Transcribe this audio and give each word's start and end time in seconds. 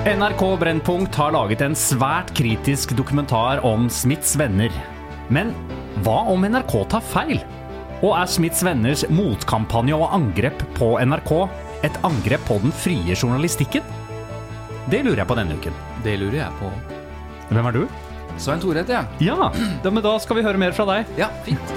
NRK 0.00 0.56
Brennpunkt 0.58 1.14
har 1.20 1.34
laget 1.34 1.60
en 1.60 1.74
svært 1.76 2.30
kritisk 2.32 2.94
dokumentar 2.96 3.60
om 3.68 3.84
Smiths 3.92 4.32
venner. 4.40 4.72
Men 5.28 5.50
hva 6.06 6.22
om 6.32 6.46
NRK 6.48 6.72
tar 6.94 7.04
feil? 7.04 7.42
Og 8.00 8.14
er 8.16 8.30
Smiths 8.32 8.62
venners 8.64 9.04
motkampanje 9.12 9.98
og 9.98 10.14
angrep 10.16 10.64
på 10.78 10.94
NRK 11.04 11.34
et 11.84 12.00
angrep 12.08 12.48
på 12.48 12.56
den 12.64 12.72
frie 12.72 13.12
journalistikken? 13.12 13.84
Det 14.88 15.02
lurer 15.04 15.20
jeg 15.20 15.28
på 15.28 15.36
denne 15.36 15.60
uken. 15.60 15.76
Det 16.06 16.16
lurer 16.22 16.38
jeg 16.46 16.58
på. 16.62 16.72
Hvem 17.52 17.68
er 17.68 17.76
du? 17.76 17.84
Svein 18.40 18.64
Tore 18.64 18.80
heter 18.80 19.02
jeg. 19.02 19.28
Ja, 19.28 19.50
da, 19.84 19.92
men 19.92 20.00
da 20.06 20.16
skal 20.24 20.40
vi 20.40 20.48
høre 20.48 20.64
mer 20.64 20.72
fra 20.72 20.88
deg. 20.94 21.12
Ja, 21.20 21.28
fint. 21.44 21.76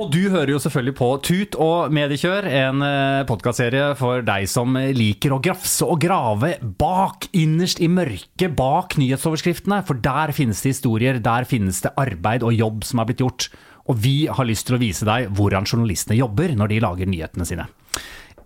Og 0.00 0.08
du 0.08 0.30
hører 0.32 0.54
jo 0.54 0.58
selvfølgelig 0.62 0.94
på 0.96 1.06
Tut 1.20 1.56
og 1.60 1.90
Mediekjør, 1.92 2.46
en 2.48 2.84
podkastserie 3.28 3.90
for 3.98 4.22
deg 4.24 4.46
som 4.48 4.78
liker 4.96 5.34
å 5.36 5.40
grafse 5.44 5.84
og 5.84 5.98
grave 6.00 6.54
bak, 6.80 7.26
innerst 7.36 7.82
i 7.84 7.88
mørket, 7.92 8.54
bak 8.56 8.96
nyhetsoverskriftene. 8.96 9.82
For 9.84 10.00
der 10.00 10.32
finnes 10.32 10.62
det 10.64 10.72
historier, 10.72 11.18
der 11.20 11.44
finnes 11.48 11.82
det 11.84 11.92
arbeid 12.00 12.46
og 12.48 12.56
jobb 12.56 12.86
som 12.88 13.02
har 13.02 13.10
blitt 13.10 13.20
gjort. 13.20 13.50
Og 13.92 14.00
vi 14.00 14.14
har 14.32 14.48
lyst 14.48 14.70
til 14.70 14.78
å 14.78 14.80
vise 14.80 15.04
deg 15.04 15.28
hvordan 15.36 15.68
journalistene 15.68 16.16
jobber 16.16 16.54
når 16.56 16.72
de 16.72 16.78
lager 16.86 17.10
nyhetene 17.10 17.48
sine. 17.50 17.66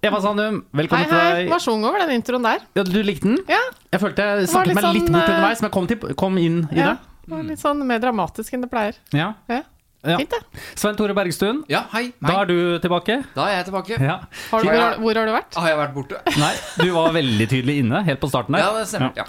Eva 0.03 0.19
Sandum, 0.25 0.59
Hei, 0.65 0.81
velkommen 0.83 1.07
til 1.07 1.21
hei. 1.21 1.29
deg. 1.45 1.53
Var 1.55 1.63
sjung 1.63 1.87
over 1.87 2.03
den 2.03 2.17
introen 2.17 2.51
der. 2.51 2.67
Ja, 2.75 2.83
du 2.89 2.99
likte 3.07 3.31
den? 3.31 3.39
Ja. 3.47 3.63
Jeg 3.95 4.03
følte 4.03 4.27
jeg 4.27 4.51
snakket 4.51 4.73
litt 4.73 4.81
meg 4.81 4.91
litt 4.91 5.07
sånn, 5.07 5.15
bort 5.15 5.23
eh, 5.23 5.37
underveis, 5.37 5.63
men 5.63 5.71
jeg 5.71 5.77
kom, 5.79 5.87
til, 5.93 6.19
kom 6.19 6.43
inn 6.43 6.65
i 6.67 6.83
ja. 6.83 6.97
det. 6.97 7.13
Det 7.25 7.33
var 7.39 7.47
litt 7.47 7.63
sånn 7.63 7.87
mer 7.87 8.03
dramatisk 8.03 8.59
enn 8.59 8.67
det 8.67 8.73
pleier. 8.75 8.99
Ja. 9.15 9.31
Ja. 9.49 9.63
Ja. 10.05 10.19
Fint, 10.21 10.31
det. 10.35 10.63
Svein 10.77 10.97
Tore 10.99 11.15
Bergstuen, 11.17 11.63
Ja, 11.73 11.85
hei. 11.95 12.11
da 12.21 12.35
er 12.43 12.49
du 12.51 12.57
tilbake. 12.83 13.17
Da 13.35 13.47
er 13.49 13.55
jeg 13.59 13.69
tilbake. 13.71 13.97
Ja. 14.01 14.17
Har 14.51 14.61
du, 14.61 14.69
hvor, 14.69 14.77
har, 14.81 14.99
hvor 15.01 15.17
har 15.21 15.27
du 15.31 15.33
vært? 15.33 15.55
Har 15.57 15.69
jeg 15.71 15.79
vært 15.81 15.95
borte? 15.97 16.19
Nei, 16.45 16.53
du 16.83 16.91
var 16.93 17.15
veldig 17.17 17.47
tydelig 17.51 17.79
inne 17.85 18.03
helt 18.05 18.21
på 18.21 18.29
starten 18.29 18.57
der. 18.59 18.67
Ja, 18.67 18.73
det 18.77 18.85
stemmer. 18.91 19.13
Ja. 19.17 19.25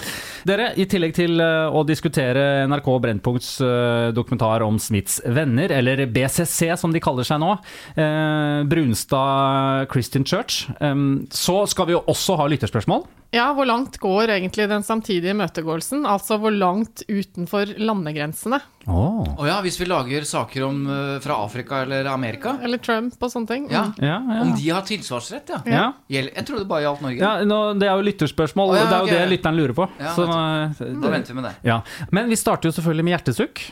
Dere, 0.46 0.68
i 0.76 0.86
tillegg 0.92 1.16
til 1.18 1.40
eh, 1.42 1.72
å 1.72 1.86
diskutere 1.88 2.44
NRK 2.70 2.90
Brennpunkts 3.08 3.52
eh, 3.64 4.10
dokumentar 4.16 4.66
om 4.68 4.78
Smiths 4.84 5.22
venner, 5.26 5.72
eller 5.80 6.04
BCC 6.12 6.74
som 6.78 6.92
de 6.94 7.02
kaller 7.04 7.26
seg 7.28 7.40
nå, 7.42 7.54
eh, 7.96 8.60
Brunstad 8.70 9.88
Christian 9.92 10.26
Church, 10.28 10.66
eh, 10.80 10.96
så 11.32 11.62
skal 11.72 11.88
vi 11.90 11.96
jo 11.98 12.04
også 12.12 12.38
ha 12.40 12.48
lytterspørsmål. 12.52 13.06
Ja, 13.36 13.50
hvor 13.54 13.68
langt 13.68 13.98
går 14.00 14.32
egentlig 14.32 14.68
den 14.72 14.84
samtidige 14.86 15.34
møtegåelsen? 15.36 16.06
Altså 16.08 16.38
hvor 16.40 16.54
langt 16.56 17.04
utenfor 17.10 17.74
landegrensene? 17.82 18.62
Oh. 18.86 19.26
oh 19.26 19.48
ja, 19.48 19.58
hvis 19.66 19.80
vi 19.82 19.88
lager 19.90 20.24
saker 20.30 20.64
om 20.68 20.84
eh, 20.88 21.16
fra 21.24 21.40
Afrika 21.44 21.82
eller 21.84 22.06
Amerika, 22.12 22.54
Eller 22.64 22.80
Trump 22.80 23.18
og 23.20 23.32
sånne 23.34 23.50
ting? 23.50 23.66
Mm. 23.68 23.74
Ja, 23.74 23.84
ja. 24.00 24.20
om 24.44 24.54
de 24.56 24.70
har 24.70 24.86
tilsvarsrett, 24.88 25.52
ja. 25.52 25.60
ja. 25.68 25.88
Jeg 26.12 26.46
trodde 26.46 26.64
det 26.64 26.70
bare 26.70 26.86
gjaldt 26.86 27.04
Norge. 27.04 27.20
ja 27.20 27.34
nå, 27.50 27.60
det 27.82 27.90
er 27.90 27.98
jo 27.98 28.06
lytterspørsmål, 28.08 28.72
oh, 28.72 28.78
ja, 28.80 28.86
det 28.86 28.96
er 29.00 29.04
jo 29.10 29.18
det 29.18 29.34
lytteren 29.34 29.60
lurer 29.60 29.76
på. 29.82 29.90
Ja, 30.00 30.14
Så, 30.16 30.30
Da 30.30 31.12
venter 31.18 31.34
vi 31.34 31.42
med 31.42 31.50
det. 31.50 31.56
ja. 31.68 31.82
Men 32.16 32.32
vi 32.32 32.40
starter 32.40 32.72
jo 32.72 32.78
selvfølgelig 32.78 33.10
med 33.10 33.18
hjertesukk. 33.18 33.66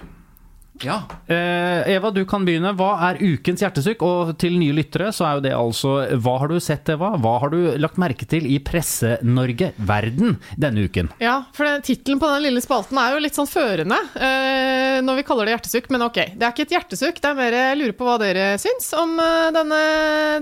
Ja. 0.82 1.04
Eh, 1.30 1.94
Eva, 1.94 2.10
du 2.12 2.24
kan 2.26 2.44
begynne. 2.48 2.72
Hva 2.76 2.96
er 3.12 3.20
ukens 3.22 3.62
hjertesukk? 3.62 4.02
Og 4.04 4.32
til 4.42 4.56
nye 4.58 4.74
lyttere 4.76 5.12
så 5.14 5.28
er 5.28 5.36
jo 5.38 5.44
det 5.46 5.52
altså 5.56 5.92
Hva 6.18 6.34
har 6.42 6.50
du 6.50 6.58
sett, 6.64 6.90
Eva? 6.90 7.12
Hva 7.22 7.36
har 7.44 7.54
du 7.54 7.60
lagt 7.80 8.00
merke 8.02 8.26
til 8.28 8.48
i 8.50 8.58
Presse-Norge, 8.60 9.70
verden, 9.78 10.40
denne 10.60 10.88
uken? 10.90 11.12
Ja, 11.22 11.44
for 11.54 11.70
den- 11.70 11.86
tittelen 11.86 12.20
på 12.20 12.28
den 12.34 12.44
lille 12.48 12.62
spalten 12.66 12.98
er 12.98 13.14
jo 13.14 13.22
litt 13.24 13.38
sånn 13.38 13.48
førende 13.48 14.00
eh, 14.18 15.00
når 15.06 15.22
vi 15.22 15.24
kaller 15.30 15.46
det 15.46 15.56
hjertesukk, 15.58 15.90
men 15.94 16.02
ok. 16.10 16.20
Det 16.36 16.44
er 16.48 16.52
ikke 16.56 16.66
et 16.68 16.76
hjertesukk, 16.78 17.22
det 17.22 17.30
er 17.32 17.40
mer 17.40 17.52
jeg 17.60 17.78
lurer 17.80 17.96
på 18.02 18.10
hva 18.10 18.18
dere 18.20 18.50
syns 18.62 18.90
om 18.98 19.14
eh, 19.22 19.52
denne 19.56 19.82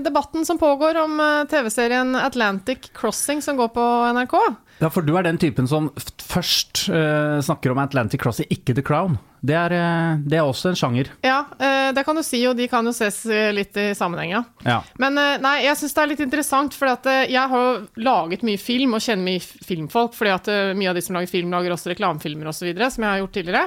debatten 0.02 0.44
som 0.48 0.58
pågår 0.58 0.96
om 1.04 1.20
eh, 1.20 1.44
TV-serien 1.52 2.16
Atlantic 2.18 2.90
Crossing 2.96 3.42
som 3.44 3.56
går 3.60 3.68
på 3.76 3.86
NRK. 4.16 4.36
Ja, 4.82 4.88
for 4.90 5.06
du 5.06 5.12
er 5.14 5.22
den 5.22 5.38
typen 5.38 5.68
som 5.70 5.92
først 6.18 6.88
uh, 6.90 7.38
snakker 7.44 7.70
om 7.70 7.78
Atlantic 7.78 8.18
Crossy, 8.22 8.48
ikke 8.50 8.74
The 8.74 8.82
Crown. 8.82 9.14
Det 9.42 9.54
er, 9.54 9.74
uh, 9.78 10.24
det 10.26 10.40
er 10.40 10.48
også 10.48 10.72
en 10.72 10.78
sjanger. 10.78 11.12
Ja, 11.22 11.44
uh, 11.54 11.92
det 11.94 12.02
kan 12.06 12.18
du 12.18 12.24
si, 12.26 12.40
og 12.50 12.58
de 12.58 12.66
kan 12.70 12.86
jo 12.86 12.94
ses 12.96 13.20
litt 13.54 13.78
i 13.78 13.92
sammenheng, 13.98 14.34
ja. 14.34 14.42
Ja. 14.66 14.80
Men 15.02 15.20
nei, 15.44 15.56
jeg 15.68 15.78
syns 15.78 15.94
det 15.94 16.02
er 16.02 16.12
litt 16.14 16.24
interessant, 16.26 16.74
for 16.74 16.90
jeg 17.06 17.54
har 17.54 17.82
laget 18.02 18.42
mye 18.46 18.58
film 18.58 18.98
og 18.98 19.04
kjenner 19.06 19.28
mye 19.30 19.42
filmfolk, 19.42 20.18
fordi 20.18 20.34
at 20.34 20.52
mye 20.78 20.90
av 20.90 20.98
de 20.98 21.06
som 21.06 21.18
lager 21.18 21.30
film, 21.30 21.54
lager 21.54 21.76
også 21.76 21.94
reklamefilmer 21.94 22.50
osv., 22.50 22.72
som 22.74 23.06
jeg 23.06 23.10
har 23.10 23.22
gjort 23.22 23.36
tidligere. 23.38 23.66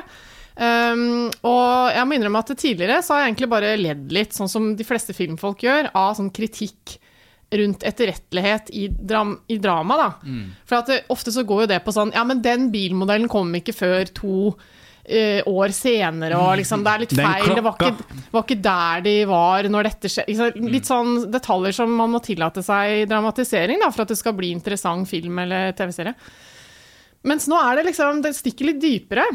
Um, 0.55 1.27
og 1.43 1.91
jeg 1.91 2.07
må 2.07 2.15
innrømme 2.15 2.39
at 2.39 2.53
tidligere 2.55 3.01
så 3.03 3.15
har 3.15 3.25
jeg 3.25 3.33
egentlig 3.33 3.49
bare 3.51 3.73
ledd 3.75 4.13
litt, 4.15 4.35
sånn 4.35 4.51
som 4.51 4.69
de 4.79 4.87
fleste 4.87 5.15
filmfolk 5.15 5.65
gjør, 5.67 5.89
av 5.95 6.13
sånn 6.19 6.31
kritikk 6.35 6.95
rundt 7.51 7.83
etterrettelighet 7.83 8.69
i, 8.73 8.87
dram 8.87 9.35
i 9.47 9.57
drama, 9.61 9.97
da. 9.97 10.07
For 10.65 10.79
at 10.79 10.89
det, 10.89 11.03
ofte 11.13 11.31
så 11.31 11.43
går 11.47 11.65
jo 11.65 11.67
det 11.75 11.83
på 11.85 11.93
sånn 11.93 12.13
Ja, 12.15 12.23
men 12.27 12.41
den 12.41 12.71
bilmodellen 12.73 13.29
kom 13.31 13.53
ikke 13.55 13.75
før 13.75 14.09
to 14.17 14.35
uh, 14.51 15.41
år 15.45 15.73
senere, 15.75 16.39
og 16.41 16.57
liksom 16.59 16.83
Det 16.85 16.93
er 16.93 17.03
litt 17.05 17.15
feil. 17.15 17.53
Det 17.55 17.63
var 17.65 17.77
ikke, 17.77 18.19
var 18.33 18.47
ikke 18.47 18.61
der 18.65 19.05
de 19.05 19.15
var 19.29 19.69
når 19.71 19.91
dette 19.91 20.11
skjedde. 20.11 20.49
Litt 20.73 20.89
sånn 20.89 21.31
detaljer 21.31 21.77
som 21.77 21.93
man 21.93 22.13
må 22.15 22.21
tillate 22.25 22.65
seg 22.65 23.03
i 23.03 23.07
dramatisering, 23.09 23.81
da, 23.83 23.91
for 23.93 24.05
at 24.05 24.13
det 24.13 24.19
skal 24.19 24.37
bli 24.37 24.51
interessant 24.55 25.09
film 25.09 25.39
eller 25.45 25.75
TV-serie. 25.77 26.15
Mens 27.25 27.47
nå 27.49 27.57
er 27.57 27.79
det 27.79 27.87
liksom 27.87 28.21
Det 28.21 28.35
stikker 28.37 28.69
litt 28.69 28.81
dypere. 28.83 29.25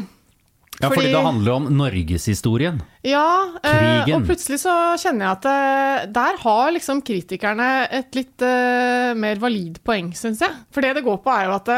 Ja, 0.81 0.89
fordi, 0.89 0.95
Fordi- 0.97 1.13
det 1.13 1.23
handler 1.25 1.51
om 1.53 1.67
norgeshistorien. 1.77 2.81
Ja, 3.05 3.27
eh, 3.63 3.71
Krigen. 4.03 4.15
og 4.17 4.27
plutselig 4.27 4.59
så 4.63 4.75
kjenner 5.01 5.27
jeg 5.27 5.31
at 5.37 5.45
eh, 5.51 6.05
der 6.11 6.37
har 6.43 6.71
liksom 6.75 7.01
kritikerne 7.05 7.69
et 7.91 8.15
litt 8.17 8.41
eh, 8.41 9.13
mer 9.13 9.35
valid 9.41 9.79
poeng, 9.85 10.11
syns 10.17 10.41
jeg. 10.41 10.51
For 10.71 10.81
det 10.81 10.95
det 10.95 11.05
går 11.05 11.21
på, 11.23 11.31
er 11.33 11.45
jo 11.49 11.55
at 11.59 11.71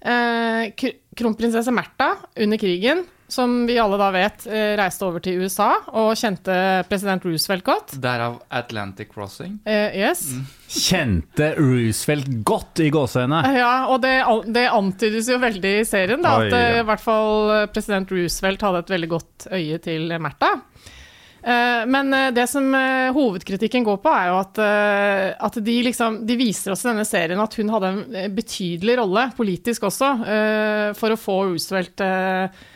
eh, 0.00 0.90
kronprinsesse 1.16 1.72
Märtha 1.74 2.14
under 2.40 2.56
krigen, 2.60 3.04
som 3.32 3.54
vi 3.68 3.78
alle 3.80 3.98
da 4.00 4.10
vet 4.14 4.46
eh, 4.50 4.74
reiste 4.80 5.06
over 5.06 5.22
til 5.24 5.40
USA 5.44 5.70
og 5.94 6.12
kjente 6.18 6.54
president 6.90 7.24
Roosevelt 7.26 7.64
godt. 7.66 7.96
Derav 8.02 8.40
Atlantic 8.50 9.12
Crossing. 9.14 9.58
Eh, 9.64 9.96
yes. 10.02 10.24
Kjente 10.70 11.52
Roosevelt 11.58 12.30
godt 12.46 12.82
i 12.84 12.90
gåseøyne. 12.94 13.42
Ja, 13.56 13.74
og 13.90 14.02
det, 14.04 14.16
det 14.54 14.68
antydes 14.70 15.30
jo 15.30 15.40
veldig 15.42 15.74
i 15.80 15.88
serien, 15.88 16.22
da, 16.24 16.36
at 16.40 16.48
Oi, 16.50 16.62
ja. 16.64 16.80
i 16.82 16.86
hvert 16.90 17.04
fall 17.04 17.54
eh, 17.56 17.66
president 17.74 18.10
Roosevelt 18.14 18.66
hadde 18.66 18.84
et 18.84 18.96
veldig 18.98 19.12
godt 19.16 19.50
øye 19.54 19.78
til 19.82 20.10
Märtha. 20.20 20.56
Eh, 21.42 21.86
Men 21.88 22.12
eh, 22.12 22.30
det 22.36 22.46
som 22.50 22.66
eh, 22.74 23.12
hovedkritikken 23.16 23.84
går 23.86 24.00
på, 24.04 24.12
er 24.12 24.28
jo 24.28 24.40
at, 24.42 24.58
eh, 24.60 25.28
at 25.40 25.56
de, 25.64 25.76
liksom, 25.86 26.20
de 26.28 26.36
viser 26.36 26.74
oss 26.74 26.84
i 26.84 26.90
denne 26.90 27.06
serien 27.08 27.40
at 27.40 27.56
hun 27.56 27.72
hadde 27.72 27.92
en 27.94 28.02
eh, 28.24 28.28
betydelig 28.34 28.98
rolle, 29.00 29.30
politisk 29.38 29.88
også, 29.88 30.10
eh, 30.26 30.90
for 30.98 31.14
å 31.14 31.20
få 31.20 31.38
Roosevelt 31.48 32.04
eh, 32.04 32.44
eh, 32.44 32.68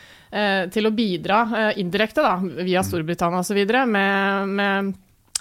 til 0.73 0.89
å 0.89 0.93
bidra 0.95 1.41
eh, 1.47 1.79
indirekte, 1.81 2.23
da, 2.25 2.35
via 2.65 2.83
Storbritannia 2.83 3.43
osv., 3.43 3.61
med, 3.87 4.49
med 4.51 4.93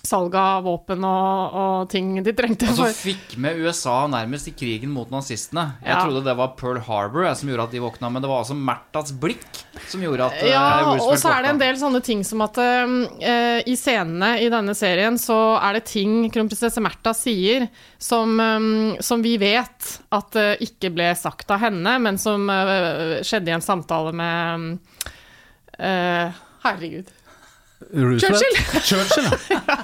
salg 0.05 0.35
av 0.37 0.67
våpen 0.67 1.05
og, 1.09 1.55
og 1.57 1.89
ting 1.93 2.11
de 2.25 2.33
trengte. 2.37 2.69
Altså 2.69 2.87
For, 2.91 2.99
fikk 3.09 3.37
med 3.41 3.57
USA 3.65 4.03
nærmest 4.13 4.51
i 4.51 4.55
krigen 4.57 4.93
mot 4.93 5.09
nazistene. 5.13 5.79
Jeg 5.81 5.95
Ja. 5.95 6.03
trodde 6.05 6.25
det 6.27 6.35
var 6.37 6.53
Pearl 6.59 6.81
Harbor 6.85 7.25
jeg, 7.25 7.39
som 7.41 7.49
gjorde 7.49 7.67
at 7.69 7.73
de 7.73 7.81
våkna, 7.81 8.11
men 8.13 8.23
det 8.23 8.29
var 8.29 8.43
altså 8.45 8.57
Märthas 8.59 9.15
blikk 9.17 9.47
som 9.89 10.05
gjorde 10.05 10.27
at 10.29 10.37
eh, 10.43 10.53
ja, 10.53 10.63
Roosevelt 10.85 11.09
og 11.09 11.19
så 11.23 11.33
er 11.33 11.43
det 11.47 11.51
en 11.55 11.63
del 11.63 11.81
sånne 11.81 12.03
ting 12.05 12.25
som 12.25 12.45
at 12.45 12.61
uh, 12.61 13.61
i 13.65 13.75
scenene 13.81 14.31
i 14.45 14.51
denne 14.53 14.75
serien 14.77 15.17
så 15.21 15.39
er 15.59 15.79
det 15.79 15.85
ting 15.91 16.29
kronprinsesse 16.35 16.83
Märtha 16.85 17.15
sier 17.17 17.69
som, 17.99 18.37
um, 18.41 18.95
som 19.01 19.25
vi 19.25 19.37
vet 19.41 19.91
at 20.15 20.37
uh, 20.37 20.55
ikke 20.61 20.93
ble 20.95 21.11
sagt 21.19 21.51
av 21.55 21.65
henne, 21.65 21.99
men 22.05 22.21
som 22.21 22.45
uh, 22.51 23.21
skjedde 23.25 23.51
i 23.51 23.57
en 23.57 23.65
samtale 23.65 24.13
med 24.15 24.79
eh, 25.79 26.33
Herregud. 26.65 27.11
Roosevelt? 27.93 28.85
Churchill, 28.85 29.29
ja. 29.51 29.61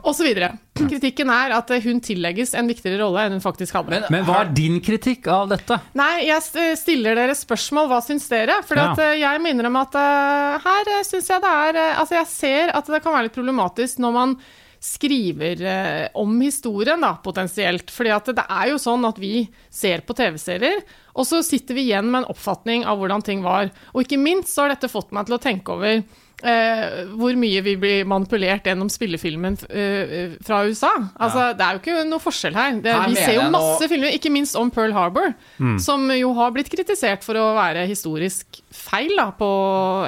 Og 0.00 0.14
så 0.16 0.24
videre. 0.24 0.54
Kritikken 0.80 1.28
er 1.32 1.52
at 1.52 1.70
eh, 1.74 1.82
hun 1.84 1.98
tillegges 2.00 2.54
en 2.56 2.70
viktigere 2.70 3.02
rolle 3.02 3.26
enn 3.26 3.34
hun 3.36 3.42
faktisk 3.44 3.76
hadde. 3.76 3.92
Men, 3.92 4.06
Men 4.14 4.24
hva 4.24 4.38
er 4.44 4.54
din 4.56 4.78
kritikk 4.84 5.28
av 5.28 5.50
dette? 5.52 5.76
Nei, 5.98 6.24
jeg 6.30 6.72
stiller 6.80 7.18
dere 7.18 7.36
spørsmål. 7.36 7.90
Hva 7.90 8.00
syns 8.04 8.24
dere? 8.32 8.62
For 8.66 8.80
Ja. 8.80 8.94
eh, 8.96 9.18
jeg 9.20 9.42
må 9.44 9.52
innrømme 9.52 9.84
at 9.84 9.98
eh, 10.00 10.64
her 10.64 10.90
uh, 10.96 11.02
syns 11.06 11.28
jeg 11.28 11.44
det 11.44 11.52
er 11.66 11.82
eh, 11.82 12.00
Altså, 12.00 12.16
jeg 12.16 12.30
ser 12.32 12.72
at 12.80 12.88
det 12.88 13.02
kan 13.04 13.12
være 13.12 13.28
litt 13.28 13.36
problematisk 13.36 14.00
når 14.00 14.16
man 14.16 14.34
skriver 14.80 15.60
eh, 15.68 16.06
om 16.16 16.32
historien, 16.40 17.02
da, 17.04 17.12
potensielt. 17.20 17.92
Fordi 17.92 18.14
at 18.16 18.32
det 18.40 18.46
er 18.48 18.70
jo 18.72 18.78
sånn 18.80 19.04
at 19.04 19.20
vi 19.20 19.44
ser 19.68 20.00
på 20.08 20.16
TV-serier, 20.16 20.80
og 21.12 21.28
så 21.28 21.42
sitter 21.44 21.76
vi 21.76 21.90
igjen 21.90 22.08
med 22.08 22.22
en 22.22 22.30
oppfatning 22.32 22.86
av 22.88 22.96
hvordan 23.02 23.20
ting 23.26 23.44
var. 23.44 23.68
Og 23.92 24.06
ikke 24.06 24.16
minst 24.20 24.54
så 24.54 24.64
har 24.64 24.72
dette 24.72 24.88
fått 24.88 25.12
meg 25.12 25.28
til 25.28 25.36
å 25.36 25.42
tenke 25.42 25.76
over 25.76 26.00
eh, 26.42 27.04
hvor 27.18 27.36
mye 27.36 27.60
vi 27.64 27.74
blir 27.80 28.04
manipulert 28.08 28.64
gjennom 28.64 28.88
spillefilmen 28.92 29.56
eh, 29.70 30.34
fra 30.46 30.62
USA. 30.66 30.90
Altså, 31.20 31.50
Det 31.58 31.66
er 31.66 31.76
jo 31.76 31.80
ikke 31.82 32.04
noe 32.08 32.22
forskjell 32.24 32.54
her. 32.56 32.80
Det, 32.80 32.92
Her 32.94 33.08
vi 33.08 33.14
ser 33.20 33.34
jo 33.34 33.44
masse 33.46 33.52
nå- 33.52 33.62
masse 33.74 33.88
filmer, 33.92 34.14
ikke 34.16 34.32
minst 34.32 34.56
om 34.56 34.70
Pearl 34.70 34.92
Harbor, 34.96 35.34
Mm. 35.60 35.78
som 35.80 36.08
jo 36.10 36.32
har 36.34 36.50
blitt 36.52 36.70
kritisert 36.70 37.22
for 37.24 37.34
å 37.34 37.54
være 37.56 37.86
historisk 37.88 38.60
feil 38.72 39.16
da, 39.16 39.30
på 39.32 39.48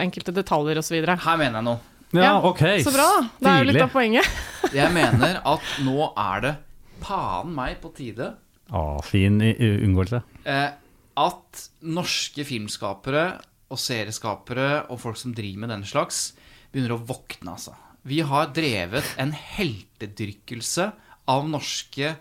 enkelte 0.00 0.32
detaljer 0.32 0.78
osv. 0.78 0.98
Her 1.06 1.36
mener 1.36 1.58
jeg 1.60 1.64
noe. 1.64 1.80
Ja, 2.12 2.34
ok. 2.44 2.58
Så 2.84 2.92
bra, 2.92 3.06
da. 3.08 3.28
Det 3.40 3.48
er 3.48 3.58
jo 3.64 3.70
litt 3.72 3.82
av 3.82 3.90
poenget. 3.92 4.26
Jeg 4.72 4.92
mener 4.92 5.38
at 5.44 5.60
nå 5.84 6.12
er 6.16 6.40
det 6.44 6.54
paen 7.00 7.54
meg 7.54 7.80
på 7.80 7.88
tide 7.96 8.34
Å, 8.72 9.02
fin 9.04 9.40
unngåelse. 9.40 10.22
eh, 10.44 10.70
at 11.16 11.62
norske 11.82 12.44
filmskapere 12.48 13.24
og 13.72 13.80
serieskapere 13.80 14.84
og 14.92 15.00
folk 15.02 15.18
som 15.20 15.34
driver 15.36 15.64
med 15.64 15.74
den 15.74 15.86
slags, 15.88 16.32
begynner 16.72 16.96
å 16.96 17.04
våkne, 17.08 17.56
altså. 17.56 17.74
Vi 18.02 18.18
har 18.26 18.50
drevet 18.54 19.06
en 19.22 19.32
heltedyrkelse 19.32 20.90
av 21.30 21.48
norske 21.50 22.16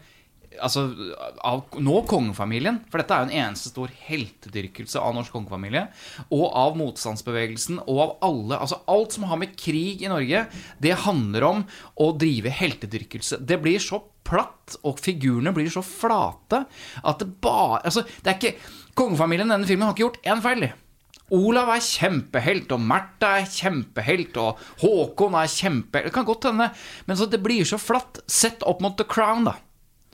Altså 0.59 0.81
av 1.48 1.77
nå 1.80 2.01
kongefamilien, 2.12 2.81
for 2.92 3.00
dette 3.00 3.15
er 3.15 3.21
jo 3.21 3.27
en 3.30 3.38
eneste 3.45 3.69
stor 3.71 3.94
heltedyrkelse 4.03 5.00
av 5.00 5.13
norsk 5.15 5.31
kongefamilie, 5.31 5.86
og 6.27 6.44
av 6.59 6.75
motstandsbevegelsen, 6.75 7.80
og 7.86 8.01
av 8.03 8.12
alle 8.27 8.59
Altså 8.59 8.81
alt 8.92 9.15
som 9.15 9.30
har 9.30 9.39
med 9.39 9.56
krig 9.56 10.03
i 10.03 10.12
Norge, 10.12 10.44
det 10.83 11.00
handler 11.06 11.48
om 11.48 11.63
å 11.95 12.09
drive 12.19 12.51
heltedyrkelse. 12.51 13.39
Det 13.48 13.62
blir 13.63 13.80
så 13.80 14.01
platt, 14.27 14.75
og 14.83 15.00
figurene 15.00 15.56
blir 15.56 15.71
så 15.71 15.86
flate, 15.88 16.65
at 17.00 17.24
det 17.24 17.31
bare 17.39 17.86
Altså, 17.86 18.03
det 18.19 18.33
er 18.33 18.39
ikke 18.42 18.56
Kongefamilien 18.92 19.48
denne 19.48 19.71
filmen 19.71 19.88
har 19.88 19.95
ikke 19.95 20.03
gjort 20.03 20.24
én 20.27 20.44
feil. 20.44 20.68
Olav 21.31 21.71
er 21.71 21.83
kjempehelt, 21.85 22.71
og 22.75 22.83
Märtha 22.83 23.37
er 23.39 23.49
kjempehelt, 23.49 24.37
og 24.41 24.61
Håkon 24.83 25.37
er 25.39 25.51
kjempehelt 25.51 26.09
Det 26.09 26.15
kan 26.15 26.27
godt 26.27 26.49
hende, 26.51 26.71
men 27.07 27.17
så 27.19 27.29
det 27.29 27.41
blir 27.43 27.67
så 27.67 27.79
flatt. 27.81 28.23
Sett 28.27 28.65
opp 28.67 28.81
mot 28.83 28.97
The 28.99 29.07
Crown, 29.07 29.45
da. 29.47 29.57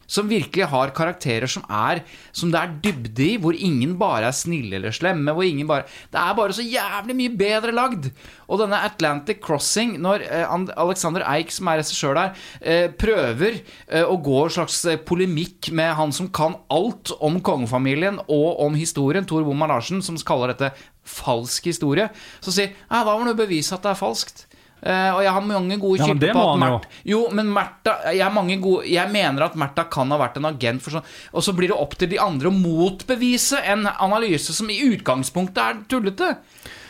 Som 0.08 0.30
virkelig 0.32 0.70
har 0.72 0.94
karakterer 0.96 1.52
som 1.52 1.66
er 1.68 2.00
Som 2.32 2.54
det 2.54 2.60
er 2.62 2.76
dybde 2.86 3.26
i, 3.26 3.38
hvor 3.44 3.56
ingen 3.56 3.98
bare 4.00 4.30
er 4.30 4.36
snille 4.36 4.80
eller 4.80 4.96
slemme. 4.96 5.34
Hvor 5.36 5.44
ingen 5.44 5.68
bare 5.68 5.84
Det 6.14 6.22
er 6.22 6.38
bare 6.38 6.56
så 6.56 6.64
jævlig 6.64 7.16
mye 7.18 7.36
bedre 7.38 7.76
lagd. 7.76 8.10
Og 8.48 8.62
denne 8.62 8.80
Atlantic 8.88 9.42
Crossing, 9.44 9.98
når 10.00 10.24
eh, 10.24 10.56
Alexander 10.80 11.26
Eik, 11.28 11.52
som 11.52 11.68
er 11.68 11.82
regissør 11.82 12.16
der, 12.16 12.38
eh, 12.62 12.88
prøver 12.88 13.60
eh, 13.60 14.06
å 14.08 14.16
gå 14.24 14.38
en 14.46 14.56
slags 14.56 14.80
polemikk 15.04 15.74
med 15.76 15.92
han 16.00 16.16
som 16.16 16.32
kan 16.32 16.56
alt 16.72 17.12
om 17.20 17.42
kongefamilien 17.44 18.22
og 18.24 18.64
om 18.64 18.80
historien, 18.80 19.28
Tor 19.28 19.44
Bomar 19.44 19.74
Larsen, 19.74 20.00
som 20.06 20.16
kaller 20.24 20.54
dette 20.54 20.72
falsk 21.08 21.72
historie, 21.72 22.10
så 22.44 22.54
sier 22.54 22.74
ja, 22.76 23.02
da 23.02 23.16
må 23.16 23.28
du 23.28 23.34
bevise 23.38 23.76
at 23.76 23.86
det 23.86 23.94
er 23.94 24.00
falskt. 24.00 24.46
Uh, 24.78 25.18
og 25.18 25.24
jeg 25.26 25.34
har 25.34 25.42
mange 25.42 25.76
gode 25.82 26.06
kilder 26.06 26.30
ja, 26.30 26.34
på 26.38 26.42
at. 26.52 26.60
Märtha 26.62 27.08
Jo, 27.10 27.22
men 27.34 27.48
Mertha, 27.50 27.96
jeg, 28.14 28.60
gode, 28.62 28.84
jeg 28.86 29.10
mener 29.10 29.48
at 29.48 29.56
Märtha 29.58 29.88
kan 29.90 30.14
ha 30.14 30.20
vært 30.22 30.38
en 30.38 30.46
agent 30.52 30.84
for 30.86 30.94
sånn 30.94 31.08
Og 31.34 31.42
så 31.42 31.56
blir 31.58 31.72
det 31.72 31.80
opp 31.82 31.96
til 31.98 32.12
de 32.12 32.20
andre 32.22 32.52
å 32.52 32.54
motbevise 32.54 33.64
en 33.74 33.88
analyse 33.90 34.54
som 34.54 34.70
i 34.70 34.78
utgangspunktet 34.86 35.64
er 35.64 35.82
tullete. 35.90 36.30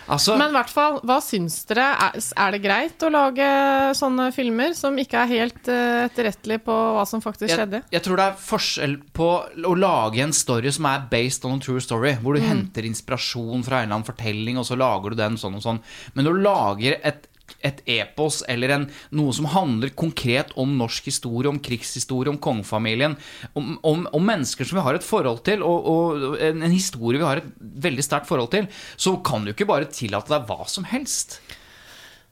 Altså 0.08 0.38
Men 0.40 0.54
i 0.54 0.56
hvert 0.56 0.72
fall, 0.72 1.00
hva 1.04 1.18
syns 1.24 1.58
dere? 1.68 1.86
Er, 2.16 2.52
det 2.56 2.62
greit 2.64 3.04
å 3.04 3.10
lage 3.12 3.48
sånne 4.00 4.30
filmer 4.36 4.72
som 4.78 4.96
ikke 5.02 5.20
er 5.26 5.32
helt 5.34 5.68
uh, 5.68 6.06
etterrettelige 6.08 6.64
på 6.64 6.76
hva 6.96 7.04
som 7.10 7.24
faktisk 7.24 7.52
skjedde? 7.52 7.82
jeg, 7.84 7.92
jeg 7.98 8.06
tror 8.06 8.22
det 8.22 8.28
er 8.30 8.38
forskjell 8.48 8.98
på 9.18 9.30
å 9.68 9.74
lage 9.76 10.24
en 10.24 10.34
story 10.36 10.72
som 10.72 10.88
er 10.88 11.08
based 11.12 11.44
on 11.50 11.60
a 11.60 11.64
true 11.68 11.84
story, 11.84 12.16
hvor 12.24 12.38
du 12.38 12.42
Mm. 12.42 12.48
henter 12.48 12.86
inspirasjon 12.88 13.64
fra 13.66 13.82
en 13.82 13.88
eller 13.90 13.96
annen 13.98 14.08
fortelling, 14.08 14.58
og 14.62 14.66
så 14.70 14.78
lager 14.80 15.12
du 15.12 15.16
den 15.20 15.36
sånn 15.42 15.56
og 15.58 15.64
sånn. 15.66 15.80
Men 16.16 16.26
når 16.26 16.38
du 16.38 16.44
lager 16.46 17.00
et 17.04 17.28
et 17.66 17.82
epos 17.90 18.42
eller 18.52 18.74
en, 18.74 18.86
noe 19.18 19.34
som 19.36 19.50
handler 19.52 19.94
konkret 19.98 20.54
om 20.60 20.76
norsk 20.80 21.10
historie, 21.10 21.50
om 21.50 21.62
krigshistorie, 21.64 22.32
om 22.32 22.40
kongefamilien, 22.42 23.18
om, 23.58 23.76
om, 23.88 24.06
om 24.14 24.28
mennesker 24.28 24.68
som 24.68 24.80
vi 24.80 24.86
har 24.88 25.00
et 25.00 25.08
forhold 25.08 25.44
til, 25.48 25.64
og, 25.66 25.88
og 25.92 26.38
en, 26.44 26.64
en 26.64 26.76
historie 26.76 27.22
vi 27.22 27.28
har 27.28 27.42
et 27.42 27.52
veldig 27.88 28.06
sterkt 28.06 28.30
forhold 28.30 28.52
til, 28.54 28.70
så 28.96 29.18
kan 29.26 29.46
du 29.46 29.54
ikke 29.54 29.70
bare 29.70 29.90
tillate 29.92 30.34
deg 30.34 30.48
hva 30.50 30.68
som 30.70 30.88
helst. 30.92 31.40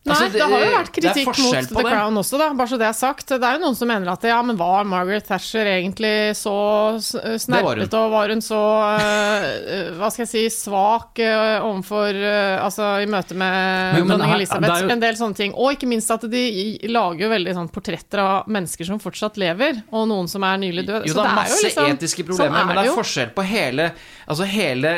Nei, 0.06 0.14
Altså, 0.14 0.26
det, 0.38 0.42
har 0.46 0.62
jo 0.62 0.74
vært 0.76 0.90
kritikk 0.94 1.30
mot 1.42 1.56
The 1.56 1.82
det. 1.82 1.84
Crown 1.90 2.18
også, 2.22 2.38
da, 2.38 2.48
bare 2.54 2.70
så 2.70 2.78
det 2.78 2.86
er 2.86 2.94
sagt. 2.94 3.32
Det 3.32 3.42
er 3.42 3.56
jo 3.58 3.62
noen 3.64 3.78
som 3.80 3.90
mener 3.90 4.12
at 4.12 4.22
ja, 4.30 4.36
men 4.46 4.58
var 4.60 4.84
Margaret 4.86 5.26
Thatcher 5.26 5.66
egentlig 5.66 6.12
så 6.38 6.54
snerpete, 7.02 7.98
og 7.98 8.12
var 8.14 8.30
hun 8.30 8.44
så 8.46 8.60
uh, 8.60 9.96
hva 9.98 10.12
skal 10.14 10.26
jeg 10.28 10.30
si, 10.30 10.44
svak 10.54 11.18
uh, 11.26 11.66
overfor 11.66 12.20
uh, 12.22 12.62
Altså 12.66 12.92
i 13.02 13.08
møte 13.10 13.34
med 13.34 13.98
Men- 13.98 14.12
dronning 14.14 14.36
Elisabeth, 14.38 14.84
jo- 14.86 14.92
en 14.94 15.02
del 15.02 15.18
sånne 15.18 15.40
ting. 15.42 15.56
Og 15.58 15.74
ikke 15.74 15.90
minst 15.90 16.14
at 16.14 16.28
de 16.30 16.44
lager 16.92 17.26
jo 17.26 17.32
veldig 17.34 17.56
sånn 17.58 17.72
portretter 17.74 18.22
av 18.22 18.50
mennesker 18.52 18.86
som 18.92 19.02
fortsatt 19.02 19.40
lever, 19.42 19.82
og 19.90 20.06
noen 20.12 20.30
som 20.30 20.46
er 20.46 20.62
nylig 20.62 20.86
døde. 20.86 21.10
Jo, 21.10 21.16
Så 21.18 21.22
det 21.24 21.26
er 21.26 21.34
jo 21.34 21.40
masse 21.42 21.64
liksom- 21.66 21.90
etiske 21.96 22.22
sånn 22.22 22.30
problemer, 22.30 22.66
men 22.70 22.76
det 22.78 22.84
er 22.86 22.92
jo. 22.92 22.96
forskjell 23.02 23.34
på 23.36 23.44
hele 23.50 23.90
Altså 24.26 24.46
hele 24.50 24.92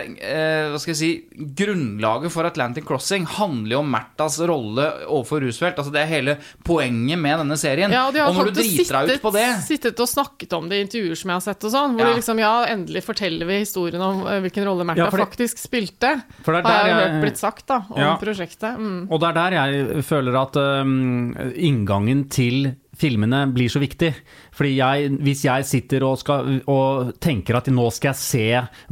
Hva 0.71 0.79
skal 0.79 0.93
jeg 0.93 0.99
si 1.01 1.47
Grunnlaget 1.57 2.31
for 2.31 2.47
Atlantic 2.47 2.85
Crossing 2.87 3.25
handler 3.27 3.73
jo 3.75 3.79
om 3.83 3.89
Märthas 3.91 4.37
rolle 4.47 4.85
overfor 5.05 5.41
Roosevelt. 5.45 5.77
Altså 5.77 5.91
Det 5.93 6.01
er 6.01 6.09
hele 6.11 6.37
poenget 6.65 7.19
med 7.19 7.39
denne 7.43 7.57
serien. 7.57 7.91
Ja, 7.91 8.07
og 8.07 8.13
de 8.13 8.19
har 8.23 8.29
og 8.29 8.35
når 8.35 8.51
du 8.51 8.61
driter 8.61 9.05
deg 9.07 9.17
ut 9.17 9.21
på 9.21 9.31
det 9.35 9.45
sittet 9.67 9.99
og 9.99 10.07
snakket 10.09 10.53
om 10.57 10.69
det 10.69 10.79
i 10.79 10.85
intervjuer 10.87 11.15
som 11.17 11.29
jeg 11.29 11.35
har 11.35 11.45
sett 11.45 11.63
og 11.67 11.71
sånn, 11.71 11.93
hvor 11.97 12.05
Ja. 12.05 12.09
de 12.13 12.19
liksom, 12.21 12.39
ja, 12.39 12.53
endelig 12.73 13.03
forteller 13.03 13.45
vi 13.45 13.59
historien 13.63 14.01
om 14.01 14.25
eh, 14.27 14.39
hvilken 14.41 14.65
rolle 14.65 14.83
Märtha 14.87 14.97
Ja, 15.05 15.09
faktisk 15.11 15.57
spilte. 15.61 16.21
For 16.43 16.53
det 16.53 16.63
er 16.65 16.67
har 16.67 16.87
jeg 16.87 16.95
jo 16.95 16.99
jeg- 17.01 17.11
hørt 17.11 17.23
blitt 17.23 17.37
sagt, 17.37 17.67
da, 17.67 17.81
om 17.89 17.99
Ja. 18.01 18.17
prosjektet. 18.17 18.77
Mm. 18.77 19.07
Og 19.11 19.19
det 19.19 19.27
er 19.29 19.33
der 19.33 19.51
jeg 19.51 20.03
føler 20.05 20.41
at 20.41 20.55
um, 20.57 21.33
inngangen 21.55 22.29
til 22.29 22.75
filmene 22.97 23.53
blir 23.53 23.69
så 23.69 23.79
viktig. 23.79 24.15
Fordi 24.57 24.73
jeg, 24.79 25.11
hvis 25.21 25.43
jeg 25.45 25.65
sitter 25.69 26.03
og, 26.07 26.17
skal, 26.21 26.59
og 26.69 27.13
tenker 27.23 27.59
at 27.59 27.69
nå 27.73 27.87
skal 27.93 28.11
jeg 28.13 28.21
se 28.21 28.45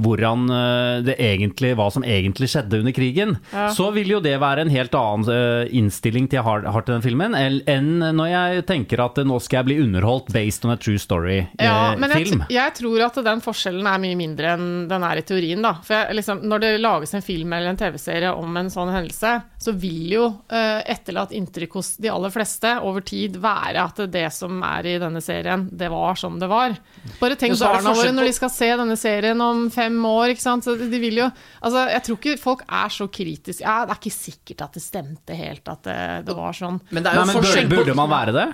hvordan 0.06 0.46
uh, 0.52 1.04
det 1.06 1.16
egentlig, 1.22 1.74
hva 1.78 1.88
som 1.94 2.06
egentlig 2.06 2.50
skjedde 2.54 2.82
under 2.84 2.96
krigen, 2.96 3.36
Ja. 3.56 3.68
så 3.74 3.90
vil 3.96 4.10
jo 4.16 4.20
det 4.24 4.36
være 4.42 4.66
en 4.66 4.74
helt 4.74 4.94
annen 4.98 5.26
uh, 5.30 5.66
innstilling 5.74 6.28
til 6.30 6.40
jeg 6.40 6.46
har, 6.46 6.66
har 6.68 6.84
til 6.86 6.98
den 6.98 7.04
filmen, 7.06 7.36
enn 7.36 7.92
når 8.16 8.28
jeg 8.30 8.66
tenker 8.70 9.02
at 9.06 9.20
nå 9.26 9.38
skal 9.42 9.62
jeg 9.62 9.68
bli 9.70 9.78
underholdt 9.86 10.32
based 10.36 10.66
on 10.68 10.74
a 10.74 10.78
true 10.78 11.00
story-film. 11.00 11.64
Ja, 11.64 11.96
men 11.98 12.12
jeg, 12.12 12.36
jeg 12.52 12.74
tror 12.78 13.06
at 13.08 13.20
den 13.26 13.42
forskjellen 13.46 13.88
er 13.88 14.02
mye 14.04 14.18
mindre 14.20 14.54
enn 14.56 14.68
den 14.92 15.06
er 15.08 15.22
i 15.22 15.26
teorien, 15.26 15.64
da. 15.64 15.76
For 15.86 15.96
jeg, 15.96 16.18
liksom, 16.20 16.44
når 16.50 16.64
det 16.66 16.72
lages 16.84 17.16
en 17.16 17.24
film 17.26 17.56
eller 17.56 17.72
en 17.72 17.80
TV-serie 17.80 18.34
om 18.36 18.60
en 18.60 18.72
sånn 18.74 18.92
hendelse, 18.94 19.32
så 19.66 19.74
vil 19.80 20.12
jo 20.18 20.26
uh, 20.52 20.82
etterlatt 20.92 21.34
inntrykk 21.36 21.80
hos 21.80 21.94
de 22.04 22.12
aller 22.12 22.34
fleste 22.34 22.76
over 22.86 23.06
tid 23.08 23.40
være 23.42 23.88
at 23.88 24.04
det 24.12 24.28
som 24.36 24.60
er 24.66 24.92
i 24.92 24.98
denne 25.02 25.22
serien, 25.24 25.55
det 25.72 25.90
var 25.94 26.18
som 26.20 26.38
det 26.42 26.50
var. 26.52 26.76
Bare 27.20 27.38
tenk 27.40 27.58
barna 27.60 27.94
våre 27.96 28.12
når 28.16 28.30
de 28.30 28.36
skal 28.38 28.52
se 28.54 28.70
denne 28.82 28.98
serien 29.00 29.42
om 29.42 29.66
fem 29.74 29.96
år, 30.10 30.34
ikke 30.34 30.44
sant. 30.44 30.68
Så 30.68 30.76
de 30.80 31.02
vil 31.02 31.22
jo 31.24 31.30
Altså, 31.66 31.86
jeg 31.90 32.04
tror 32.06 32.20
ikke 32.20 32.38
folk 32.42 32.64
er 32.68 32.94
så 32.94 33.08
kritiske. 33.10 33.64
Ja, 33.66 33.84
det 33.88 33.96
er 33.96 34.02
ikke 34.02 34.16
sikkert 34.16 34.64
at 34.68 34.78
det 34.78 34.84
stemte 34.84 35.38
helt 35.38 35.72
at 35.72 35.84
det, 35.88 36.00
det 36.28 36.36
var 36.38 36.56
sånn. 36.56 36.80
Men 36.92 37.06
det 37.06 37.12
er 37.12 37.22
Nei, 37.22 37.28
men 37.32 37.42
burde, 37.46 37.68
burde 37.72 37.98
man 37.98 38.12
være 38.12 38.36
det? 38.36 38.48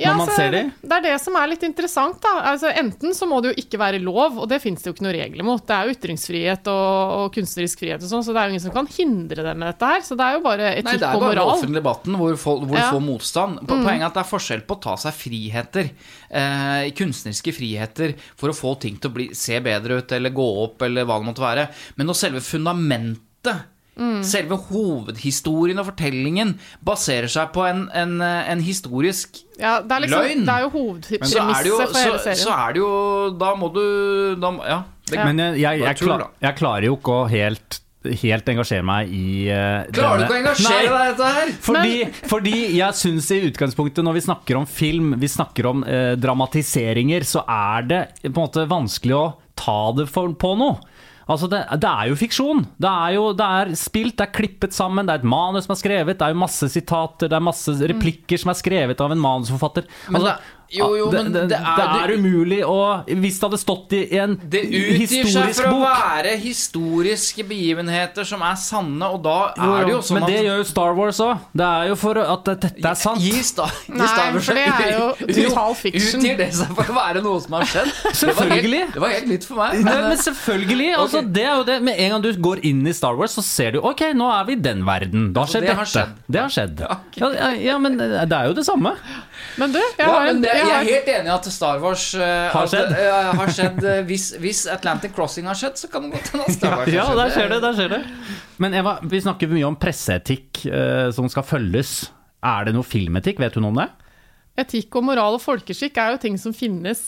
Når 0.00 0.16
man 0.16 0.30
ser 0.32 0.50
de? 0.54 0.60
Det 0.80 0.92
er 0.96 1.02
det 1.02 1.14
som 1.20 1.34
er 1.36 1.48
litt 1.50 1.62
interessant. 1.66 2.22
Altså, 2.24 2.70
enten 2.78 3.12
så 3.12 3.26
må 3.28 3.40
det 3.42 3.50
jo 3.50 3.62
ikke 3.64 3.78
være 3.80 3.98
lov, 4.00 4.38
og 4.38 4.46
det 4.48 4.60
fins 4.62 4.80
det 4.80 4.86
jo 4.88 4.94
ikke 4.94 5.04
noe 5.04 5.12
regler 5.16 5.44
mot. 5.44 5.64
Det 5.66 5.74
er 5.76 5.88
jo 5.90 5.94
ytringsfrihet 5.96 6.70
og, 6.72 7.14
og 7.18 7.34
kunstnerisk 7.34 7.82
frihet 7.82 8.00
og 8.06 8.08
sånn, 8.08 8.22
så 8.24 8.32
det 8.32 8.40
er 8.40 8.46
jo 8.48 8.54
ingen 8.54 8.64
som 8.64 8.72
kan 8.76 8.88
hindre 8.94 9.42
dem 9.44 9.58
med 9.60 9.72
dette 9.74 9.90
her. 9.90 10.00
Så 10.06 10.16
det 10.16 10.24
er 10.28 10.38
jo 10.38 10.44
bare 10.46 10.68
Nei, 10.70 10.76
etikk 10.80 11.00
det 11.02 11.08
er 11.10 11.16
og 11.18 11.24
bare 11.26 11.34
den 11.34 11.42
moral. 11.42 11.52
offentlige 11.56 11.80
debatten 11.82 12.16
hvor, 12.22 12.36
folk, 12.44 12.64
hvor 12.70 12.78
Ja. 12.80 12.86
du 12.86 12.96
får 12.96 13.04
motstand. 13.08 13.58
Po- 13.66 13.80
Poenget 13.82 14.00
er 14.00 14.06
at 14.08 14.14
det 14.20 14.22
er 14.24 14.30
forskjell 14.30 14.62
på 14.70 14.76
å 14.78 14.82
ta 14.86 14.94
seg 15.04 15.18
friheter, 15.20 15.90
eh, 16.30 16.90
kunstneriske 16.96 17.52
friheter, 17.58 18.14
for 18.36 18.54
å 18.54 18.56
få 18.56 18.76
ting 18.80 18.96
til 18.96 19.10
å 19.10 19.14
bli, 19.18 19.28
se 19.34 19.58
bedre 19.60 19.98
ut, 20.00 20.12
eller 20.16 20.30
gå 20.30 20.48
opp, 20.64 20.82
eller 20.86 21.04
hva 21.04 21.18
det 21.20 21.28
måtte 21.32 21.44
være. 21.44 21.68
Men 21.96 22.06
når 22.08 22.20
selve 22.22 22.40
fundamentet 22.46 23.66
Selve 24.24 24.56
hovedhistorien 24.70 25.78
og 25.82 25.90
fortellingen 25.90 26.54
baserer 26.86 27.28
seg 27.28 27.50
på 27.52 27.66
en, 27.68 27.82
en, 27.92 28.14
en 28.22 28.62
historisk 28.64 29.42
Ja, 29.58 29.80
det 29.84 29.92
er 29.92 30.04
liksom, 30.06 30.22
Løgn. 30.24 30.46
Det 30.46 30.54
er 30.54 30.64
jo 30.64 30.70
Men 30.70 31.02
så 31.28 31.42
det 31.60 31.68
jo, 31.68 31.74
hovedpremisset 31.74 31.90
for 31.90 32.00
hele 32.00 32.22
serien. 32.24 32.40
så 32.46 32.54
er 32.54 32.72
det 32.72 32.80
jo 32.80 32.94
Da 33.42 33.50
må 33.60 33.68
du 33.74 33.84
da, 34.40 34.54
Ja. 34.70 34.80
Det, 35.10 35.18
Ja. 35.18 35.24
Men 35.26 35.38
jeg, 35.42 35.60
jeg, 35.60 35.80
Bare 35.80 35.88
jeg, 35.90 35.96
klar, 36.00 36.26
jeg 36.40 36.56
klarer 36.60 36.86
jo 36.86 36.96
ikke 36.96 37.12
å 37.12 37.28
helt, 37.28 37.80
helt 38.22 38.48
engasjere 38.54 38.86
meg 38.86 39.10
i 39.12 39.50
uh, 39.50 39.82
Klarer 39.92 40.22
du 40.22 40.24
ikke 40.24 40.36
å 40.36 40.40
engasjere 40.44 40.70
Nei, 40.70 40.84
deg 40.86 40.94
i 40.94 41.10
dette 41.10 41.32
her? 41.36 41.52
Fordi, 41.66 41.96
fordi 42.30 42.56
jeg 42.78 42.98
syns 43.02 43.30
i 43.34 43.40
utgangspunktet 43.50 44.06
når 44.06 44.20
vi 44.20 44.22
snakker 44.28 44.60
om 44.62 44.68
film, 44.70 45.16
vi 45.20 45.28
snakker 45.28 45.68
om 45.72 45.82
uh, 45.84 46.14
dramatiseringer, 46.16 47.26
så 47.26 47.42
er 47.44 47.90
det 47.90 48.00
på 48.22 48.32
en 48.32 48.38
måte 48.38 48.68
vanskelig 48.70 49.18
å 49.18 49.26
ta 49.60 49.80
det 49.98 50.06
for, 50.08 50.30
på 50.40 50.54
noe. 50.56 50.78
Altså 51.30 51.46
det, 51.50 51.60
det 51.78 51.90
er 51.90 52.10
jo 52.10 52.18
fiksjon. 52.18 52.64
Det 52.82 52.90
er 52.90 53.16
jo 53.16 53.26
det 53.38 53.48
er 53.60 53.74
spilt, 53.78 54.16
det 54.18 54.26
er 54.26 54.34
klippet 54.34 54.74
sammen, 54.74 55.06
det 55.06 55.14
er 55.14 55.22
et 55.22 55.28
manus 55.30 55.68
som 55.68 55.76
er 55.76 55.82
skrevet, 55.82 56.18
det 56.18 56.26
er 56.26 56.34
jo 56.34 56.40
masse 56.42 56.70
sitater, 56.72 57.30
det 57.30 57.36
er 57.38 57.44
masse 57.50 57.74
replikker 57.92 58.40
som 58.42 58.50
er 58.50 58.58
skrevet 58.58 59.04
av 59.04 59.14
en 59.14 59.22
manusforfatter. 59.22 59.86
Altså, 60.10 60.34
jo, 60.70 60.86
jo, 60.96 61.06
det, 61.10 61.22
men 61.24 61.32
det, 61.34 61.40
det 61.50 61.58
er- 61.58 61.76
det 61.80 62.00
er 62.04 62.12
umulig 62.18 62.58
å 62.66 62.76
Hvis 63.08 63.38
det 63.40 63.46
hadde 63.48 63.58
stått 63.58 63.92
i 63.98 64.00
en 64.22 64.36
Det 64.52 64.60
utgir 64.68 65.26
seg 65.26 65.54
for 65.54 65.62
for 65.64 65.74
å 65.74 65.80
være 65.82 66.36
historiske 66.40 67.42
begivenheter 67.48 68.24
som 68.28 68.42
er 68.46 68.54
sanne, 68.60 69.08
og 69.10 69.22
da 69.24 69.36
Jo, 69.58 69.70
er 69.80 69.84
det 69.88 69.92
jo, 69.96 70.00
sånn 70.06 70.20
Men 70.20 70.28
det 70.30 70.38
gjør 70.44 70.60
jo 70.60 70.66
Star 70.70 70.94
Wars 70.98 71.20
òg. 71.24 71.38
Det 71.56 71.66
er 71.66 71.88
jo 71.90 71.96
for 72.00 72.20
at 72.22 72.44
dette 72.50 72.70
er 72.92 72.98
sant. 73.00 73.20
Gi 73.24 73.42
Star, 73.44 73.72
gi 73.86 73.96
Nei, 73.98 74.06
Star 74.12 74.32
Wars 74.36 74.46
for 74.46 74.60
det 74.60 74.66
er 74.68 74.92
jo 74.98 75.08
total 75.50 75.74
fiction. 75.80 76.20
Utgir 76.20 76.36
det 76.38 76.50
seg 76.60 76.74
for 76.78 76.92
å 76.94 76.96
være 77.00 77.22
noe 77.24 77.40
som 77.42 77.56
har 77.58 77.66
skjedd? 77.70 77.90
Det 78.00 78.06
var 78.06 78.18
Selvfølgelig. 78.20 78.80
helt, 78.84 78.94
det 78.94 79.00
var 79.02 79.14
helt 79.16 79.28
nytt 79.30 79.44
for 79.48 79.60
meg. 79.60 79.74
Nei, 79.80 79.84
Men, 79.90 80.08
men 80.12 80.18
selvfølgelig, 80.22 80.88
altså, 81.00 81.22
det 81.34 81.44
er 81.46 81.54
jo 81.58 81.64
det 81.66 81.76
Med 81.86 81.98
en 82.04 82.10
gang 82.14 82.22
du 82.24 82.30
går 82.46 82.62
inn 82.70 82.80
i 82.86 82.92
Star 82.96 83.16
Wars, 83.18 83.34
så 83.38 83.42
ser 83.44 83.72
du 83.76 83.80
Ok, 83.82 84.02
nå 84.14 84.28
er 84.32 84.44
vi 84.48 84.56
i 84.58 84.60
den 84.60 84.84
verden. 84.86 85.30
Da 85.34 85.42
Altså, 85.44 85.58
skjer 85.58 85.66
det 85.66 85.76
har 85.80 85.88
skjedd. 85.88 86.14
Det 86.30 86.40
har 86.44 86.52
skjedd. 86.54 86.80
Ja, 86.84 86.98
ok. 87.00 87.18
Ja, 87.22 87.30
ja, 87.34 87.50
ja, 87.70 87.78
men 87.82 87.96
det 87.98 88.08
er 88.36 88.46
jo 88.50 88.54
det 88.58 88.64
samme. 88.68 88.94
Men 89.60 89.72
du, 89.74 89.78
jeg 89.78 89.98
ja, 89.98 90.06
har 90.12 90.26
men 90.28 90.40
det, 90.42 90.50
jeg 90.54 90.66
jeg 90.66 90.76
er 90.76 90.88
helt 90.90 91.08
enig 91.14 91.30
i 91.30 91.34
at 91.34 91.48
Star 91.52 91.80
Wars 91.82 92.04
uh, 92.14 92.22
Har 92.54 92.62
at, 92.64 92.70
skjedd. 92.72 92.92
eh, 92.96 93.30
har 93.40 93.52
skjedd 93.56 93.80
uh, 93.84 94.02
hvis, 94.08 94.26
hvis 94.40 94.60
Atlantic 94.72 95.12
Crossing 95.16 95.46
har 95.50 95.58
skjedd, 95.58 95.76
så 95.80 95.90
kan 95.92 96.06
det 96.06 96.12
godt 96.14 96.30
hende 96.34 96.54
Star 96.54 96.76
Wars 96.78 96.92
Ja, 96.94 97.04
har 97.10 97.18
der 97.18 97.34
skjer 97.34 97.48
det. 97.54 97.60
der 97.64 97.78
skjer 97.80 97.94
det 97.96 98.02
Men 98.62 98.74
Eva, 98.80 98.98
vi 99.02 99.20
snakker 99.24 99.50
mye 99.52 99.66
om 99.68 99.76
presseetikk 99.80 100.62
som 101.16 101.28
skal 101.32 101.44
følges. 101.48 101.96
Er 102.44 102.68
det 102.68 102.74
noe 102.76 102.86
filmetikk? 102.86 103.40
Vet 103.42 103.56
du 103.56 103.60
noe 103.64 103.74
om 103.74 103.80
det? 103.82 103.88
Etikk 104.60 104.96
og 104.98 105.04
moral 105.06 105.36
og 105.38 105.40
folkeskikk 105.40 105.96
er 106.02 106.10
jo 106.12 106.18
ting 106.20 106.34
som 106.40 106.52
finnes 106.52 107.00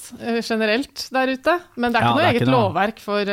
generelt 0.47 1.03
der 1.13 1.33
ute. 1.35 1.57
Men 1.77 1.93
det 1.93 2.01
er 2.01 2.07
Ja, 2.07 2.09
ikke 2.09 2.17
noe 2.17 2.23
er 2.23 2.31
eget 2.31 2.41
ikke 2.41 2.49
noe- 2.53 2.63
lovverk 2.69 3.03
for, 3.03 3.33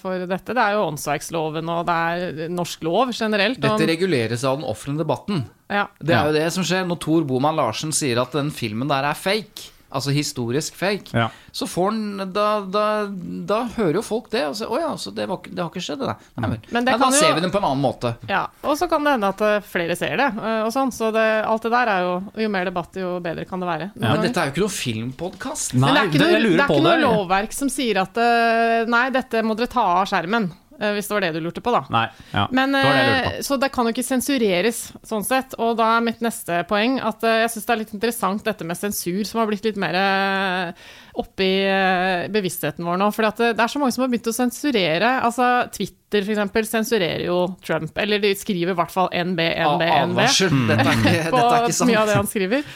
for 0.00 0.24
dette. 0.26 0.56
Det 0.56 0.62
er 0.64 0.74
jo 0.74 0.86
åndsverksloven 0.88 1.70
og 1.70 1.84
det 1.86 1.98
er 2.16 2.48
norsk 2.50 2.82
lov 2.88 3.12
generelt. 3.14 3.60
Dette 3.62 3.76
om- 3.78 3.90
reguleres 3.92 4.42
av 4.48 4.58
den 4.58 4.66
offentlige 4.66 5.04
debatten. 5.04 5.44
Ja. 5.72 5.84
Det 6.00 6.14
er 6.16 6.30
jo 6.30 6.36
det 6.38 6.46
som 6.54 6.64
skjer 6.66 6.86
når 6.88 7.00
Tor 7.02 7.24
Boman 7.28 7.56
Larsen 7.58 7.92
sier 7.96 8.20
at 8.22 8.32
den 8.36 8.50
filmen 8.54 8.88
der 8.92 9.04
er 9.10 9.14
fake. 9.18 9.68
Altså 9.92 10.08
historisk 10.16 10.72
fake. 10.80 11.12
Ja. 11.12 11.26
Så 11.52 11.66
får 11.68 11.90
han 11.92 12.30
da, 12.32 12.44
da, 12.64 12.84
da 13.44 13.58
hører 13.74 13.98
jo 13.98 14.02
folk 14.06 14.30
det. 14.32 14.46
Og 14.48 14.54
så, 14.56 14.64
å 14.72 14.78
ja, 14.80 14.88
så 14.96 15.10
det, 15.12 15.26
var, 15.28 15.42
det 15.44 15.60
har 15.60 15.68
ikke 15.68 15.82
skjedd, 15.84 16.00
det 16.00 16.08
der. 16.08 16.22
Nei. 16.40 16.48
Men 16.72 16.86
det 16.86 16.94
ja, 16.94 17.00
da 17.02 17.10
jo- 17.12 17.18
ser 17.20 17.34
vi 17.36 17.42
den 17.44 17.52
på 17.52 17.60
en 17.60 17.66
annen 17.68 17.82
måte. 17.84 18.14
Ja, 18.30 18.46
og 18.64 18.78
så 18.80 18.88
kan 18.88 19.04
det 19.04 19.12
hende 19.18 19.28
at 19.34 19.44
eh, 19.44 19.58
flere 19.68 19.96
ser 20.00 20.16
det, 20.16 20.30
eh, 20.32 20.62
og 20.64 20.72
sånn. 20.72 20.94
Så 20.96 21.10
det, 21.12 21.26
alt 21.44 21.68
det 21.68 21.74
der 21.76 21.92
er 21.92 22.06
jo 22.06 22.14
Jo 22.40 22.48
mer 22.56 22.64
debatt, 22.70 22.96
jo 22.96 23.18
bedre 23.20 23.44
kan 23.50 23.60
det 23.60 23.68
være. 23.68 23.90
Men 24.00 24.24
dette 24.24 24.40
er 24.40 24.48
jo 24.48 24.54
ikke 24.54 24.64
noen 24.64 24.76
filmpodkast. 24.78 25.76
Men 25.76 25.92
det 25.92 26.00
er 26.00 26.08
ikke 26.08 26.22
noe, 26.24 26.32
det 26.32 26.40
er 26.56 26.64
ikke 26.64 26.82
noe 26.88 26.96
lovverk 27.04 27.52
som 27.60 27.68
sier 27.76 28.00
at 28.06 28.16
eh, 28.24 28.88
Nei, 28.88 29.04
dette 29.12 29.44
må 29.44 29.60
dere 29.60 29.68
ta 29.76 29.84
av 30.00 30.08
skjermen. 30.08 30.48
Eh, 30.82 30.92
Hvis 30.96 31.08
det 31.08 31.14
var 31.16 31.24
det 31.24 31.30
du 31.36 31.40
lurte 31.44 31.62
på, 31.64 31.72
da. 31.74 31.82
Nei. 31.92 32.04
Ja, 32.32 32.46
Men, 32.50 32.74
det 32.74 32.82
var 32.84 32.96
det 32.96 33.02
jeg 33.02 33.12
lurte 33.12 33.30
eh, 33.30 33.36
på. 33.38 33.46
så 33.48 33.58
det 33.62 33.70
kan 33.74 33.88
jo 33.88 33.94
ikke 33.94 34.04
sensureres, 34.06 34.80
sånn 35.08 35.26
sett. 35.26 35.56
Og 35.62 35.76
da 35.78 35.88
er 35.96 36.04
mitt 36.08 36.20
neste 36.24 36.62
poeng 36.70 36.98
at 37.02 37.24
eh, 37.28 37.40
jeg 37.44 37.54
syns 37.54 37.68
det 37.68 37.74
er 37.74 37.80
litt 37.84 37.94
interessant 37.96 38.44
dette 38.46 38.66
med 38.68 38.78
sensur, 38.80 39.22
som 39.28 39.42
har 39.42 39.50
blitt 39.50 39.68
litt 39.68 39.80
mer 39.80 39.98
oppi 41.18 41.50
bevisstheten 42.32 42.86
vår 42.88 43.00
nå. 43.00 43.10
For 43.12 43.28
det 43.28 43.52
er 43.52 43.72
så 43.72 43.80
mange 43.82 43.94
som 43.94 44.06
har 44.06 44.12
begynt 44.12 44.30
å 44.32 44.36
sensurere. 44.36 45.10
Altså 45.26 45.50
Twitter, 45.74 46.24
for 46.24 46.34
eksempel, 46.34 46.68
sensurerer 46.68 47.26
jo 47.26 47.42
Trump. 47.64 47.96
Eller 48.00 48.22
de 48.22 48.32
skriver 48.38 48.72
i 48.72 48.78
hvert 48.78 48.94
fall 48.94 49.12
NB, 49.12 49.38
NB, 49.38 49.82
NB 49.82 49.92
Advarsel. 49.98 50.56
Dette 50.72 50.96
på 51.28 51.36
dette 51.36 51.52
er 51.52 51.68
ikke 51.68 51.78
sant. 51.82 51.92
mye 51.92 52.00
av 52.02 52.10
det 52.10 52.18
han 52.18 52.32
skriver. 52.32 52.72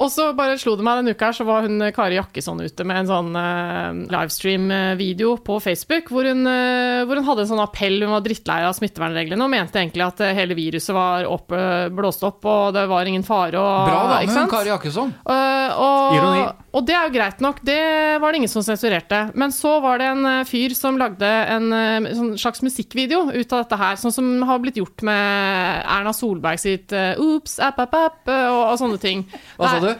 Og 0.00 0.08
så 0.12 0.30
bare 0.36 0.56
slo 0.60 0.76
det 0.78 0.84
meg 0.86 1.00
denne 1.00 1.12
uka 1.12 1.28
her, 1.28 1.36
så 1.36 1.44
var 1.48 1.66
hun 1.66 1.82
Kari 1.92 2.16
Jakkesson 2.16 2.62
ute 2.64 2.86
med 2.88 3.02
en 3.02 3.10
sånn 3.10 3.34
uh, 3.36 3.92
livestream-video 4.08 5.34
på 5.44 5.58
Facebook, 5.60 6.08
hvor 6.12 6.24
hun, 6.24 6.46
uh, 6.48 7.04
hvor 7.04 7.20
hun 7.20 7.28
hadde 7.28 7.44
en 7.44 7.50
sånn 7.52 7.62
appell, 7.62 8.00
hun 8.00 8.14
var 8.14 8.24
drittlei 8.24 8.62
av 8.64 8.76
smittevernreglene 8.78 9.44
og 9.44 9.52
mente 9.52 9.80
egentlig 9.80 10.06
at 10.06 10.22
eh, 10.24 10.34
hele 10.36 10.56
viruset 10.58 10.94
var 10.96 11.26
opp, 11.28 11.52
eh, 11.56 11.88
blåst 11.92 12.24
opp, 12.26 12.44
og 12.48 12.74
det 12.76 12.86
var 12.90 13.08
ingen 13.08 13.24
fare. 13.26 13.60
Og, 13.60 13.90
Bra 13.90 14.20
ikke 14.20 14.32
dame, 14.32 14.44
hun? 14.44 14.50
Kari 14.52 14.72
Jakkesson. 14.72 15.14
Uh, 15.26 15.68
og, 15.76 16.16
Ironi. 16.16 16.44
Og 16.70 16.84
det 16.86 16.94
er 16.94 17.06
jo 17.08 17.14
greit 17.16 17.40
nok, 17.42 17.58
det 17.66 17.80
var 18.22 18.30
det 18.30 18.40
ingen 18.40 18.52
som 18.52 18.62
sensurerte. 18.62 19.20
Men 19.34 19.50
så 19.54 19.72
var 19.82 19.98
det 19.98 20.06
en 20.12 20.26
eh, 20.30 20.44
fyr 20.46 20.74
som 20.78 20.98
lagde 21.00 21.26
en 21.26 21.72
eh, 21.74 22.10
sånn 22.14 22.36
slags 22.38 22.62
musikkvideo 22.62 23.24
ut 23.32 23.54
av 23.56 23.64
dette 23.64 23.78
her, 23.80 23.98
sånn 23.98 24.14
som 24.14 24.28
har 24.46 24.60
blitt 24.62 24.78
gjort 24.78 25.02
med 25.06 25.82
Erna 25.82 26.14
Solberg 26.14 26.62
sitt 26.62 26.94
eh, 26.94 27.18
Oops, 27.18 27.58
app, 27.66 27.80
app, 27.82 27.96
app, 27.98 28.20
og, 28.30 28.60
og 28.68 28.78
sånne 28.82 29.00
ting. 29.02 29.26
Hva 29.58 29.74
sa 29.74 29.82
du? 29.82 29.90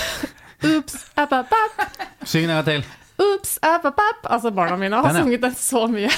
Oops, 0.72 0.98
app, 1.18 1.38
app, 1.38 1.54
app. 1.58 2.02
Syng 2.26 2.48
en 2.48 2.56
gang 2.56 2.66
til. 2.66 2.86
Oops, 3.22 3.56
app, 3.62 3.86
app, 3.86 4.02
app. 4.02 4.26
Altså, 4.26 4.50
barna 4.54 4.76
mine 4.80 4.98
har 4.98 5.06
Den, 5.06 5.16
ja. 5.16 5.22
sunget 5.22 5.42
den 5.42 5.54
så 5.58 5.86
mye. 5.90 6.10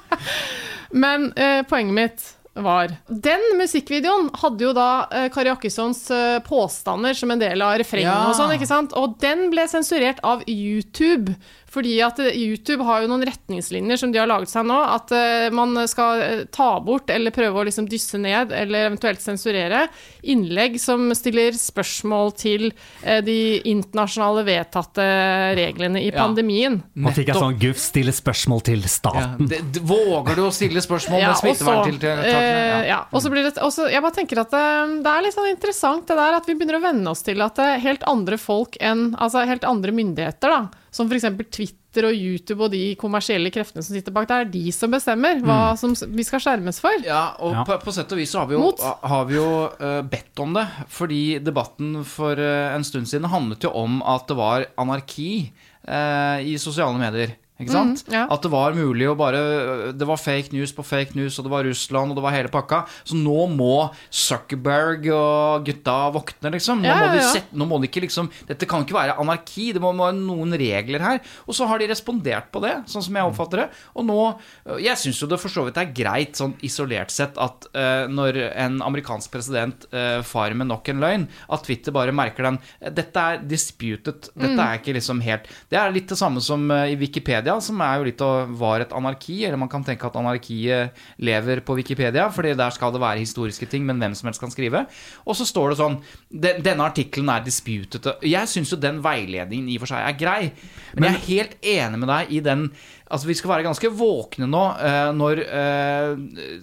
Men 1.02 1.32
eh, 1.38 1.62
poenget 1.66 1.94
mitt 1.94 2.28
var 2.54 2.90
Den 3.06 3.44
musikkvideoen 3.60 4.30
hadde 4.42 4.64
jo 4.64 4.72
da 4.76 4.86
eh, 5.14 5.28
Kari 5.32 5.48
Jakkessons 5.52 6.00
eh, 6.10 6.38
påstander 6.46 7.14
som 7.14 7.30
en 7.30 7.38
del 7.40 7.62
av 7.62 7.76
refrenget 7.78 8.10
Ja. 8.10 8.24
og 8.28 8.34
sånn, 8.38 8.50
ikke 8.56 8.66
sant? 8.68 8.92
Og 8.98 9.14
den 9.22 9.46
ble 9.52 9.68
sensurert 9.70 10.18
av 10.26 10.42
YouTube. 10.50 11.36
Fordi 11.70 11.92
at 12.02 12.18
eh, 12.18 12.34
YouTube 12.34 12.82
har 12.86 13.04
jo 13.04 13.10
noen 13.12 13.22
retningslinjer 13.28 14.00
som 14.00 14.10
de 14.10 14.18
har 14.18 14.26
laget 14.26 14.50
seg 14.50 14.66
nå, 14.66 14.74
at 14.90 15.12
eh, 15.14 15.48
man 15.54 15.76
skal 15.90 16.22
eh, 16.24 16.40
ta 16.50 16.80
bort 16.82 17.10
eller 17.14 17.30
prøve 17.34 17.62
å 17.62 17.66
liksom 17.68 17.86
dysse 17.90 18.18
ned 18.18 18.50
eller 18.56 18.88
eventuelt 18.88 19.22
sensurere 19.22 19.84
innlegg 20.26 20.80
som 20.82 21.08
stiller 21.14 21.54
spørsmål 21.56 22.32
til 22.40 22.70
de 23.24 23.36
internasjonale 23.70 24.42
vedtatte 24.46 25.04
reglene 25.56 26.00
i 26.02 26.10
Ja. 26.10 26.24
pandemien. 26.24 26.80
Nå 26.98 27.12
fikk 27.14 27.30
jeg 27.30 27.38
sånn 27.38 27.58
Guff 27.60 27.78
stille 27.80 28.12
spørsmål 28.14 28.62
til 28.66 28.80
Ja, 28.82 28.88
staten. 28.90 29.46
det, 29.48 29.60
det- 29.72 29.82
våger 29.86 30.36
du 30.36 30.42
å 30.48 30.50
stille 30.52 30.82
spørsmål 30.82 31.20
Ja, 31.20 31.28
med 31.30 31.38
smitteverntiltakene? 31.38 32.86
ja, 32.88 33.00
og 33.12 33.22
så 33.22 33.30
blir 33.30 33.46
det 33.46 33.58
og 33.62 33.70
Jeg 33.90 34.02
bare 34.02 34.16
tenker 34.16 34.40
at 34.42 34.50
det, 34.50 35.02
det 35.04 35.10
er 35.14 35.22
litt 35.22 35.34
sånn 35.34 35.50
interessant 35.54 36.06
det 36.10 36.16
der 36.18 36.34
at 36.40 36.46
vi 36.46 36.54
begynner 36.54 36.80
å 36.80 36.82
venne 36.82 37.10
oss 37.10 37.22
til 37.22 37.40
at 37.42 37.56
helt 37.80 38.02
andre 38.10 38.36
folk 38.38 38.76
enn 38.80 39.14
Altså 39.20 39.46
helt 39.46 39.64
andre 39.64 39.92
myndigheter, 39.92 40.48
da, 40.50 40.68
som 40.94 41.10
f.eks. 41.10 41.26
Twitter 41.50 42.06
og 42.06 42.14
YouTube 42.14 42.66
og 42.66 42.72
de 42.74 42.94
kommersielle 42.98 43.50
kreftene 43.54 43.82
som 43.82 43.96
sitter 43.96 44.14
bak, 44.14 44.28
det 44.30 44.36
er 44.36 44.50
de 44.52 44.62
som 44.74 44.92
bestemmer 44.92 45.40
hva 45.42 45.74
som 45.78 45.94
vi 46.14 46.26
skal 46.26 46.42
skjermes 46.42 46.78
for. 46.82 46.94
Ja, 47.06 47.36
og 47.38 47.54
Ja. 47.54 47.64
På, 47.66 47.78
på 47.82 47.94
sett 47.94 48.12
og 48.14 48.20
vis 48.20 48.30
så 48.30 48.42
har 48.42 48.50
vi 48.50 48.58
jo, 48.58 48.70
har 48.80 49.24
vi 49.28 49.36
jo 49.38 49.48
uh, 49.80 50.00
bedt 50.06 50.42
om 50.42 50.54
det. 50.54 50.66
Fordi 50.90 51.22
debatten 51.42 52.04
for 52.06 52.38
uh, 52.38 52.74
en 52.74 52.86
stund 52.86 53.10
siden 53.10 53.30
handlet 53.30 53.66
jo 53.66 53.74
om 53.74 54.00
at 54.06 54.26
det 54.30 54.38
var 54.38 54.66
anarki 54.80 55.30
uh, 55.88 56.38
i 56.42 56.56
sosiale 56.62 56.98
medier. 57.00 57.34
Ikke 57.60 57.72
sant? 57.74 58.02
Mm, 58.08 58.14
ja. 58.16 58.22
At 58.32 58.42
det 58.46 58.50
var 58.52 58.72
mulig 58.72 59.04
å 59.10 59.14
bare 59.18 59.92
Det 59.92 60.06
var 60.08 60.16
fake 60.16 60.54
news 60.54 60.72
på 60.72 60.84
fake 60.86 61.14
news, 61.18 61.38
og 61.38 61.44
det 61.44 61.52
var 61.52 61.64
Russland, 61.68 62.10
og 62.12 62.16
det 62.16 62.24
var 62.24 62.32
hele 62.32 62.48
pakka. 62.52 62.82
Så 63.04 63.18
nå 63.18 63.46
må 63.52 63.90
Zuckerberg 64.30 65.08
og 65.12 65.66
gutta 65.66 65.96
våkne, 66.14 66.52
liksom. 66.54 66.80
Nå, 66.82 66.88
Ja, 66.88 66.96
må, 67.02 67.10
de 67.14 67.22
sette, 67.26 67.56
nå 67.56 67.66
må 67.68 67.78
de 67.82 67.88
ikke 67.90 68.02
liksom 68.06 68.30
Dette 68.48 68.68
kan 68.70 68.84
ikke 68.84 68.96
være 68.96 69.16
anarki, 69.20 69.70
det 69.76 69.82
må 69.82 69.92
være 69.98 70.16
noen 70.18 70.54
regler 70.60 71.04
her. 71.04 71.20
Og 71.46 71.56
så 71.56 71.68
har 71.70 71.80
de 71.82 71.88
respondert 71.90 72.50
på 72.54 72.62
det, 72.64 72.72
sånn 72.90 73.04
som 73.06 73.18
jeg 73.18 73.28
oppfatter 73.30 73.64
det. 73.64 73.68
Og 73.94 74.06
nå 74.08 74.18
Jeg 74.80 74.96
syns 75.00 75.20
jo 75.22 75.28
det 75.30 75.40
for 75.42 75.52
så 75.52 75.64
vidt 75.66 75.78
er 75.80 75.90
greit, 75.96 76.36
sånn 76.38 76.54
isolert 76.66 77.12
sett, 77.12 77.36
at 77.40 77.66
uh, 77.74 78.06
når 78.10 78.38
en 78.54 78.80
amerikansk 78.86 79.30
president 79.34 79.86
uh, 79.92 80.20
farer 80.26 80.56
med 80.58 80.70
nok 80.70 80.88
en 80.92 81.00
løgn, 81.02 81.28
at 81.50 81.64
Twitter 81.66 81.92
bare 81.94 82.14
merker 82.16 82.46
den 82.48 82.58
Dette 82.94 83.20
er 83.34 83.42
disputed. 83.44 84.30
Dette 84.34 84.50
Mm. 84.50 84.58
er 84.60 84.78
ikke 84.80 84.94
liksom 84.96 85.20
helt 85.22 85.44
Det 85.70 85.78
er 85.78 85.92
litt 85.94 86.08
det 86.10 86.16
samme 86.18 86.40
som 86.42 86.64
uh, 86.70 86.84
i 86.90 86.96
Wikipedia. 86.98 87.49
Wikipedia, 87.50 87.60
som 87.60 87.80
er 87.82 87.98
jo 87.98 88.06
litt 88.06 88.22
og 88.22 88.52
var 88.58 88.80
et 88.84 88.92
anarki, 88.92 89.44
eller 89.44 89.58
man 89.58 89.70
kan 89.70 89.82
tenke 89.84 90.06
at 90.06 90.16
anarkiet 90.16 90.94
lever 91.18 91.62
på 91.64 91.76
Wikipedia, 91.78 92.28
fordi 92.30 92.54
der 92.54 92.70
skal 92.70 92.92
det 92.92 93.00
være 93.00 93.20
historiske 93.20 93.66
ting, 93.66 93.84
men 93.86 93.98
hvem 93.98 94.14
som 94.14 94.28
helst 94.28 94.40
kan 94.40 94.50
skrive. 94.50 94.86
Og 95.26 95.36
så 95.36 95.46
står 95.46 95.70
det 95.70 95.80
sånn 95.80 95.98
Denne 96.30 96.86
artikkelen 96.86 97.30
er 97.30 97.44
disputed. 97.44 98.06
Jeg 98.22 98.48
syns 98.48 98.70
jo 98.72 98.78
den 98.80 99.00
veiledningen 99.02 99.68
i 99.68 99.78
og 99.78 99.84
for 99.84 99.94
seg 99.94 100.06
er 100.06 100.18
grei, 100.18 100.52
men 100.94 101.08
jeg 101.08 101.14
er 101.14 101.28
helt 101.28 101.56
enig 101.62 102.00
med 102.00 102.10
deg 102.10 102.30
i 102.30 102.40
den 102.44 102.68
Altså, 103.10 103.26
vi 103.26 103.34
skal 103.34 103.50
være 103.50 103.66
ganske 103.66 103.90
våkne 103.90 104.46
nå 104.46 104.62
eh, 104.86 105.08
når 105.18 105.40
eh, 105.42 106.60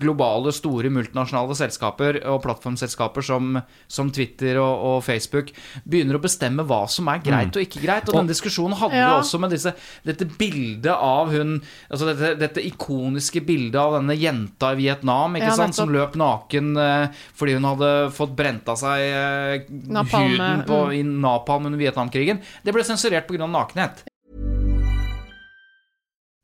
globale, 0.00 0.52
store 0.54 0.90
multinasjonale 0.92 1.56
selskaper 1.58 2.18
og 2.30 2.38
plattformselskaper 2.46 3.24
som, 3.26 3.58
som 3.90 4.10
Twitter 4.14 4.56
og, 4.62 4.72
og, 4.72 4.96
Facebook 5.04 5.50
begynner 5.84 6.16
å 6.16 6.22
bestemme 6.22 6.64
hva 6.68 6.84
som 6.90 7.10
er 7.12 7.20
greit 7.24 7.58
og 7.58 7.64
ikke 7.64 7.82
greit. 7.82 8.08
Og 8.08 8.16
den 8.22 8.30
diskusjonen 8.30 8.78
hadde 8.78 8.96
vi 8.96 9.02
Ja. 9.02 9.18
også 9.18 9.40
med 9.42 9.52
disse, 9.52 9.74
dette 10.06 10.28
bildet 10.38 10.92
av 10.94 11.32
hun 11.32 11.58
Altså 11.92 12.06
dette, 12.08 12.34
dette 12.40 12.62
ikoniske 12.64 13.42
bildet 13.44 13.78
av 13.80 13.96
denne 13.98 14.14
jenta 14.16 14.72
i 14.72 14.78
Vietnam 14.80 15.36
ikke 15.36 15.50
Ja, 15.50 15.58
sant, 15.58 15.76
som 15.76 15.92
løp 15.92 16.16
naken 16.18 16.72
eh, 16.78 17.24
fordi 17.36 17.58
hun 17.58 17.68
hadde 17.68 17.90
fått 18.16 18.32
brent 18.38 18.70
av 18.70 18.78
seg 18.80 19.02
eh, 19.08 19.66
huden 19.68 20.64
på, 20.68 20.80
mm. 20.88 20.96
i 20.96 21.02
napalm 21.04 21.68
under 21.68 21.80
Vietnamkrigen. 21.80 22.40
Det 22.64 22.74
ble 22.74 22.86
sensurert 22.86 23.28
pga. 23.28 23.46
nakenhet. 23.50 24.04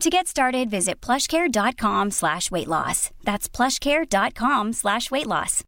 To 0.00 0.10
get 0.10 0.26
started, 0.28 0.68
visit 0.70 1.00
plushcare.com 1.00 2.10
slash 2.10 2.50
weight 2.50 2.68
loss. 2.68 3.10
That's 3.24 3.48
plushcare.com 3.48 4.72
slash 4.74 5.10
weight 5.10 5.26
loss. 5.26 5.62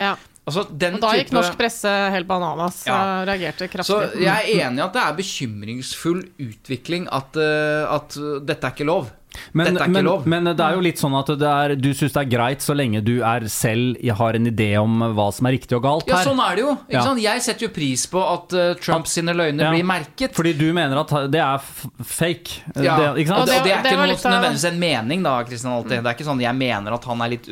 Ja. 0.00 0.16
Altså, 0.44 0.64
den 0.76 0.94
Og 0.98 1.00
da 1.00 1.12
gikk 1.14 1.28
type- 1.30 1.36
norsk 1.38 1.54
presse 1.56 1.88
helt 2.10 2.26
bananas 2.28 2.82
Ja. 2.86 2.96
og 3.22 3.28
reagerte 3.28 3.68
Så 3.86 4.00
jeg 4.18 4.26
er 4.26 4.66
enig 4.66 4.78
i 4.78 4.82
at 4.82 4.92
det 4.92 5.02
er 5.02 5.14
bekymringsfull 5.16 6.24
utvikling 6.42 7.06
at, 7.12 7.36
eh, 7.36 7.86
at 7.94 8.16
eh, 8.18 8.40
dette 8.44 8.66
er 8.66 8.72
ikke 8.74 8.84
lov. 8.90 9.10
Men, 9.52 9.66
dette 9.66 9.82
er 9.82 9.88
ikke 9.88 9.94
men, 9.96 10.04
lov. 10.04 10.26
men 10.30 10.44
det 10.50 10.60
er 10.64 10.74
jo 10.78 10.82
litt 10.84 11.00
sånn 11.00 11.14
at 11.18 11.32
det 11.40 11.50
er, 11.50 11.74
du 11.76 11.90
syns 11.94 12.14
det 12.14 12.22
er 12.22 12.30
greit 12.30 12.64
så 12.64 12.74
lenge 12.76 13.02
du 13.04 13.16
er 13.22 13.46
selv 13.52 13.98
har 14.14 14.34
en 14.38 14.46
idé 14.46 14.68
om 14.80 15.00
hva 15.16 15.26
som 15.34 15.46
er 15.48 15.56
riktig 15.56 15.76
og 15.78 15.82
galt 15.84 16.08
ja, 16.10 16.20
sånn 16.24 16.40
er 16.40 16.54
det 16.56 16.62
jo. 16.64 16.72
Ikke 16.86 16.94
Ja. 16.94 17.02
sant? 17.08 17.20
Jeg 17.24 17.42
setter 17.42 17.66
jo 17.66 17.72
pris 17.74 18.06
på 18.10 18.22
at 18.22 18.52
eh, 18.54 18.74
Trump 18.82 19.06
sine 19.10 19.34
løgner 19.34 19.64
Ja. 19.66 19.70
blir 19.74 19.84
merket. 19.84 20.34
Fordi 20.36 20.52
du 20.56 20.72
mener 20.72 21.00
at 21.02 21.14
det 21.32 21.40
er 21.40 21.58
fake. 22.04 22.62
Ja, 22.76 22.96
Det, 22.96 23.24
ikke 23.24 23.28
sant? 23.32 23.40
og 23.40 23.46
det, 23.46 23.58
og 23.58 23.64
det 23.64 23.72
er 23.72 23.82
det 23.82 23.92
ikke 23.92 24.30
noe 24.30 24.34
nødvendigvis 24.36 24.68
en 24.70 24.78
mening, 24.80 25.22
da, 25.22 25.34
Kristian 25.44 25.72
Alltid. 25.72 26.02
Det 26.02 26.06
er 26.06 26.14
ikke 26.18 26.28
sånn 26.30 26.40
jeg 26.44 26.54
mener 26.54 26.94
at 26.94 27.04
han 27.04 27.20
er 27.24 27.28
litt 27.34 27.48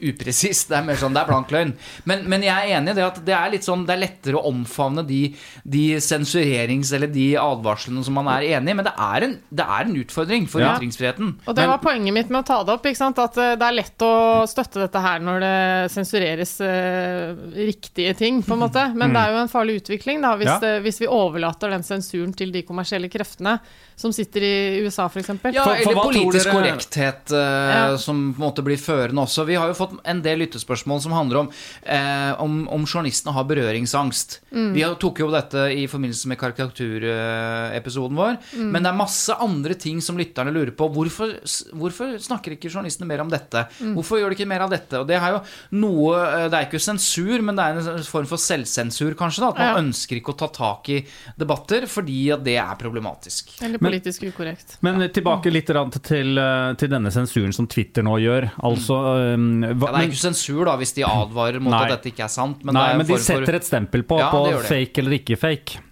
upresis. 0.00 0.64
Det 0.68 0.76
er 0.78 0.84
mer 0.84 0.98
sånn, 1.00 1.14
det 1.16 1.22
er 1.22 1.28
blank 1.30 1.50
løgn. 1.54 1.72
Men, 2.04 2.24
men 2.28 2.42
jeg 2.42 2.54
er 2.54 2.76
enig 2.78 2.92
i 2.92 2.96
det 2.98 3.04
at 3.06 3.20
det 3.26 3.34
er 3.36 3.50
litt 3.54 3.64
sånn, 3.66 3.84
det 3.86 3.94
er 3.96 4.02
lettere 4.04 4.36
å 4.40 4.50
omfavne 4.50 5.04
de, 5.06 5.34
de 5.64 5.84
sensurerings- 6.02 6.92
eller 6.96 7.08
de 7.12 7.28
advarslene 7.40 8.04
som 8.04 8.14
man 8.18 8.28
er 8.34 8.46
enig 8.56 8.72
i. 8.72 8.76
Men 8.80 8.84
det 8.88 8.94
er 8.98 9.26
en, 9.28 9.36
det 9.50 9.66
er 9.66 9.84
en 9.88 9.96
utfordring 10.02 10.48
for 10.50 10.60
Ja. 10.60 10.74
ytringsfriheten. 10.76 11.34
Og 11.46 11.54
det 11.54 11.62
Men- 11.62 11.70
var 11.70 11.78
poenget 11.78 12.12
mitt 12.14 12.30
med 12.30 12.44
å 12.44 12.46
ta 12.46 12.62
det 12.64 12.72
opp. 12.74 12.84
Ikke 12.86 12.96
sant? 12.96 13.18
At 13.18 13.36
eh, 13.38 13.54
det 13.56 13.62
er 13.66 13.72
lett 13.78 13.98
å 14.06 14.46
støtte 14.48 14.80
dette 14.84 15.00
her 15.00 15.20
når 15.20 15.40
det 15.40 15.90
sensureres 15.92 16.60
eh, 16.60 17.34
riktige 17.66 18.14
ting, 18.16 18.42
på 18.42 18.52
en 18.54 18.60
måte. 18.66 18.94
Men 18.94 19.12
det 19.14 19.22
er 19.22 19.32
jo 19.34 19.42
en 19.44 19.48
farlig 19.52 19.80
utvikling 19.82 20.20
da, 20.22 20.34
hvis, 20.36 20.46
Ja. 20.46 20.58
det, 20.62 20.82
hvis 20.84 21.00
vi 21.00 21.06
overlater 21.08 21.70
den 21.70 21.82
sensuren 21.82 22.34
til 22.36 22.52
de 22.52 22.62
kommersielle 22.62 23.08
kreftene 23.10 23.58
som 23.96 24.12
sitter 24.12 24.40
i 24.42 24.80
USA, 24.84 25.06
f.eks. 25.08 25.28
Ja, 25.52 25.64
For- 25.64 25.76
for 25.82 25.92
eller 25.92 26.02
politisk 26.02 26.50
korrekthet 26.50 27.32
uh, 27.32 27.36
Ja. 27.36 27.96
som 27.96 28.34
på 28.34 28.42
en 28.42 28.46
måte 28.50 28.62
blir 28.64 28.76
førende 28.76 29.22
også. 29.24 29.46
Vi 29.46 29.54
har 29.54 29.68
jo 29.68 29.74
fått 29.74 29.85
en 30.04 30.22
del 30.24 30.42
lyttespørsmål 30.44 31.02
som 31.04 31.14
handler 31.16 31.42
om 31.44 31.50
eh, 31.82 32.32
om, 32.42 32.68
om 32.72 32.86
journalistene 32.86 33.34
har 33.36 33.46
berøringsangst. 33.48 34.40
Vi 34.74 34.84
tok 35.00 35.20
jo 35.20 35.30
dette 35.32 35.66
i 35.76 35.86
forbindelse 35.90 36.30
med 36.30 36.38
karikaturepisoden 36.40 38.16
vår. 38.18 38.38
Men 38.56 38.82
det 38.84 38.90
er 38.90 38.98
masse 38.98 39.36
andre 39.42 39.76
ting 39.78 40.00
som 40.04 40.18
lytterne 40.18 40.52
lurer 40.54 40.72
på. 40.76 40.88
Hvorfor, 40.92 41.34
hvorfor 41.76 42.16
snakker 42.22 42.56
ikke 42.56 42.70
journalistene 42.72 43.08
mer 43.10 43.24
om 43.24 43.32
dette? 43.32 43.66
Hvorfor 43.96 44.20
gjør 44.20 44.32
de 44.32 44.38
ikke 44.38 44.48
mer 44.50 44.66
av 44.66 44.72
dette? 44.72 45.00
Og 45.00 45.06
Det 45.08 45.18
er 45.18 45.36
jo 45.36 45.42
noe 45.80 46.16
eh, 46.20 46.46
Det 46.52 46.58
er 46.58 46.68
ikke 46.68 46.82
sensur, 46.82 47.42
men 47.44 47.58
det 47.58 47.66
er 47.66 47.80
en 47.96 48.06
form 48.06 48.28
for 48.30 48.40
selvsensur, 48.40 49.16
kanskje. 49.18 49.44
da 49.44 49.48
At 49.52 49.58
man 49.60 49.66
Ja. 49.66 49.80
ønsker 49.82 50.20
ikke 50.20 50.34
å 50.34 50.38
ta 50.38 50.48
tak 50.52 50.88
i 50.94 51.00
debatter 51.38 51.86
fordi 51.90 52.30
at 52.32 52.44
det 52.44 52.56
er 52.56 52.76
problematisk. 52.78 53.56
Eller 53.62 53.78
politisk 53.82 54.22
ukorrekt. 54.28 54.78
Men 54.82 55.00
tilbake 55.10 55.50
litt 55.52 55.66
til, 55.66 56.38
eh, 56.38 56.74
til 56.74 56.88
denne 56.88 57.10
sensuren 57.12 57.52
som 57.52 57.66
Twitter 57.66 58.02
nå 58.06 58.16
gjør. 58.22 58.50
Altså 58.66 59.34
um, 59.34 59.75
hva, 59.76 59.90
Ja, 59.92 59.98
det 59.98 60.04
er 60.06 60.12
ikke 60.12 60.24
sensur 60.26 60.64
da 60.68 60.76
hvis 60.80 60.94
de 60.96 61.04
advarer 61.08 61.60
mot 61.62 61.74
Nei. 61.76 61.82
at 61.86 61.96
dette 61.98 62.12
ikke 62.14 62.24
er 62.28 62.32
sant. 62.32 62.64
Men 62.64 62.74
Nei, 62.78 62.86
er 62.92 62.96
men 63.02 63.06
de 63.06 63.12
for- 63.14 63.26
setter 63.28 63.54
et 63.60 63.66
stempel 63.68 64.02
på, 64.08 64.18
Ja, 64.18 64.30
på 64.34 64.62
fake 64.66 64.98
eller 65.04 65.18
ikke 65.20 65.38
fake. 65.38 65.82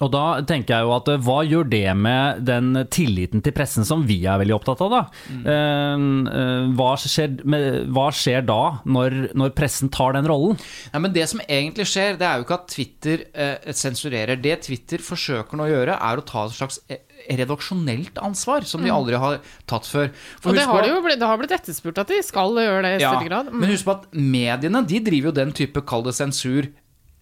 Og 0.00 0.08
da 0.08 0.40
tenker 0.48 0.72
jeg 0.72 0.86
jo 0.86 0.92
at 0.96 1.08
eh, 1.12 1.18
hva 1.20 1.42
gjør 1.44 1.66
det 1.68 1.96
med 2.00 2.38
den 2.48 2.70
tilliten 2.88 3.42
til 3.44 3.52
pressen 3.52 3.84
som 3.84 4.06
vi 4.08 4.22
er 4.24 4.38
veldig 4.40 4.54
opptatt 4.56 4.80
av, 4.86 4.88
da? 4.94 5.00
Mm. 5.28 5.42
Eh, 5.52 6.04
eh, 6.32 6.70
hva, 6.78 6.94
skjer, 6.96 7.34
med, 7.44 7.66
hva 7.92 8.06
skjer 8.16 8.46
da, 8.48 8.60
når, 8.88 9.18
når 9.36 9.52
pressen 9.58 9.90
tar 9.92 10.14
den 10.16 10.24
rollen? 10.30 10.56
Nei, 10.94 11.02
men 11.04 11.12
Det 11.12 11.26
som 11.28 11.44
egentlig 11.44 11.84
skjer, 11.92 12.16
det 12.16 12.24
er 12.24 12.40
jo 12.40 12.46
ikke 12.46 12.56
at 12.62 12.68
Twitter 12.72 13.26
eh, 13.36 13.72
sensurerer. 13.76 14.40
Det 14.40 14.62
Twitter 14.64 15.04
forsøker 15.04 15.60
nå 15.60 15.68
å 15.68 15.72
gjøre, 15.74 15.98
er 16.00 16.16
å 16.16 16.24
ta 16.24 16.46
et 16.48 16.56
slags 16.56 16.80
redaksjonelt 17.30 18.18
ansvar, 18.22 18.66
som 18.68 18.82
de 18.84 18.92
aldri 18.92 19.18
har 19.20 19.40
tatt 19.70 19.88
før. 19.88 20.10
For 20.42 20.52
Og 20.52 20.58
det 20.58 20.66
har, 20.68 20.88
blitt, 21.04 21.20
det 21.20 21.28
har 21.28 21.40
blitt 21.40 21.54
etterspurt 21.58 22.00
at 22.02 22.12
de 22.12 22.20
skal 22.26 22.56
gjøre 22.58 22.82
det 22.86 22.94
i 22.96 23.02
Ja, 23.04 23.14
større 23.14 23.28
grad. 23.30 23.50
Mm. 23.52 23.58
Men 23.62 23.74
husk 23.74 23.88
på 23.88 23.96
at 23.98 24.06
mediene 24.14 24.84
de 24.88 25.02
driver 25.04 25.30
jo 25.30 25.36
den 25.42 25.52
type, 25.56 25.84
kall 25.86 26.06
det 26.06 26.16
sensur, 26.18 26.70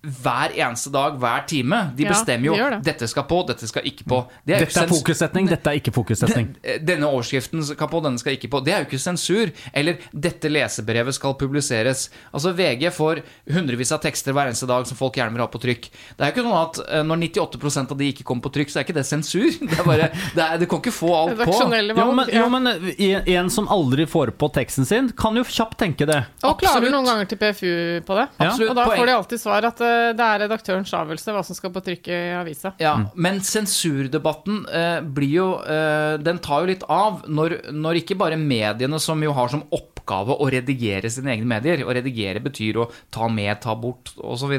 hver 0.00 0.54
eneste 0.56 0.88
dag, 0.92 1.16
hver 1.20 1.42
time. 1.48 1.78
De 1.96 2.06
bestemmer 2.08 2.48
jo 2.48 2.54
de 2.56 2.68
det. 2.72 2.78
dette 2.88 3.08
skal 3.10 3.26
på, 3.28 3.42
dette 3.48 3.66
skal 3.68 3.84
ikke 3.84 4.06
på. 4.08 4.20
Det 4.48 4.54
er 4.56 4.64
Dette 4.64 4.84
er 4.86 4.88
fokussetning, 4.88 5.48
dette 5.50 5.68
er 5.68 5.80
ikke 5.80 5.92
fokussetning. 5.92 6.54
Eh, 6.64 6.78
Denne 6.80 7.08
overskriften 7.10 7.60
skal 7.68 7.90
på, 7.92 8.00
denne 8.04 8.20
skal 8.20 8.32
ikke 8.38 8.48
på. 8.54 8.62
Det 8.64 8.72
er 8.72 8.84
jo 8.84 8.88
ikke 8.88 9.00
sensur. 9.02 9.52
Eller 9.76 9.98
'dette 10.12 10.48
lesebrevet 10.48 11.14
skal 11.14 11.34
publiseres'. 11.36 12.08
Altså 12.32 12.54
VG 12.56 12.88
får 12.96 13.20
hundrevis 13.52 13.92
av 13.92 14.00
tekster 14.00 14.32
hver 14.32 14.48
eneste 14.48 14.66
dag 14.70 14.86
som 14.88 14.96
folk 14.96 15.18
gjerne 15.20 15.36
vil 15.36 15.44
ha 15.44 15.48
på 15.52 15.60
trykk. 15.60 15.90
Det 16.16 16.24
er 16.24 16.32
jo 16.32 16.36
ikke 16.36 16.46
sånn 16.48 16.62
at 16.64 16.80
eh, 16.88 17.04
når 17.04 17.20
98% 17.28 17.92
av 17.92 17.98
de 18.00 18.08
ikke 18.14 18.24
kommer 18.24 18.48
på 18.48 18.54
trykk, 18.56 18.72
så 18.72 18.80
er 18.80 18.88
ikke 18.88 18.96
det 18.96 19.06
sensur. 19.06 19.50
Det 19.70 19.78
er 19.78 19.84
bare, 19.86 20.08
det 20.34 20.42
er, 20.42 20.58
Du 20.58 20.66
kan 20.66 20.80
ikke 20.80 20.92
få 20.92 21.12
alt 21.14 21.36
på. 21.44 21.52
Jo, 21.60 22.08
men, 22.16 22.26
jo, 22.32 22.48
men 22.48 22.66
eh, 22.96 23.30
en 23.36 23.50
som 23.52 23.68
aldri 23.68 24.06
får 24.08 24.32
på 24.40 24.48
teksten 24.56 24.88
sin, 24.88 25.12
kan 25.12 25.36
jo 25.36 25.44
kjapt 25.44 25.76
tenke 25.78 26.08
det. 26.08 26.24
Og 26.42 26.56
klarer 26.58 26.80
Absolutt. 26.80 26.92
noen 26.96 27.06
ganger 27.06 27.28
til 27.30 27.38
PFU 27.40 27.70
på 28.08 28.16
det. 28.18 28.26
Ja. 28.40 28.48
Absolutt. 28.48 28.70
Og 28.72 28.76
da 28.80 28.88
får 28.88 29.06
de 29.06 29.14
alltid 29.14 29.40
svar 29.44 29.68
at 29.68 29.80
det 30.16 30.26
er 30.26 30.42
redaktørens 30.44 30.92
avgjørelse 30.96 31.34
hva 31.34 31.42
som 31.46 31.56
skal 31.58 31.72
på 31.74 31.82
trykket 31.84 32.12
i 32.14 32.34
avisa. 32.38 32.74
Ja, 32.82 32.94
Men 33.14 33.40
sensurdebatten 33.44 34.64
eh, 34.66 34.98
blir 35.04 35.32
jo 35.34 35.48
eh, 35.64 36.16
Den 36.22 36.40
tar 36.42 36.64
jo 36.64 36.70
litt 36.72 36.84
av 36.90 37.24
når, 37.28 37.56
når 37.74 38.02
ikke 38.02 38.18
bare 38.20 38.38
mediene, 38.40 39.00
som 39.02 39.22
jo 39.24 39.34
har 39.36 39.50
som 39.52 39.64
oppgave 39.74 40.36
å 40.36 40.48
redigere 40.50 41.10
sine 41.12 41.34
egne 41.34 41.48
medier 41.50 41.84
Å 41.84 41.94
redigere 41.96 42.42
betyr 42.42 42.80
å 42.82 42.88
ta 43.12 43.28
med, 43.30 43.52
ta 43.62 43.76
bort 43.78 44.14
osv. 44.16 44.56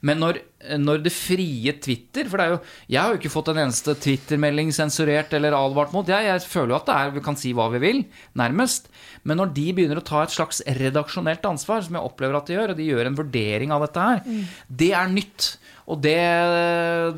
Men 0.00 0.22
når, 0.24 0.40
når 0.58 1.04
det 1.04 1.12
frie 1.14 1.70
Twitter 1.78 2.26
For 2.26 2.40
det 2.40 2.44
er 2.48 2.50
jo 2.50 2.56
Jeg 2.90 2.98
har 2.98 3.12
jo 3.12 3.18
ikke 3.20 3.30
fått 3.30 3.50
en 3.52 3.60
eneste 3.62 3.92
Twitter-melding 4.02 4.72
sensurert 4.74 5.30
eller 5.38 5.54
advart 5.54 5.92
mot. 5.94 6.08
Jeg, 6.10 6.26
jeg 6.26 6.42
føler 6.50 6.72
jo 6.74 6.78
at 6.80 6.88
det 6.88 6.96
er, 6.96 7.12
vi 7.14 7.22
kan 7.22 7.38
si 7.38 7.52
hva 7.54 7.68
vi 7.70 7.78
vil, 7.84 8.00
nærmest. 8.38 8.88
Men 9.22 9.38
når 9.38 9.52
de 9.54 9.66
begynner 9.76 10.00
å 10.00 10.06
ta 10.08 10.24
et 10.24 10.34
slags 10.34 10.58
redaksjonelt 10.80 11.46
ansvar, 11.46 11.84
som 11.86 11.94
jeg 11.94 12.10
opplever 12.10 12.40
at 12.40 12.50
de 12.50 12.56
gjør, 12.56 12.72
og 12.74 12.80
de 12.80 12.88
gjør 12.88 13.10
en 13.10 13.18
vurdering 13.20 13.74
av 13.76 13.86
dette 13.86 14.08
her, 14.08 14.42
det 14.82 14.90
er 14.98 15.14
nytt. 15.14 15.48
Og 15.88 16.02
det, 16.04 16.18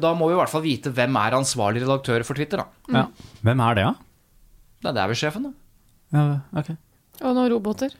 da 0.05 0.13
må 0.15 0.29
vi 0.29 0.37
i 0.37 0.41
hvert 0.43 0.53
fall 0.53 0.67
vite 0.67 0.93
hvem 0.95 1.17
er 1.23 1.39
ansvarlig 1.41 1.83
redaktør 1.87 2.27
for 2.29 2.39
Twitter. 2.39 2.61
da. 2.63 3.01
Ja. 3.01 3.33
Hvem 3.47 3.65
er 3.67 3.81
det, 3.81 3.89
da? 3.89 3.95
Det 4.81 4.93
er 4.93 4.99
der 5.01 5.11
vi 5.11 5.17
er 5.17 5.23
sjefen, 5.25 5.49
da. 5.49 5.57
Ja, 6.17 6.27
ok. 6.61 6.71
Og 7.21 7.35
noen 7.37 7.51
roboter. 7.53 7.97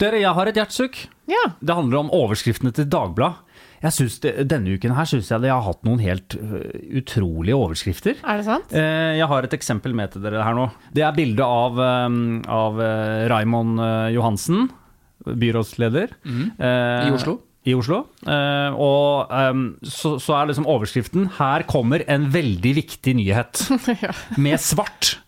Dere, 0.00 0.18
jeg 0.20 0.36
har 0.36 0.50
et 0.50 0.58
hjertesukk. 0.58 0.98
Ja. 1.30 1.42
Det 1.62 1.74
handler 1.78 2.02
om 2.04 2.12
overskriftene 2.14 2.74
til 2.76 2.88
Dagbladet. 2.92 3.45
Jeg 3.82 3.92
synes 3.92 4.18
det, 4.24 4.32
Denne 4.48 4.74
uken 4.78 4.94
her 4.96 5.04
syns 5.04 5.28
jeg 5.30 5.40
de 5.44 5.48
har 5.52 5.60
hatt 5.66 5.82
noen 5.84 6.00
helt 6.00 6.36
øh, 6.38 6.70
utrolige 7.02 7.56
overskrifter. 7.56 8.16
Er 8.24 8.36
det 8.40 8.46
sant? 8.48 8.72
Eh, 8.72 9.16
Jeg 9.18 9.26
har 9.28 9.42
et 9.44 9.52
eksempel 9.58 9.94
med 9.94 10.12
til 10.12 10.22
dere 10.22 10.42
her 10.44 10.54
nå. 10.56 10.70
Det 10.96 11.02
er 11.04 11.12
bilde 11.16 11.44
av, 11.44 11.76
um, 12.08 12.42
av 12.48 12.80
eh, 12.80 13.26
Raymond 13.28 13.80
Johansen, 14.14 14.68
byrådsleder. 15.26 16.08
eh, 16.24 16.30
Mhm. 16.30 16.52
I 16.58 17.10
Oslo. 17.14 17.40
I 17.66 17.74
Oslo. 17.74 17.96
Eh, 18.26 18.70
og 18.78 19.26
um, 19.30 19.76
så, 19.82 20.16
så 20.22 20.36
er 20.40 20.46
liksom 20.52 20.66
overskriften 20.70 21.28
'Her 21.36 21.64
kommer 21.66 22.04
en 22.08 22.28
veldig 22.30 22.74
viktig 22.76 23.14
nyhet'. 23.16 23.64
Med 24.38 24.60
svart. 24.60 25.18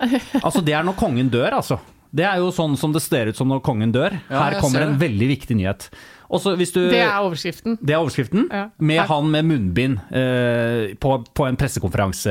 Altså, 0.43 0.63
det 0.65 0.73
er 0.75 0.83
når 0.87 0.95
kongen 0.97 1.31
dør, 1.31 1.51
altså. 1.59 1.81
Det 2.15 2.25
er 2.25 2.39
jo 2.39 2.49
sånn 2.51 2.77
som 2.79 2.93
det 2.95 3.03
ser 3.03 3.27
ut 3.29 3.37
som 3.37 3.49
når 3.49 3.61
kongen 3.61 3.93
dør. 3.93 4.15
Ja, 4.31 4.45
Her 4.49 4.61
kommer 4.63 4.81
en 4.87 4.99
veldig 4.99 5.29
viktig 5.29 5.57
nyhet. 5.59 5.91
Du 6.29 6.91
Det 6.91 7.01
er 7.01 7.15
overskriften. 7.25 7.79
det 7.81 7.95
er 7.95 8.03
overskriften, 8.03 8.49
Ja. 8.53 8.67
med 8.79 9.01
han 9.09 9.31
med 9.31 9.45
munnbind 9.49 9.99
eh, 10.13 10.95
på, 11.01 11.25
på 11.35 11.47
en 11.49 11.57
pressekonferanse. 11.57 12.29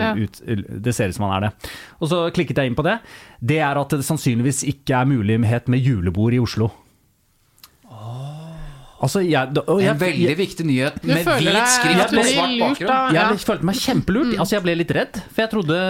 Ja. 0.00 0.14
Ut, 0.16 0.40
det 0.82 0.94
ser 0.96 1.08
ut 1.08 1.14
som 1.18 1.28
han 1.28 1.36
er 1.36 1.48
det. 1.50 1.70
Og 2.00 2.08
så 2.08 2.22
klikket 2.32 2.56
jeg 2.56 2.66
inn 2.72 2.78
på 2.78 2.82
det. 2.86 2.98
Det 3.44 3.58
er 3.60 3.76
at 3.76 3.88
det 3.92 4.04
sannsynligvis 4.08 4.64
ikke 4.64 4.96
er 5.02 5.04
mulighet 5.10 5.68
med 5.68 5.80
julebord 5.84 6.32
i 6.32 6.40
Oslo. 6.40 6.70
Altså, 8.96 9.20
jeg, 9.28 9.50
da- 9.52 9.62
jeg, 9.76 9.90
En 9.92 9.98
veldig 10.00 10.22
jeg, 10.28 10.36
viktig 10.38 10.64
nyhet 10.64 10.94
med 11.04 11.18
hvit 11.26 11.68
skrift 11.68 12.14
og 12.16 12.24
svart 12.30 12.54
bakgrunn. 12.62 12.90
av- 12.94 13.12
jeg 13.12 13.40
følte 13.44 13.66
meg 13.68 13.74
kjempelurt. 13.76 14.30
Altså, 14.40 14.54
jeg 14.56 14.62
ble 14.64 14.74
litt 14.78 14.94
redd, 14.96 15.18
for 15.34 15.42
jeg 15.42 15.50
trodde 15.52 15.80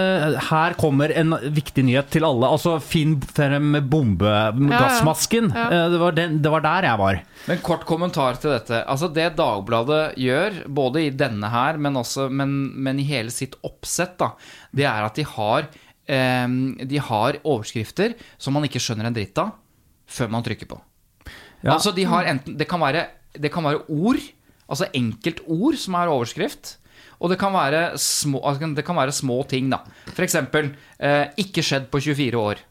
her 0.49 0.73
kommer 0.81 1.13
en 1.15 1.31
viktig 1.55 1.85
nyhet 1.87 2.09
til 2.11 2.25
alle. 2.27 2.49
Altså, 2.51 2.73
finn 2.83 3.15
frem 3.21 3.77
bombegassmasken. 3.87 5.51
Ja, 5.55 5.67
ja. 5.71 5.89
Det, 5.93 5.99
var 6.01 6.11
det 6.17 6.51
var 6.51 6.65
der 6.65 6.87
jeg 6.89 6.99
var. 7.01 7.21
Men 7.47 7.61
kort 7.63 7.85
kommentar 7.87 8.39
til 8.41 8.51
dette. 8.57 8.81
Altså 8.91 9.07
Det 9.13 9.29
Dagbladet 9.37 10.17
gjør, 10.19 10.59
både 10.67 11.05
i 11.07 11.09
denne 11.15 11.47
her, 11.53 11.77
men, 11.79 11.95
også, 11.99 12.27
men, 12.31 12.57
men 12.75 12.99
i 12.99 13.05
hele 13.07 13.31
sitt 13.33 13.55
oppsett, 13.67 14.17
da, 14.19 14.33
det 14.75 14.83
er 14.89 15.05
at 15.07 15.15
de 15.15 15.23
har, 15.23 15.69
eh, 16.07 16.47
de 16.83 16.99
har 17.07 17.39
overskrifter 17.43 18.15
som 18.37 18.53
man 18.57 18.67
ikke 18.67 18.81
skjønner 18.83 19.07
en 19.09 19.15
dritt 19.15 19.37
av 19.39 19.55
før 20.07 20.29
man 20.31 20.43
trykker 20.43 20.67
på. 20.71 20.79
Ja. 21.63 21.73
Altså 21.75 21.93
de 21.95 22.05
har 22.07 22.27
enten, 22.29 22.57
det, 22.57 22.67
kan 22.69 22.81
være, 22.81 23.07
det 23.33 23.51
kan 23.53 23.65
være 23.65 23.85
ord, 23.87 24.21
altså 24.67 24.89
enkeltord 24.93 25.79
som 25.81 25.97
er 25.99 26.11
overskrift. 26.13 26.77
Og 27.17 27.31
det 27.31 27.39
kan 27.41 27.53
være 27.53 27.97
små, 27.97 28.41
altså, 28.45 28.69
det 28.77 28.85
kan 28.85 28.97
være 28.97 29.15
små 29.15 29.41
ting, 29.49 29.71
da. 29.73 29.81
Eksempel 30.21 30.69
eh, 30.99 31.33
'Ikke 31.37 31.63
skjedd 31.65 31.89
på 31.89 32.01
24 32.01 32.37
år'. 32.37 32.61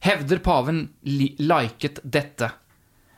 Hevder 0.00 0.38
paven 0.38 0.88
li 1.04 1.34
liket 1.38 2.00
dette. 2.04 2.48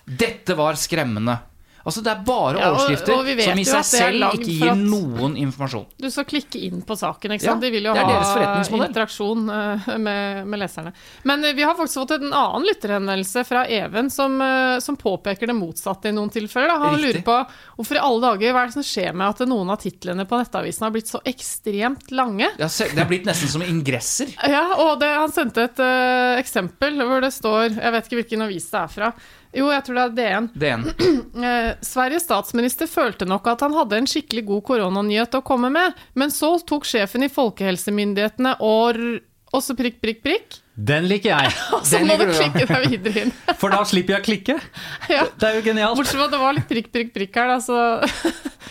Dette 0.07 0.57
var 0.57 0.75
skremmende. 0.75 1.37
Altså 1.85 2.03
Det 2.05 2.13
er 2.13 2.25
bare 2.27 2.59
Ja, 2.59 2.71
og- 2.71 2.77
overskrifter 2.77 3.15
og 3.17 3.25
vi 3.25 3.43
som 3.43 3.59
i 3.59 3.65
seg 3.65 3.85
selv 3.89 4.25
ikke 4.35 4.45
gir 4.45 4.71
at- 4.71 4.79
noen 4.79 5.37
informasjon. 5.37 5.87
Du 5.99 6.11
skal 6.11 6.25
klikke 6.25 6.61
inn 6.67 6.83
på 6.83 6.97
saken, 6.97 7.33
ikke 7.37 7.49
Ja. 7.51 7.55
De 7.61 7.71
vil 7.71 7.85
jo 7.85 7.95
ha 7.95 8.87
interaksjon 8.87 9.49
eh, 9.51 9.99
med, 9.99 10.47
med 10.47 10.61
leserne. 10.61 10.93
Men 11.25 11.45
eh, 11.45 11.53
vi 11.57 11.63
har 11.63 11.75
faktisk 11.75 12.03
fått 12.03 12.15
en 12.19 12.33
annen 12.33 12.67
lytterhenvendelse 12.69 13.45
fra 13.47 13.65
Even 13.67 14.11
som, 14.11 14.41
eh, 14.41 14.79
som 14.81 14.97
påpeker 14.97 15.47
det 15.47 15.57
motsatte 15.57 16.09
i 16.11 16.13
noen 16.13 16.31
tilfeller. 16.31 16.69
Da. 16.69 16.79
Han 16.79 16.97
Riktig. 16.97 17.25
lurer 17.25 17.25
på 17.25 17.39
hvorfor 17.79 17.97
i 17.97 18.05
alle 18.05 18.21
dager 18.27 18.53
hva 18.55 18.63
er 18.63 18.71
det 18.71 18.77
som 18.79 18.87
skjer 18.87 19.15
med 19.15 19.29
at 19.29 19.49
noen 19.49 19.71
av 19.71 19.81
titlene 19.81 20.27
på 20.29 20.41
nettavisen 20.41 20.87
har 20.87 20.95
blitt 20.95 21.11
så 21.11 21.21
ekstremt 21.25 22.11
lange? 22.11 22.51
Det 22.57 22.69
har 22.69 22.95
det 22.95 23.05
er 23.05 23.11
blitt 23.11 23.29
nesten 23.29 23.49
som 23.49 23.63
ingresser. 23.67 24.35
Ja, 24.51 24.75
og 24.83 24.99
det, 25.01 25.09
han 25.15 25.31
sendte 25.33 25.63
et 25.69 25.79
uh, 25.79 26.37
eksempel 26.41 26.97
hvor 27.07 27.21
det 27.23 27.31
står 27.33 27.77
Jeg 27.77 27.93
vet 27.95 28.09
ikke 28.09 28.19
hvilken 28.23 28.43
avis 28.43 28.67
det 28.73 28.81
er 28.81 28.89
fra. 28.91 29.13
Jo, 29.57 29.67
jeg 29.73 29.83
tror 29.87 29.97
det 29.99 30.05
er 30.05 30.43
DN. 30.43 30.51
DN. 30.55 30.85
Eh, 31.41 31.71
Sveriges 31.87 32.27
statsminister 32.27 32.89
følte 32.91 33.25
nok 33.29 33.47
at 33.49 33.63
han 33.65 33.73
hadde 33.73 33.97
en 33.97 34.09
skikkelig 34.11 34.43
god 34.49 34.63
koronanyhet 34.67 35.37
å 35.39 35.41
komme 35.47 35.71
med, 35.73 35.97
men 36.19 36.33
så 36.35 36.53
tok 36.67 36.85
sjefen 36.89 37.25
i 37.25 37.31
folkehelsemyndighetene 37.33 38.57
og 38.61 38.99
også 39.01 39.27
og 39.51 39.65
så 39.67 39.75
prikk, 39.75 39.97
prikk, 40.03 40.21
prikk. 40.23 40.59
Den 40.81 41.07
liker 41.11 41.35
jeg, 41.35 41.53
Og 41.77 41.83
så 41.85 41.99
må 42.07 42.17
du 42.17 42.29
klikke 42.31 42.65
deg 42.69 42.85
videre 42.89 43.25
inn. 43.27 43.33
for 43.61 43.73
da 43.75 43.83
slipper 43.89 44.17
jeg 44.17 44.23
å 44.23 44.27
klikke. 44.27 44.57
Ja. 45.11 45.25
Det 45.35 45.49
er 45.49 45.57
jo 45.59 45.63
genialt. 45.65 45.99
Bortsett 45.99 46.17
fra 46.21 46.29
at 46.29 46.35
det 46.35 46.39
var 46.41 46.55
litt 46.55 46.69
prikk, 46.71 46.89
prikk, 46.95 47.11
prikk 47.15 47.37
her, 47.41 47.51
da, 47.51 47.57
så 47.65 47.79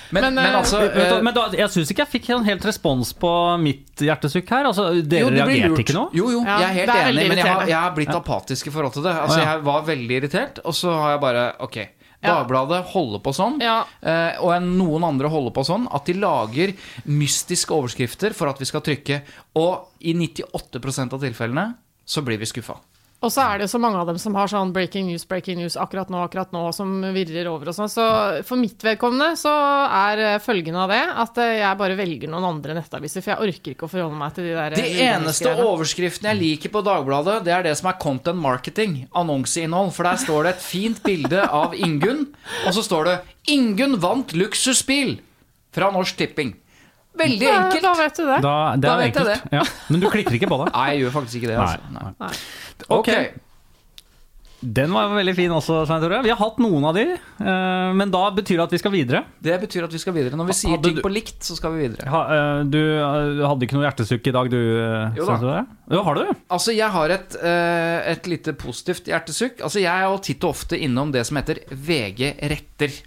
Men, 0.09 0.23
Men, 0.23 0.37
men, 0.37 0.45
eh, 0.45 0.57
altså 0.57 0.79
uh, 0.87 1.17
men 1.25 1.35
da, 1.35 1.43
jeg 1.53 1.69
syns 1.73 1.91
ikke 1.91 2.05
jeg 2.05 2.11
fikk 2.13 2.29
en 2.33 2.47
helt 2.47 2.63
respons 2.65 3.11
på 3.19 3.31
mitt 3.61 4.01
hjertesukk 4.05 4.49
her. 4.55 4.69
Altså, 4.71 4.87
dere 5.03 5.27
jo, 5.27 5.33
reagerte 5.35 5.83
ikke 5.83 5.97
noe? 5.97 6.09
Jo, 6.15 6.31
jo, 6.33 6.41
Ja, 6.47 6.57
jeg 6.63 6.69
er 6.69 6.77
helt 6.79 6.93
er 6.95 7.11
enig, 7.11 7.27
men 7.33 7.41
jeg 7.43 7.49
har, 7.49 7.65
jeg 7.69 7.77
har 7.77 7.95
blitt 7.97 8.15
apatisk 8.15 8.71
i 8.71 8.73
forhold 8.73 8.95
til 8.95 9.05
det. 9.05 9.13
Altså, 9.27 9.41
Jeg 9.43 9.63
var 9.67 9.87
veldig 9.89 10.19
irritert, 10.21 10.61
og 10.63 10.77
så 10.77 10.95
har 10.95 11.17
jeg 11.17 11.23
bare 11.27 11.45
Ok, 11.65 11.79
Dagbladet 12.23 12.81
holder 12.91 13.21
på 13.23 13.31
sånn, 13.35 13.59
Ja. 13.63 13.83
eh, 14.03 14.39
og 14.43 14.51
noen 14.65 15.05
andre 15.07 15.29
holder 15.31 15.53
på 15.55 15.63
sånn, 15.67 15.85
at 15.95 16.09
de 16.09 16.17
lager 16.19 16.73
mystiske 17.07 17.71
overskrifter 17.71 18.35
for 18.35 18.51
at 18.51 18.59
vi 18.59 18.67
skal 18.67 18.83
trykke, 18.83 19.21
og 19.55 19.87
i 20.01 20.13
98% 20.17 21.15
av 21.15 21.23
tilfellene 21.23 21.67
så 22.09 22.25
blir 22.25 22.41
vi 22.41 22.49
skuffa. 22.49 22.79
Og 23.19 23.33
så 23.35 23.43
er 23.43 23.59
det 23.59 23.67
så 23.67 23.79
mange 23.83 23.99
av 23.99 24.07
dem 24.07 24.15
som 24.21 24.35
har 24.39 24.47
sånn 24.47 24.69
breaking 24.71 25.09
news, 25.09 25.25
breaking 25.27 25.57
news 25.59 25.75
akkurat 25.79 26.07
nå, 26.11 26.21
akkurat 26.23 26.53
nå, 26.55 26.61
som 26.71 27.01
virrer 27.11 27.49
over 27.51 27.67
og 27.67 27.75
sånn. 27.75 27.91
Så 27.91 28.05
for 28.47 28.59
mitt 28.59 28.79
vedkommende 28.85 29.33
så 29.39 29.51
er 29.51 30.39
følgende 30.39 30.45
følgen 30.45 30.77
av 30.79 30.93
det 30.93 31.01
at 31.25 31.41
eh, 31.43 31.57
jeg 31.59 31.79
bare 31.81 31.97
velger 31.99 32.31
noen 32.31 32.47
andre 32.47 32.77
nettaviser, 32.77 33.23
for 33.25 33.33
jeg 33.33 33.49
orker 33.49 33.75
ikke 33.75 33.89
å 33.89 33.91
forholde 33.91 34.21
meg 34.21 34.37
til 34.37 34.47
de 34.47 34.55
der 34.55 34.77
De 34.79 35.03
eneste 35.03 35.51
overskriftene 35.65 36.31
jeg 36.31 36.39
liker 36.39 36.73
på 36.73 36.83
Dagbladet, 36.87 37.41
det 37.43 37.53
er 37.57 37.67
det 37.67 37.75
som 37.79 37.91
er 37.91 37.99
content 37.99 38.39
marketing, 38.39 38.95
annonseinnhold. 39.11 39.91
For 39.97 40.07
der 40.07 40.23
står 40.23 40.47
det 40.47 40.55
et 40.55 40.65
fint 40.69 41.03
bilde 41.03 41.43
av 41.43 41.75
Ingunn, 41.75 42.29
og 42.63 42.71
så 42.77 42.85
står 42.87 43.11
det 43.11 43.17
'Ingunn 43.51 43.99
vant 43.99 44.31
luksusbil' 44.31 45.19
fra 45.75 45.91
Norsk 45.91 46.15
Tipping. 46.15 46.55
Veldig 47.19 47.45
Ja, 47.49 47.57
enkelt. 47.65 47.83
Da 47.85 47.93
vet 47.99 48.15
du 48.15 48.23
det. 48.29 48.39
Da, 48.45 48.55
det 48.75 48.87
Da 48.87 48.95
vet 49.01 49.11
enkelt. 49.11 49.27
jeg 49.27 49.43
det. 49.51 49.59
Ja. 49.59 49.67
Men 49.89 49.99
du 50.05 50.09
klikker 50.13 50.39
ikke 50.39 50.49
på 50.51 50.63
det? 50.63 50.71
Nei, 50.77 50.87
jeg 50.95 51.05
gjør 51.05 51.15
faktisk 51.19 51.41
ikke 51.41 51.51
det. 51.53 51.59
Altså. 51.59 51.93
Nei, 51.99 52.09
Nei. 52.23 52.33
Ok. 52.89 53.13
Ok. 53.13 53.45
Den 54.59 54.91
var 54.91 55.13
veldig 55.15 55.31
fin 55.37 55.51
også, 55.55 55.85
Svein 55.87 56.01
Tore. 56.03 56.17
Vi 56.25 56.31
har 56.33 56.39
hatt 56.41 56.57
noen 56.59 56.83
av 56.89 56.97
de, 56.97 57.05
eh, 57.15 57.91
men 57.95 58.11
da 58.11 58.25
betyr 58.35 58.57
det 58.59 58.65
at 58.65 58.73
vi 58.75 58.79
skal 58.81 58.91
videre. 58.91 59.21
Det 59.39 59.55
betyr 59.61 59.85
at 59.87 59.93
vi 59.95 60.01
skal 60.03 60.15
videre. 60.17 60.35
Når 60.35 60.49
vi 60.49 60.55
sier 60.57 60.81
ting 60.83 60.97
på 60.99 61.11
likt, 61.13 61.37
så 61.47 61.55
skal 61.55 61.77
vi 61.77 61.85
videre. 61.85 62.09
Ha, 62.11 62.21
eh, 62.35 62.63
du 62.67 62.75
eh, 62.81 63.39
hadde 63.47 63.63
ikke 63.63 63.77
noe 63.77 63.85
hjertesukk 63.87 64.27
i 64.27 64.33
dag, 64.35 64.51
du? 64.51 64.59
Jo 65.15 65.29
da. 65.31 65.61
Jo, 65.95 66.01
har 66.09 66.19
du? 66.19 66.25
Altså, 66.51 66.75
jeg 66.75 66.91
har 66.91 67.15
et, 67.15 67.37
et 67.39 68.27
lite 68.27 68.51
positivt 68.59 69.07
hjertesukk. 69.07 69.63
Altså, 69.63 69.79
jeg 69.79 69.93
er 69.95 70.09
jo 70.11 70.19
titt 70.27 70.43
og 70.43 70.51
ofte 70.57 70.75
innom 70.75 71.15
det 71.15 71.23
som 71.29 71.39
heter 71.39 71.63
VG 71.71 72.33
retter. 72.51 72.99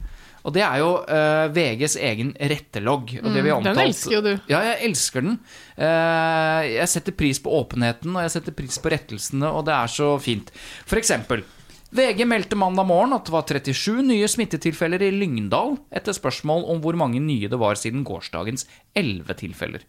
Og 0.42 0.54
det 0.56 0.64
er 0.66 0.80
jo 0.82 0.90
uh, 1.06 1.46
VGs 1.54 1.96
egen 2.02 2.34
rettelogg. 2.36 3.14
Og 3.22 3.30
det 3.30 3.44
vi 3.46 3.52
Mm, 3.52 3.64
den 3.68 3.78
elsker 3.84 4.14
jo 4.16 4.22
du. 4.24 4.32
Ja, 4.50 4.62
jeg 4.72 4.88
elsker 4.88 5.22
den. 5.22 5.38
Uh, 5.76 6.62
jeg 6.66 6.88
setter 6.90 7.14
pris 7.14 7.38
på 7.42 7.52
åpenheten, 7.62 8.14
og 8.16 8.24
jeg 8.24 8.34
setter 8.36 8.54
pris 8.56 8.78
på 8.82 8.90
rettelsene, 8.90 9.50
og 9.50 9.66
det 9.68 9.74
er 9.76 9.92
så 9.92 10.14
fint. 10.22 10.50
For 10.88 10.98
eksempel 10.98 11.44
VG 11.92 12.24
meldte 12.24 12.56
mandag 12.56 12.86
morgen 12.88 13.12
at 13.12 13.26
det 13.28 13.34
var 13.34 13.44
37 13.44 14.00
nye 14.08 14.28
smittetilfeller 14.30 15.02
i 15.04 15.10
Lyngdal 15.12 15.74
etter 15.92 16.16
spørsmål 16.16 16.64
om 16.72 16.80
hvor 16.80 16.96
mange 16.96 17.20
nye 17.20 17.50
det 17.52 17.58
var 17.60 17.76
siden 17.76 18.00
gårsdagens 18.08 18.64
11 18.96 19.36
tilfeller. 19.42 19.84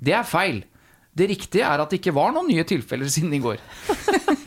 Det 0.00 0.16
er 0.16 0.24
feil. 0.24 0.62
Det 1.12 1.28
riktige 1.28 1.68
er 1.68 1.82
at 1.82 1.92
det 1.92 2.00
ikke 2.00 2.14
var 2.16 2.32
noen 2.32 2.48
nye 2.48 2.64
tilfeller 2.64 3.10
siden 3.12 3.36
i 3.36 3.42
går. 3.44 3.60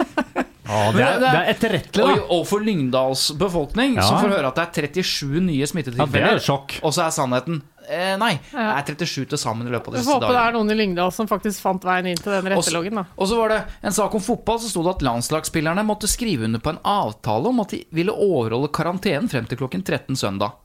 det, 0.65 1.03
er, 1.05 1.19
det 1.21 1.29
er 1.29 1.49
etterrettelig, 1.53 2.15
da. 2.17 2.25
og 2.33 2.43
for 2.49 2.63
Lyngdals 2.65 3.27
befolkning, 3.37 3.95
Ja. 3.99 4.01
som 4.07 4.17
får 4.23 4.31
høre 4.37 4.49
at 4.49 4.55
det 4.57 4.65
er 4.65 5.03
37 5.03 5.39
nye 5.45 5.59
Ja, 5.61 5.67
smittetilfeller, 5.69 6.35
er 6.35 6.43
sjokk. 6.43 6.79
og 6.81 6.93
så 6.95 7.03
er 7.05 7.13
sannheten 7.13 7.59
eh, 7.87 8.15
Nei, 8.17 8.31
det 8.49 8.63
er 8.65 8.87
37 9.05 9.27
til 9.29 9.37
sammen 9.37 9.67
i 9.69 9.73
løpet 9.75 9.91
av 9.91 9.93
Vi 9.93 9.99
disse 10.01 10.09
får 10.09 10.23
håpe 10.23 10.31
det 10.33 10.41
er 10.41 10.55
noen 10.57 10.71
i 10.73 10.77
Lyngdal 10.79 11.11
som 11.13 11.27
faktisk 11.29 11.61
fant 11.61 11.85
veien 11.85 12.07
inn 12.09 12.17
til 12.17 12.33
den 12.33 12.49
retteloggen, 12.55 12.95
da. 13.01 13.05
Og 13.17 13.29
så 13.29 13.37
var 13.37 13.53
det 13.53 13.59
en 13.85 13.93
sak 13.99 14.15
om 14.17 14.23
fotball, 14.25 14.57
så 14.63 14.71
sto 14.73 14.81
det 14.87 14.95
at 14.97 15.05
landslagsspillerne 15.05 15.85
måtte 15.85 16.09
skrive 16.09 16.49
under 16.49 16.59
på 16.65 16.73
en 16.73 16.81
avtale 16.81 17.51
om 17.53 17.61
at 17.61 17.75
de 17.77 17.83
ville 17.93 18.11
overholde 18.15 18.71
karantenen 18.73 19.29
frem 19.29 19.45
til 19.45 19.61
klokken 19.61 19.85
13 19.85 20.17
søndag. 20.17 20.57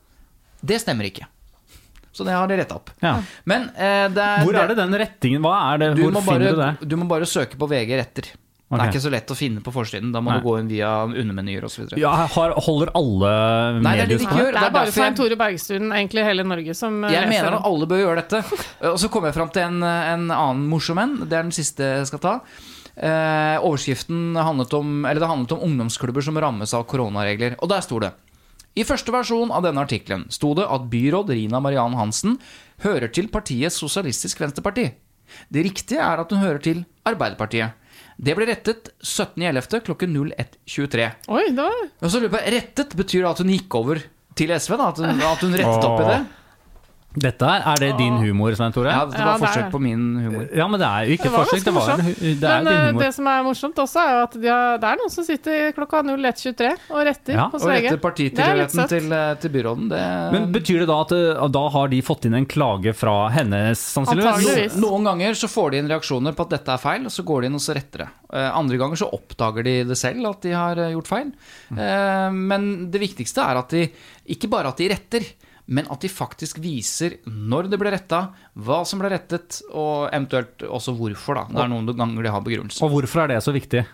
Det 0.65 0.81
stemmer 0.81 1.05
ikke. 1.11 1.29
Så 2.11 2.25
det 2.27 2.33
har 2.35 2.49
de 2.49 2.57
retta 2.59 2.75
opp. 2.75 2.89
Ja. 2.99 3.13
Men 3.47 3.69
eh, 3.71 4.09
det 4.11 4.19
er 4.25 4.41
Hvor 4.43 4.57
er 4.59 4.67
det 4.73 4.75
den 4.81 4.97
rettingen? 4.99 5.41
Hva 5.45 5.53
er 5.71 5.77
det? 5.79 5.91
Hvor 6.01 6.11
må, 6.11 6.21
finner 6.25 6.49
bare, 6.57 6.73
du 6.75 6.81
det? 6.81 6.89
du 6.91 6.95
må 6.99 7.05
bare 7.07 7.29
søke 7.29 7.55
på 7.61 7.69
VG 7.71 7.93
retter. 8.01 8.27
Det 8.71 8.85
er 8.85 8.93
ikke 8.93 9.03
så 9.03 9.11
lett 9.11 9.31
å 9.33 9.35
finne 9.35 9.61
på 9.65 9.71
forsiden. 9.75 10.11
Da 10.15 10.21
må 10.23 10.31
Nei. 10.31 10.39
du 10.39 10.45
gå 10.47 10.55
inn 10.61 10.69
via 10.71 10.91
undermenyer 11.05 11.65
osv. 11.67 11.89
Ja, 11.99 12.11
har, 12.31 12.53
holder 12.67 12.91
alle 12.95 13.31
Nei, 13.81 13.95
det 13.97 14.05
er 14.05 14.07
det 14.07 14.07
medier 14.07 14.07
de 14.07 14.17
ikke 14.23 14.35
det? 14.35 14.43
gjør. 14.45 14.51
Det 14.51 14.61
er 14.61 14.67
er 14.69 14.75
bare 14.77 14.93
Svein 14.95 15.17
Tore 15.19 15.37
Bergstuen, 15.41 15.91
egentlig 15.91 16.23
hele 16.27 16.45
Norge, 16.47 16.75
som 16.77 17.03
eh, 17.03 17.11
Jeg 17.11 17.27
leser 17.27 17.33
mener 17.43 17.57
at 17.59 17.67
alle 17.67 17.89
bør 17.91 18.03
gjøre 18.05 18.23
dette. 18.23 18.43
Og 18.93 18.99
så 19.03 19.09
kommer 19.11 19.31
jeg 19.31 19.39
fram 19.41 19.51
til 19.51 19.67
en, 19.67 19.83
en 19.83 20.27
annen 20.31 20.67
morsom 20.71 21.01
en. 21.03 21.17
Det 21.25 21.35
er 21.35 21.49
den 21.49 21.55
siste 21.55 21.83
jeg 21.99 22.07
skal 22.11 22.23
ta. 22.23 22.35
Eh, 22.95 23.57
overskriften 23.63 24.35
handlet 24.35 24.73
om, 24.77 25.05
eller 25.05 25.19
det 25.23 25.29
handlet 25.31 25.55
om 25.55 25.63
ungdomsklubber 25.67 26.23
som 26.25 26.39
rammes 26.39 26.73
av 26.77 26.83
koronaregler. 26.91 27.55
Og 27.63 27.71
der 27.71 27.83
sto 27.85 27.99
det 28.03 28.11
I 28.75 28.83
første 28.87 29.11
versjon 29.11 29.51
av 29.51 29.63
denne 29.67 29.83
artikkelen 29.83 30.27
sto 30.31 30.53
det 30.55 30.67
at 30.67 30.87
byråd 30.91 31.31
Rina 31.35 31.59
Mariann 31.63 31.95
Hansen 31.99 32.37
hører 32.83 33.11
til 33.11 33.27
partiet 33.31 33.73
Sosialistisk 33.75 34.39
Venstreparti. 34.43 34.89
Det 35.51 35.63
riktige 35.63 36.03
er 36.03 36.19
at 36.23 36.31
hun 36.31 36.43
hører 36.43 36.59
til 36.63 36.83
Arbeiderpartiet. 37.07 37.77
Det 38.21 38.35
ble 38.37 38.45
rettet 38.51 38.91
17.11. 39.01 39.79
klokken 39.87 40.13
01.23. 40.13 41.07
Oi, 41.33 41.45
da. 41.57 41.69
Og 42.01 42.11
så 42.11 42.19
lurer 42.21 42.27
jeg 42.29 42.33
på, 42.35 42.41
Rettet 42.55 42.93
betyr 42.99 43.25
at 43.31 43.41
hun 43.41 43.49
gikk 43.49 43.77
over 43.79 44.01
til 44.37 44.53
SV? 44.53 44.75
da? 44.77 44.89
At 44.93 45.01
hun, 45.01 45.23
at 45.25 45.41
hun 45.47 45.57
rettet 45.57 45.87
opp 45.89 46.03
i 46.03 46.05
det? 46.11 46.19
Dette 47.11 47.43
er, 47.43 47.63
er 47.67 47.79
det 47.83 47.87
din 47.99 48.13
humor, 48.21 48.53
Svein 48.55 48.71
Tore? 48.71 48.87
Ja, 48.93 49.01
det 49.03 49.19
var 49.19 49.33
er 49.33 49.41
forsøk 49.41 49.65
det. 49.65 49.71
på 49.73 49.79
min 49.83 50.03
humor. 50.23 50.45
Ja, 50.55 50.67
men 50.71 50.79
det 50.79 50.87
er 50.87 51.09
jo 51.09 51.15
ikke 51.17 51.25
Det 51.27 51.31
var 51.33 51.49
forsøk. 51.49 51.65
Det, 51.65 51.73
var, 51.75 51.89
det 51.99 52.29
er 52.47 52.61
Men 52.63 52.69
din 52.69 52.71
eh, 52.77 52.85
humor. 52.85 53.01
det 53.03 53.09
som 53.17 53.27
er 53.27 53.41
morsomt 53.43 53.81
også, 53.83 53.99
er 54.05 54.13
jo 54.15 54.21
at 54.29 54.37
de 54.39 54.47
har, 54.47 54.77
det 54.79 54.87
er 54.93 55.01
noen 55.01 55.11
som 55.11 55.27
sitter 55.27 55.73
klokka 55.75 56.01
01.23 56.07 56.69
og 56.95 57.01
retter 57.09 57.35
Ja, 57.35 57.49
hos 57.51 57.65
Og 57.65 57.73
retter 57.73 57.89
Det 57.89 57.97
er 57.97 58.01
partitilhørigheten 58.05 58.87
til, 58.93 59.11
eh, 59.17 59.33
til 59.43 59.53
byråden, 59.57 59.89
det 59.91 60.05
Men 60.37 60.47
Betyr 60.55 60.79
det 60.85 60.87
da 60.93 61.01
at 61.03 61.11
eh, 61.17 61.43
da 61.57 61.65
har 61.75 61.91
de 61.91 62.01
fått 62.07 62.29
inn 62.31 62.39
en 62.39 62.47
klage 62.55 62.95
fra 62.95 63.17
henne, 63.35 63.61
sannsynligvis? 63.75 64.79
No, 64.79 64.93
Noen 64.95 65.11
ganger 65.11 65.35
så 65.43 65.51
får 65.51 65.75
de 65.75 65.83
inn 65.83 65.91
reaksjoner 65.91 66.31
på 66.39 66.47
at 66.47 66.55
dette 66.55 66.71
er 66.77 66.83
feil, 66.87 67.05
og 67.11 67.11
så 67.11 67.27
går 67.27 67.43
de 67.43 67.51
inn 67.51 67.59
og 67.59 67.65
så 67.67 67.75
retter 67.75 68.05
det. 68.05 68.09
Andre 68.31 68.79
ganger 68.79 69.03
så 69.03 69.11
oppdager 69.11 69.67
de 69.67 69.75
det 69.91 69.99
selv, 69.99 70.23
at 70.31 70.47
de 70.47 70.55
har 70.55 70.79
gjort 70.95 71.11
feil. 71.11 71.35
Eh, 71.75 72.27
Men 72.31 72.71
det 72.91 73.03
viktigste 73.03 73.43
er 73.43 73.59
at 73.65 73.69
de 73.75 73.89
ikke 74.31 74.47
bare 74.47 74.71
at 74.71 74.79
de 74.79 74.87
retter, 74.95 75.27
men 75.71 75.87
at 75.93 76.03
de 76.03 76.11
faktisk 76.11 76.59
viser 76.63 77.17
når 77.25 77.69
det 77.71 77.79
ble 77.79 77.93
retta, 77.93 78.25
hva 78.59 78.81
som 78.87 78.99
ble 79.01 79.13
rettet, 79.13 79.61
og 79.71 80.09
eventuelt 80.11 80.65
også 80.67 80.93
hvorfor. 80.97 81.39
da. 81.39 81.47
Det 81.47 81.63
er 81.63 81.71
noen 81.71 81.91
ganger 81.95 82.27
de 82.27 82.33
har 82.35 82.43
begrunnelse. 82.45 82.83
Og 82.83 82.91
hvorfor 82.97 83.23
er 83.23 83.33
det 83.33 83.41
så 83.45 83.55
viktig? 83.55 83.85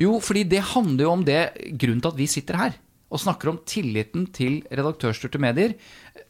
Jo, 0.00 0.16
fordi 0.24 0.46
det 0.48 0.64
handler 0.72 1.04
jo 1.04 1.12
om 1.12 1.24
det 1.26 1.42
grunnen 1.76 2.00
til 2.00 2.12
at 2.14 2.18
vi 2.18 2.28
sitter 2.30 2.58
her 2.58 2.76
og 3.08 3.22
snakker 3.22 3.52
om 3.52 3.58
tilliten 3.68 4.26
til 4.36 4.60
redaktørstyrte 4.68 5.40
medier. 5.40 5.74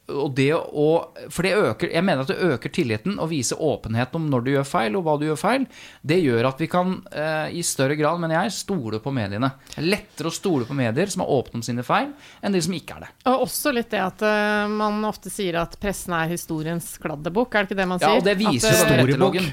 Og 0.09 0.31
det 0.37 0.51
å, 0.55 0.87
for 1.29 1.45
det 1.45 1.51
øker, 1.57 1.91
Jeg 1.93 2.05
mener 2.05 2.23
at 2.23 2.31
det 2.31 2.53
øker 2.55 2.71
tilliten 2.73 3.19
å 3.21 3.27
vise 3.29 3.55
åpenhet 3.55 4.15
om 4.17 4.25
når 4.31 4.45
du 4.45 4.51
gjør 4.53 4.67
feil, 4.67 4.95
og 4.97 5.05
hva 5.05 5.17
du 5.19 5.27
gjør 5.27 5.39
feil. 5.39 5.67
Det 6.01 6.19
gjør 6.23 6.49
at 6.49 6.63
vi 6.63 6.69
kan 6.71 6.95
eh, 7.11 7.59
i 7.59 7.63
større 7.65 7.97
grad, 7.99 8.21
mener 8.21 8.39
jeg, 8.39 8.55
stole 8.61 9.01
på 9.03 9.13
mediene. 9.13 9.51
Det 9.73 9.81
er 9.83 9.89
lettere 9.91 10.31
å 10.31 10.35
stole 10.35 10.65
på 10.69 10.77
medier 10.77 11.11
som 11.11 11.25
er 11.25 11.33
åpne 11.35 11.61
om 11.61 11.65
sine 11.65 11.85
feil, 11.85 12.13
enn 12.41 12.55
de 12.55 12.63
som 12.63 12.75
ikke 12.79 12.97
er 12.97 13.07
det. 13.07 13.13
Og 13.29 13.47
også 13.49 13.75
litt 13.75 13.91
det 13.93 14.03
at 14.05 14.25
eh, 14.25 14.65
man 14.71 15.03
ofte 15.09 15.33
sier 15.33 15.59
at 15.61 15.75
pressen 15.81 16.15
er 16.17 16.31
historiens 16.31 16.95
kladdebok, 17.01 17.53
er 17.53 17.65
det 17.65 17.73
ikke 17.73 17.81
det 17.83 17.89
man 17.91 18.01
sier? 18.01 18.15
Ja, 18.15 18.23
og 18.23 18.29
det 18.29 18.37
viser 18.39 18.79
At, 18.79 19.11
jo 19.13 19.33
eh, 19.35 19.49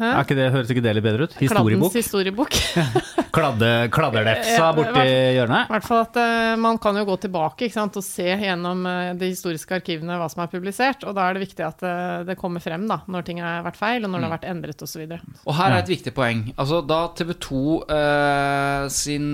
den 0.00 0.16
Er 0.16 0.24
ikke 0.24 0.38
det, 0.38 0.50
høres 0.54 0.72
ikke 0.72 0.84
det 0.84 0.96
litt 0.98 1.06
bedre 1.06 1.28
ut? 1.28 1.36
Kladdens 1.36 1.94
Historiebok? 2.00 2.50
historiebok. 2.50 2.56
Kladde, 3.30 3.70
kladderlefsa 3.94 4.70
borti 4.74 5.04
hjørnet. 5.36 5.68
I 5.68 5.74
hvert 5.76 5.86
fall 5.86 6.00
at 6.02 6.16
uh, 6.18 6.54
Man 6.60 6.80
kan 6.82 6.96
jo 6.98 7.04
gå 7.06 7.16
tilbake 7.22 7.68
ikke 7.68 7.76
sant, 7.76 7.98
og 8.00 8.04
se 8.04 8.26
gjennom 8.26 8.82
uh, 8.88 9.12
de 9.18 9.30
historiske 9.30 9.76
arkivene 9.76 10.18
hva 10.18 10.26
som 10.32 10.42
er 10.44 10.50
publisert. 10.50 11.04
og 11.06 11.14
Da 11.18 11.28
er 11.28 11.36
det 11.36 11.44
viktig 11.44 11.66
at 11.66 11.84
uh, 11.86 12.22
det 12.26 12.38
kommer 12.40 12.62
frem 12.64 12.88
da, 12.90 13.00
når 13.10 13.26
ting 13.28 13.42
har 13.42 13.62
vært 13.66 13.78
feil, 13.78 14.04
og 14.04 14.10
når 14.10 14.24
det 14.24 14.28
har 14.28 14.34
vært 14.34 14.48
endret 14.50 14.84
osv. 14.86 15.04
Og 15.44 15.54
her 15.60 15.76
er 15.76 15.78
et 15.78 15.92
viktig 15.92 16.14
poeng. 16.16 16.42
Altså, 16.56 16.80
da 16.86 17.00
TV 17.16 17.32
2 17.40 17.60
eh, 17.94 18.84
sin 18.92 19.28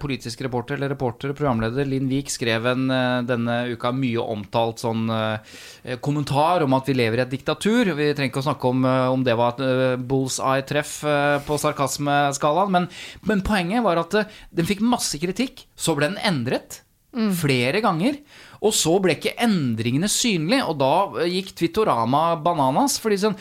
politiske 0.00 0.44
reporter, 0.46 0.76
eller 0.76 0.92
reporter, 0.94 1.32
og 1.32 1.38
programleder 1.38 1.88
Linn 1.88 2.08
Wiik 2.10 2.30
skrev 2.32 2.66
en 2.70 2.86
denne 3.26 3.56
uka 3.72 3.92
mye 3.94 4.22
omtalt 4.22 4.82
sånn 4.82 5.08
kommentar 6.04 6.64
om 6.64 6.76
at 6.76 6.88
vi 6.88 6.96
lever 6.96 7.20
i 7.20 7.24
et 7.24 7.32
diktatur. 7.32 7.92
Vi 7.96 8.10
trenger 8.12 8.30
ikke 8.30 8.42
å 8.42 8.46
snakke 8.48 8.72
om 8.72 8.86
om 8.86 9.24
det 9.26 9.36
var 9.38 9.56
et 9.56 9.62
bullseye-treff 10.08 10.96
eh, 11.06 11.36
på 11.46 11.58
sarkasmeskalaen, 11.62 12.72
men, 12.74 12.88
men 13.28 13.44
poenget 13.46 13.84
var 13.86 14.02
at 14.02 14.18
eh, 14.18 14.34
den 14.56 14.68
fikk 14.68 14.82
masse 14.84 15.20
kritikk. 15.22 15.66
Så 15.78 15.96
ble 15.96 16.10
den 16.12 16.20
endret. 16.26 16.82
Flere 17.16 17.80
ganger. 17.80 18.18
Og 18.60 18.74
så 18.76 18.92
ble 19.00 19.14
ikke 19.16 19.36
endringene 19.40 20.08
synlige, 20.10 20.64
og 20.68 20.78
da 20.80 20.92
eh, 21.22 21.30
gikk 21.38 21.54
Twittorama 21.56 22.24
bananas. 22.44 22.98
fordi 23.00 23.20
sånn, 23.22 23.38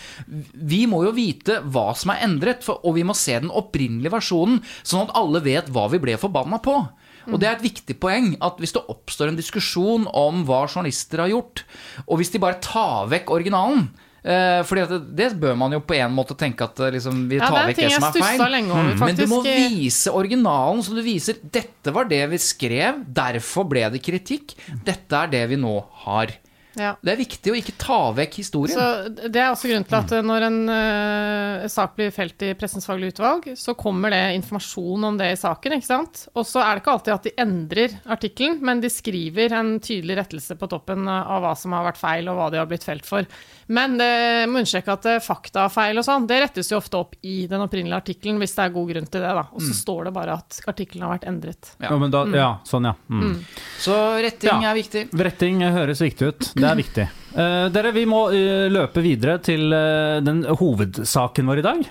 Vi 0.53 0.85
må 0.87 1.03
jo 1.03 1.15
vite 1.15 1.59
hva 1.63 1.89
som 1.97 2.13
er 2.13 2.23
endret, 2.27 2.63
for, 2.63 2.79
og 2.85 2.95
vi 2.95 3.03
må 3.07 3.15
se 3.17 3.35
den 3.39 3.51
opprinnelige 3.51 4.13
versjonen, 4.15 4.61
sånn 4.83 5.07
at 5.07 5.15
alle 5.19 5.43
vet 5.43 5.71
hva 5.73 5.89
vi 5.91 6.01
ble 6.03 6.15
forbanna 6.21 6.61
på. 6.63 6.77
Og 7.25 7.39
det 7.41 7.47
er 7.49 7.55
et 7.55 7.65
viktig 7.65 7.95
poeng 7.97 8.35
at 8.43 8.59
hvis 8.61 8.75
det 8.75 8.85
oppstår 8.91 9.31
en 9.31 9.39
diskusjon 9.39 10.05
om 10.13 10.43
hva 10.45 10.65
journalister 10.67 11.23
har 11.23 11.31
gjort, 11.33 11.63
og 12.05 12.19
hvis 12.21 12.31
de 12.35 12.41
bare 12.43 12.61
tar 12.61 13.09
vekk 13.09 13.33
originalen 13.33 13.87
eh, 14.25 14.61
fordi 14.65 14.85
det, 14.89 14.99
det 15.19 15.27
bør 15.41 15.55
man 15.59 15.75
jo 15.77 15.81
på 15.85 15.97
en 15.97 16.13
måte 16.15 16.35
tenke 16.39 16.65
at 16.65 16.79
eh, 16.83 16.93
liksom, 16.97 17.25
vi 17.31 17.39
tar 17.41 17.69
vekk 17.69 17.79
ting 17.79 17.91
det 17.93 17.99
som 17.99 18.07
er 18.09 18.25
feil. 18.25 18.45
lenge 18.55 18.73
over, 18.73 18.97
Men 19.05 19.19
du 19.19 19.25
må 19.31 19.41
vise 19.45 20.13
originalen, 20.13 20.81
så 20.85 20.97
du 20.97 21.03
viser 21.05 21.39
dette 21.43 21.93
var 21.95 22.09
det 22.11 22.23
vi 22.33 22.41
skrev, 22.41 23.03
derfor 23.05 23.69
ble 23.69 23.85
det 23.93 24.01
kritikk. 24.05 24.57
Dette 24.85 25.21
er 25.25 25.31
det 25.37 25.45
vi 25.53 25.61
nå 25.61 25.77
har. 26.05 26.33
Ja. 26.75 26.93
Det 27.01 27.13
er 27.13 27.19
viktig 27.19 27.51
å 27.53 27.57
ikke 27.57 27.75
ta 27.79 27.99
vekk 28.17 28.37
historien. 28.41 28.75
Så 28.77 29.29
Det 29.31 29.41
er 29.41 29.51
også 29.51 29.69
grunnen 29.71 29.87
til 29.87 29.97
at 29.97 30.11
eh, 30.17 30.23
når 30.25 30.45
en 30.49 30.59
uh, 30.69 31.67
sak 31.71 31.95
blir 31.97 32.11
felt 32.15 32.45
i 32.45 32.53
Pressens 32.59 32.87
faglige 32.87 33.15
utvalg, 33.15 33.47
så 33.57 33.75
kommer 33.79 34.13
det 34.13 34.21
informasjon 34.39 35.07
om 35.09 35.17
det 35.19 35.31
i 35.33 35.39
saken. 35.39 35.77
ikke 35.77 35.89
sant? 35.89 36.25
Og 36.35 36.45
så 36.47 36.61
er 36.63 36.75
det 36.75 36.83
ikke 36.83 36.95
alltid 36.97 37.15
at 37.15 37.27
de 37.29 37.33
endrer 37.45 37.97
artikkelen, 38.17 38.59
men 38.65 38.83
de 38.83 38.91
skriver 38.91 39.55
en 39.57 39.75
tydelig 39.79 40.19
rettelse 40.21 40.57
på 40.59 40.69
toppen 40.71 41.07
eh, 41.07 41.31
av 41.35 41.43
hva 41.45 41.55
som 41.59 41.75
har 41.77 41.87
vært 41.89 42.01
feil, 42.01 42.29
og 42.31 42.39
hva 42.39 42.49
de 42.53 42.61
har 42.61 42.69
blitt 42.69 42.85
felt 42.87 43.07
for. 43.07 43.27
Men 43.67 43.97
det 43.97 44.11
må 44.51 44.59
understreke 44.61 44.93
at 44.93 45.07
faktafeil 45.25 45.97
og 45.97 46.05
sånn, 46.05 46.27
det 46.29 46.41
rettes 46.43 46.69
jo 46.69 46.77
ofte 46.77 46.99
opp 46.99 47.15
i 47.25 47.47
den 47.49 47.63
opprinnelige 47.65 47.97
artikkelen, 48.03 48.37
hvis 48.41 48.53
det 48.57 48.67
er 48.67 48.75
god 48.75 48.91
grunn 48.91 49.07
til 49.09 49.23
det. 49.23 49.31
da. 49.39 49.47
Og 49.55 49.63
så 49.63 49.73
står 49.73 50.09
det 50.09 50.13
bare 50.19 50.35
at 50.37 50.59
artikkelen 50.69 51.05
har 51.07 51.15
vært 51.15 51.25
endret. 51.31 51.71
Ja. 51.79 51.89
Ja, 51.89 51.97
men 52.01 52.11
da, 52.13 52.21
ja, 52.35 52.49
sånn, 52.67 52.85
ja. 52.89 52.93
Mm. 53.09 53.39
Så 53.81 53.95
retting 54.21 54.61
Ja. 54.61 54.71
er 54.71 54.75
viktig. 54.77 55.03
Retting 55.15 55.61
høres 55.75 56.01
viktig 56.03 56.27
ut. 56.29 56.51
Det 56.55 56.64
er 56.69 56.79
viktig. 56.79 57.05
Uh, 57.35 57.67
dere, 57.73 57.91
vi 57.95 58.05
må 58.07 58.21
uh, 58.31 58.67
løpe 58.71 59.03
videre 59.03 59.37
til 59.43 59.73
uh, 59.75 60.21
den 60.23 60.43
hovedsaken 60.47 61.49
vår 61.51 61.61
i 61.61 61.65
dag. 61.65 61.81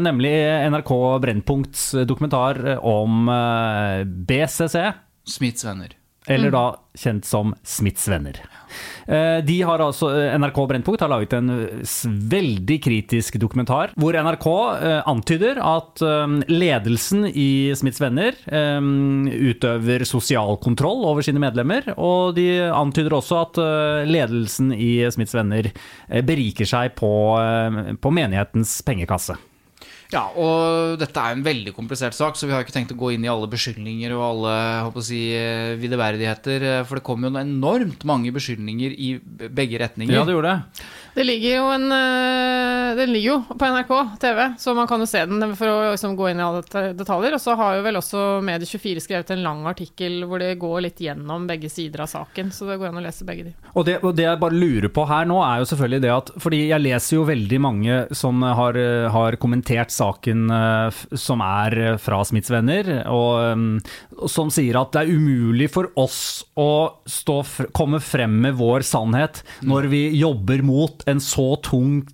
nemlig 0.00 0.32
NRK 0.72 0.92
Brennpunkts 1.24 1.90
dokumentar 2.08 2.78
om 2.80 3.28
BCC. 4.28 4.88
Smiths 5.28 5.64
venner. 5.66 5.92
Eller 6.26 6.52
da 6.54 6.64
kjent 6.96 7.26
som 7.28 7.52
Smiths 7.66 8.06
venner. 8.08 8.38
Eh, 9.06 9.44
De 9.44 9.56
har 9.62 9.82
altså, 9.82 10.08
eh, 10.14 10.32
NRK 10.38 10.66
Brennpunkt 10.70 11.02
har 11.04 11.10
laget 11.12 11.34
en 11.36 11.50
eh, 11.50 11.92
veldig 12.34 12.78
kritisk 12.82 13.36
dokumentar, 13.40 13.92
hvor 14.00 14.16
NRK 14.16 14.46
antyder 15.04 15.60
at 15.60 16.00
ledelsen 16.48 17.26
i 17.28 17.74
Smiths 17.76 18.00
venner 18.02 18.36
utøver 18.48 20.04
sosial 20.08 20.56
kontroll 20.62 21.04
over 21.06 21.24
sine 21.24 21.42
medlemmer, 21.42 21.86
og 21.96 22.34
de 22.38 22.48
antyder 22.70 23.16
også 23.16 23.40
at 23.42 23.60
ledelsen 24.08 24.72
i 24.74 25.04
Smiths 25.14 25.34
venner 25.36 25.70
beriker 26.26 26.68
seg 26.68 26.94
på, 26.98 27.10
på 28.00 28.14
menighetens 28.14 28.78
pengekasse. 28.86 29.36
Ja, 30.12 30.26
og 30.36 30.98
dette 31.00 31.20
er 31.20 31.34
en 31.34 31.46
veldig 31.46 31.72
komplisert 31.76 32.14
sak, 32.16 32.36
så 32.36 32.46
vi 32.48 32.52
har 32.54 32.64
ikke 32.64 32.74
tenkt 32.76 32.92
å 32.92 32.98
gå 32.98 33.14
inn 33.14 33.24
i 33.24 33.30
alle 33.32 33.48
beskyldninger 33.50 34.12
og 34.14 34.26
alle 34.28 34.56
håper 34.88 35.00
å 35.00 35.06
si, 35.06 35.22
videreverdigheter. 35.80 36.14
videverdigheter, 36.14 36.62
eh, 36.62 36.84
for 36.86 36.98
det 36.98 37.04
kom 37.06 37.24
jo 37.24 37.30
enormt 37.40 38.04
mange 38.04 38.32
beskyldninger 38.34 38.94
i 38.96 39.10
begge 39.48 39.80
retninger. 39.82 40.14
Ja, 40.14 40.24
det 40.24 40.34
gjorde 40.36 40.52
det. 40.54 40.84
Det 41.14 41.24
ligger 41.26 41.52
jo 41.60 41.66
en 41.74 41.86
eh, 41.94 42.63
Den 42.98 43.12
ligger 43.12 43.30
jo 43.30 43.58
på 43.58 43.68
NRK 43.74 43.92
TV, 44.20 44.40
så 44.58 44.74
man 44.76 44.88
kan 44.90 45.02
jo 45.02 45.08
se 45.08 45.24
den 45.26 45.54
for 45.58 45.70
å 45.70 45.92
liksom 45.94 46.16
gå 46.18 46.30
inn 46.30 46.40
i 46.40 46.44
alle 46.44 46.62
detaljer. 46.96 47.36
Og 47.36 47.42
så 47.42 47.56
har 47.58 47.78
jo 47.78 47.84
vel 47.86 47.98
også 48.00 48.24
Medie24 48.44 49.02
skrevet 49.04 49.32
en 49.34 49.44
lang 49.44 49.64
artikkel 49.70 50.22
hvor 50.28 50.42
det 50.42 50.54
går 50.62 50.86
litt 50.86 51.02
gjennom 51.04 51.48
begge 51.48 51.70
sider 51.72 52.04
av 52.04 52.10
saken. 52.12 52.52
Så 52.54 52.68
det 52.68 52.78
går 52.80 52.92
an 52.92 53.00
å 53.00 53.04
lese 53.04 53.26
begge 53.26 53.48
de. 53.48 53.54
Og 53.74 53.86
det, 53.88 53.98
og 54.02 54.14
det 54.16 54.28
jeg 54.28 54.40
bare 54.42 54.58
lurer 54.58 54.92
på 54.94 55.06
her 55.10 55.28
nå, 55.28 55.40
er 55.44 55.62
jo 55.62 55.68
selvfølgelig 55.72 56.02
det 56.04 56.12
at 56.14 56.32
Fordi 56.44 56.60
jeg 56.68 56.82
leser 56.82 57.16
jo 57.16 57.26
veldig 57.28 57.60
mange 57.62 58.00
som 58.16 58.42
har, 58.44 58.78
eh, 58.78 59.08
har 59.12 59.38
kommentert 59.42 59.94
saken 59.94 60.46
eh, 60.54 61.02
som 61.18 61.42
er 61.44 61.78
eh, 61.80 61.98
fra 62.00 62.20
Smiths 62.26 62.52
venner, 62.52 62.90
og, 63.10 63.58
mm, 63.58 63.78
og 64.20 64.30
som 64.30 64.50
sier 64.52 64.78
at 64.80 64.92
det 64.94 65.04
er 65.04 65.14
umulig 65.14 65.70
for 65.72 65.90
oss 66.00 66.44
å 66.60 67.00
stå, 67.08 67.38
komme 67.76 68.00
frem 68.04 68.36
med 68.44 68.56
vår 68.58 68.84
sannhet 68.86 69.42
når 69.66 69.88
vi 69.92 70.02
jobber 70.18 70.62
mot 70.66 71.04
en 71.10 71.22
så 71.22 71.54
tungt 71.64 72.13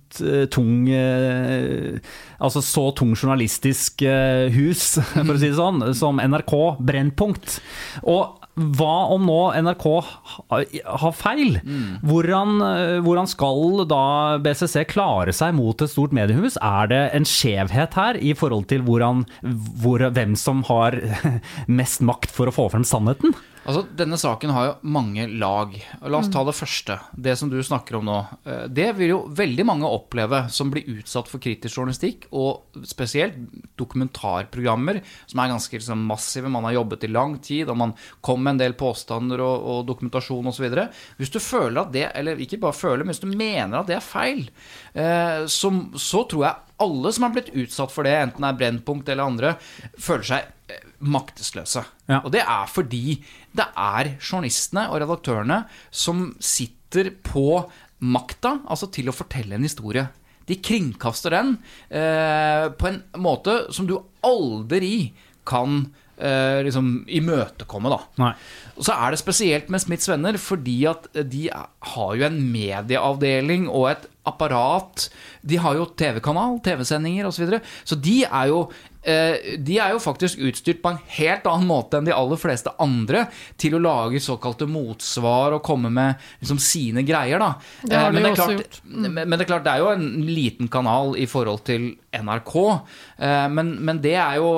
tung 0.51 0.89
eh, 0.89 2.01
Altså 2.41 2.61
så 2.65 2.87
tung 2.97 3.13
journalistisk 3.13 4.01
eh, 4.01 4.49
hus, 4.55 4.95
for 5.13 5.35
å 5.35 5.39
si 5.39 5.51
det 5.51 5.57
sånn, 5.59 5.83
som 5.97 6.17
NRK 6.17 6.55
Brennpunkt. 6.81 7.59
Og 8.01 8.41
hva 8.75 8.95
om 9.13 9.23
nå 9.29 9.39
NRK 9.63 9.85
har 9.93 11.13
feil? 11.15 11.59
Hvordan, 12.03 12.57
eh, 12.65 12.97
hvordan 13.05 13.29
skal 13.29 13.85
da 13.89 14.03
BCC 14.43 14.83
klare 14.91 15.35
seg 15.35 15.55
mot 15.55 15.81
et 15.81 15.93
stort 15.93 16.15
mediehus? 16.15 16.57
Er 16.57 16.89
det 16.91 17.03
en 17.15 17.27
skjevhet 17.27 17.95
her 17.95 18.19
i 18.19 18.33
forhold 18.37 18.67
til 18.73 18.83
hvordan, 18.87 19.23
hvor, 19.83 20.03
hvem 20.17 20.35
som 20.39 20.65
har 20.67 20.97
mest 21.79 22.03
makt 22.03 22.33
for 22.33 22.51
å 22.51 22.55
få 22.55 22.67
frem 22.73 22.87
sannheten? 22.87 23.37
Altså, 23.61 23.83
Denne 23.93 24.17
saken 24.17 24.49
har 24.55 24.65
jo 24.65 24.89
mange 24.89 25.27
lag. 25.37 25.75
La 26.01 26.17
oss 26.17 26.31
ta 26.33 26.41
det 26.47 26.55
første. 26.57 26.95
Det 27.13 27.35
som 27.37 27.49
du 27.51 27.59
snakker 27.61 27.99
om 27.99 28.07
nå. 28.09 28.17
Eh, 28.45 28.63
Det 28.73 28.87
vil 28.97 29.13
jo 29.13 29.19
veldig 29.29 29.65
mange 29.69 29.85
oppleve 29.89 30.47
som 30.49 30.71
blir 30.73 30.87
utsatt 30.89 31.29
for 31.29 31.37
kritisk 31.43 31.77
journalistikk, 31.77 32.25
og 32.33 32.73
spesielt 32.89 33.37
dokumentarprogrammer 33.77 35.01
som 35.29 35.43
er 35.43 35.51
ganske 35.53 35.77
liksom, 35.77 36.01
massive. 36.09 36.49
Man 36.49 36.65
har 36.65 36.79
jobbet 36.79 37.05
i 37.05 37.11
lang 37.11 37.37
tid, 37.39 37.69
og 37.69 37.77
man 37.77 37.93
kom 38.21 38.41
med 38.43 38.55
en 38.55 38.63
del 38.63 38.73
påstander 38.79 39.43
og, 39.45 39.61
og 39.61 39.85
dokumentasjon 39.91 40.49
osv. 40.49 40.67
Hvis 41.21 41.33
du 41.33 41.39
føler 41.39 41.83
at 41.83 41.93
det, 41.93 42.07
eller 42.17 42.41
ikke 42.41 42.61
bare 42.61 42.77
føler, 42.77 43.05
men 43.05 43.13
hvis 43.13 43.21
du 43.21 43.29
mener 43.29 43.77
at 43.81 43.91
det 43.91 43.99
er 43.99 44.05
feil, 44.05 44.47
eh, 44.93 45.45
så, 45.45 45.73
så 46.01 46.25
tror 46.25 46.47
jeg 46.47 46.67
alle 46.81 47.11
som 47.13 47.27
har 47.27 47.35
blitt 47.35 47.53
utsatt 47.53 47.93
for 47.93 48.07
det, 48.07 48.15
enten 48.17 48.41
det 48.41 48.49
er 48.49 48.57
Brennpunkt 48.57 49.09
eller 49.13 49.29
andre, 49.29 49.53
føler 50.01 50.25
seg 50.31 50.49
maktesløse. 50.99 51.83
Ja. 52.09 52.21
Og 52.23 52.31
det 52.33 52.43
er 52.43 52.69
fordi 52.71 53.19
det 53.57 53.67
er 53.75 54.13
journalistene 54.19 54.87
og 54.91 55.01
redaktørene 55.03 55.63
som 55.89 56.31
sitter 56.39 57.11
på 57.25 57.63
makta, 58.01 58.57
altså 58.65 58.89
til 58.93 59.11
å 59.11 59.15
fortelle 59.15 59.57
en 59.57 59.67
historie. 59.67 60.07
De 60.49 60.57
kringkaster 60.57 61.35
den 61.35 61.55
eh, 61.93 62.67
på 62.73 62.89
en 62.89 63.01
måte 63.21 63.67
som 63.73 63.87
du 63.87 63.99
aldri 64.25 65.11
kan 65.47 65.83
eh, 66.17 66.61
liksom 66.65 67.03
imøtekomme, 67.07 67.91
da. 67.93 67.99
Nei. 68.21 68.31
Og 68.77 68.87
så 68.87 68.95
er 68.97 69.13
det 69.13 69.21
spesielt 69.21 69.69
med 69.73 69.83
Smiths 69.83 70.09
venner, 70.09 70.37
fordi 70.41 70.77
at 70.89 71.07
de 71.29 71.45
har 71.51 72.15
jo 72.17 72.25
en 72.27 72.39
medieavdeling 72.51 73.67
og 73.69 73.91
et 73.91 74.07
apparat. 74.27 75.07
De 75.45 75.59
har 75.61 75.77
jo 75.77 75.89
TV-kanal, 75.97 76.59
TV-sendinger 76.65 77.29
osv. 77.29 77.37
Så, 77.37 77.45
videre. 77.45 77.61
så 77.85 77.97
de 77.97 78.17
er 78.25 78.51
jo 78.51 78.63
de 79.01 79.77
er 79.81 79.95
jo 79.95 80.01
faktisk 80.03 80.37
utstyrt 80.45 80.83
på 80.83 80.91
en 80.91 80.99
helt 81.17 81.47
annen 81.49 81.65
måte 81.65 81.97
enn 81.97 82.05
de 82.05 82.13
aller 82.13 82.37
fleste 82.37 82.69
andre 82.81 83.23
til 83.57 83.73
å 83.79 83.81
lage 83.81 84.21
såkalte 84.21 84.67
motsvar 84.69 85.55
og 85.57 85.63
komme 85.65 85.89
med 85.89 86.21
liksom, 86.43 86.59
sine 86.61 87.01
greier. 87.07 87.41
Da. 87.41 87.55
Det 87.81 87.97
har 87.97 88.11
Eh, 88.11 88.13
men, 88.13 88.23
det 88.23 88.29
er 88.29 88.35
også 88.35 88.57
klart, 88.57 88.81
men, 88.83 89.13
men 89.15 89.37
det 89.37 89.45
er 89.45 89.49
klart, 89.49 89.65
det 89.65 89.73
er 89.73 89.83
jo 89.83 89.91
en 89.93 90.07
liten 90.31 90.69
kanal 90.71 91.15
i 91.19 91.27
forhold 91.29 91.63
til 91.67 91.87
NRK. 92.11 92.55
eh, 93.17 93.47
Men, 93.49 93.73
men 93.85 94.01
det 94.03 94.15
er 94.19 94.39
jo 94.41 94.51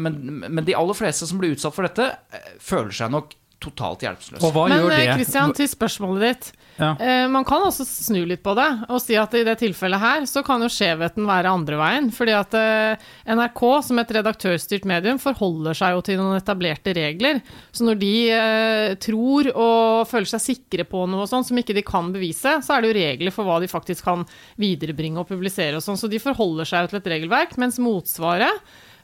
men, 0.00 0.18
men 0.46 0.64
de 0.66 0.76
aller 0.78 0.96
fleste 0.96 1.28
som 1.28 1.40
blir 1.40 1.56
utsatt 1.56 1.74
for 1.74 1.86
dette, 1.88 2.10
eh, 2.32 2.56
føler 2.62 2.94
seg 2.94 3.12
nok 3.14 3.34
totalt 3.60 4.02
hjelpeløs. 4.06 4.40
Og 4.42 4.54
hva 4.54 4.66
Men 4.70 4.80
gjør 4.80 4.90
det? 4.94 4.98
eh, 5.04 5.14
Christian, 5.18 5.52
til 5.56 5.68
spørsmålet 5.68 6.22
ditt. 6.24 6.50
Ja. 6.80 6.94
Eh, 6.96 7.26
man 7.28 7.44
kan 7.44 7.60
også 7.66 7.84
snu 7.84 8.22
litt 8.24 8.40
på 8.42 8.54
det 8.56 8.66
og 8.88 9.02
si 9.04 9.16
at 9.20 9.34
i 9.36 9.42
det 9.44 9.58
tilfellet 9.60 10.00
her 10.00 10.22
så 10.30 10.40
kan 10.46 10.62
jo 10.64 10.70
skjevheten 10.72 11.26
være 11.28 11.52
andre 11.52 11.76
veien. 11.76 12.08
Fordi 12.16 12.32
at 12.38 12.56
eh, 12.56 13.08
NRK 13.36 13.62
som 13.84 14.00
et 14.00 14.14
redaktørstyrt 14.16 14.86
medium 14.88 15.20
forholder 15.20 15.76
seg 15.76 15.92
jo 15.98 16.04
til 16.08 16.20
noen 16.22 16.38
etablerte 16.40 16.94
regler. 16.96 17.42
Så 17.70 17.84
når 17.84 18.00
de 18.00 18.12
eh, 18.32 18.94
tror 19.04 19.50
og 19.52 20.08
føler 20.08 20.30
seg 20.32 20.46
sikre 20.46 20.88
på 20.88 21.04
noe 21.10 21.26
og 21.26 21.30
sånn 21.30 21.44
som 21.44 21.60
ikke 21.60 21.76
de 21.76 21.84
kan 21.84 22.08
bevise, 22.14 22.56
så 22.64 22.76
er 22.78 22.80
det 22.86 22.92
jo 22.94 22.98
regler 23.00 23.34
for 23.36 23.44
hva 23.44 23.60
de 23.60 23.68
faktisk 23.68 24.08
kan 24.08 24.24
viderebringe 24.60 25.20
og 25.20 25.28
publisere 25.28 25.76
og 25.76 25.84
sånn. 25.84 26.00
Så 26.00 26.08
de 26.08 26.22
forholder 26.22 26.64
seg 26.68 26.86
jo 26.88 26.94
til 26.94 27.02
et 27.02 27.12
regelverk, 27.18 27.58
mens 27.60 27.76
motsvaret 27.82 28.56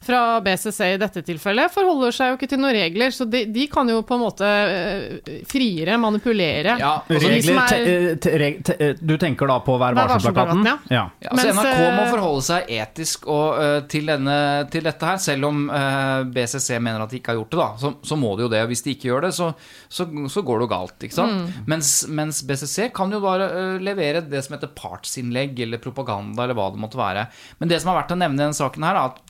fra 0.06 0.20
BCC 0.44 0.80
i 0.94 0.98
dette 1.02 1.22
tilfellet 1.26 1.72
forholder 1.74 2.14
seg 2.14 2.30
jo 2.32 2.36
ikke 2.38 2.48
til 2.52 2.60
noen 2.62 2.74
regler, 2.76 3.10
så 3.14 3.26
de, 3.28 3.44
de 3.52 3.66
kan 3.72 3.88
jo 3.90 4.00
på 4.06 4.16
en 4.16 4.22
måte 4.22 4.46
eh, 4.46 5.32
friere 5.50 5.96
manipulere. 6.00 6.76
Ja, 6.80 6.92
Regler, 7.10 7.58
er- 7.62 7.68
te, 7.68 7.80
eh, 7.82 8.16
te, 8.22 8.50
te, 8.70 8.76
eh, 8.86 8.94
du 9.00 9.16
tenker 9.20 9.50
da 9.50 9.58
på 9.66 9.76
Vær 9.80 9.96
varsom-plakaten? 9.98 10.62
varsom-plakaten, 10.62 10.94
ja. 10.94 11.04
Ja, 11.26 11.32
Mens, 11.34 11.48
så 11.50 11.54
NRK 11.58 11.82
må 11.96 12.06
forholde 12.14 12.44
seg 12.46 12.70
etisk 12.76 13.26
og, 13.32 13.58
uh, 13.58 13.80
til, 13.90 14.06
denne, 14.08 14.36
til 14.72 14.86
dette 14.86 15.10
her, 15.10 15.18
selv 15.22 15.48
om 15.50 15.64
uh, 15.70 16.22
BCC 16.32 16.78
mener 16.82 17.02
at 17.04 17.10
de 17.12 17.20
ikke 17.20 17.34
har 17.34 17.40
gjort 17.40 17.52
det. 17.56 17.60
da, 17.60 17.68
Så, 17.82 17.92
så 18.12 18.18
må 18.20 18.34
de 18.38 18.46
jo 18.46 18.50
det. 18.52 18.62
og 18.66 18.70
Hvis 18.72 18.84
de 18.86 18.94
ikke 18.96 19.10
gjør 19.10 19.26
det, 19.28 19.32
så, 19.36 19.50
så, 19.88 20.06
så 20.32 20.44
går 20.46 20.60
det 20.62 20.68
jo 20.68 20.72
galt. 20.72 20.96
ikke 21.08 21.18
sant? 21.18 21.42
Mm. 21.46 21.66
Mens, 21.74 21.92
mens 22.08 22.42
BCC 22.46 22.90
kan 22.96 23.12
jo 23.12 23.20
bare 23.24 23.48
uh, 23.52 23.76
levere 23.82 24.22
det 24.26 24.44
som 24.46 24.56
heter 24.56 24.70
partsinnlegg 24.76 25.58
eller 25.66 25.82
propaganda 25.82 26.44
eller 26.46 26.56
hva 26.58 26.70
det 26.74 26.80
måtte 26.82 27.00
være. 27.00 27.26
Men 27.60 27.70
det 27.72 27.80
som 27.82 27.92
er 27.92 28.00
verdt 28.02 28.14
å 28.14 28.20
nevne 28.20 28.38
i 28.40 28.44
denne 28.46 28.56
saken, 28.58 28.86
her, 28.86 28.96
er 29.00 29.10
at 29.12 29.20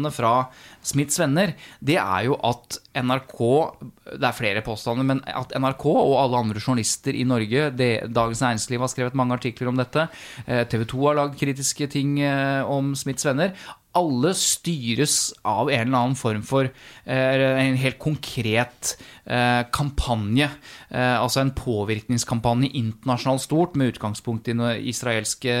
påstandene 0.00 0.12
fra 0.12 0.50
Smiths 0.82 1.18
venner, 1.20 1.54
det 1.80 1.98
er 2.00 2.24
jo 2.24 2.36
at 2.40 2.78
NRK 2.96 3.38
Det 4.10 4.26
er 4.26 4.34
flere 4.34 4.62
påstander, 4.64 5.04
men 5.04 5.20
at 5.26 5.52
NRK 5.54 5.84
og 5.86 6.16
alle 6.18 6.40
andre 6.40 6.60
journalister 6.60 7.14
i 7.14 7.24
Norge 7.24 7.70
det, 7.70 8.10
Dagens 8.10 8.40
Næringsliv 8.40 8.80
har 8.80 8.90
skrevet 8.90 9.14
mange 9.14 9.36
artikler 9.36 9.68
om 9.68 9.76
dette. 9.76 10.08
TV 10.46 10.84
2 10.88 11.04
har 11.06 11.18
lagd 11.18 11.38
kritiske 11.38 11.86
ting 11.92 12.18
eh, 12.20 12.64
om 12.64 12.94
Smiths 12.96 13.26
venner. 13.26 13.52
Alle 13.98 14.30
styres 14.38 15.32
av 15.42 15.70
en 15.70 15.80
eller 15.88 15.98
annen 15.98 16.14
form 16.18 16.42
for 16.46 16.68
eh, 16.70 17.42
en 17.66 17.76
helt 17.80 17.98
konkret 17.98 18.92
eh, 19.26 19.64
kampanje. 19.74 20.46
Eh, 20.90 21.16
altså 21.18 21.40
en 21.42 21.50
påvirkningskampanje 21.58 22.70
internasjonalt 22.78 23.42
stort, 23.42 23.74
med 23.74 23.90
utgangspunkt 23.96 24.46
i 24.52 24.54
israelske, 24.92 25.56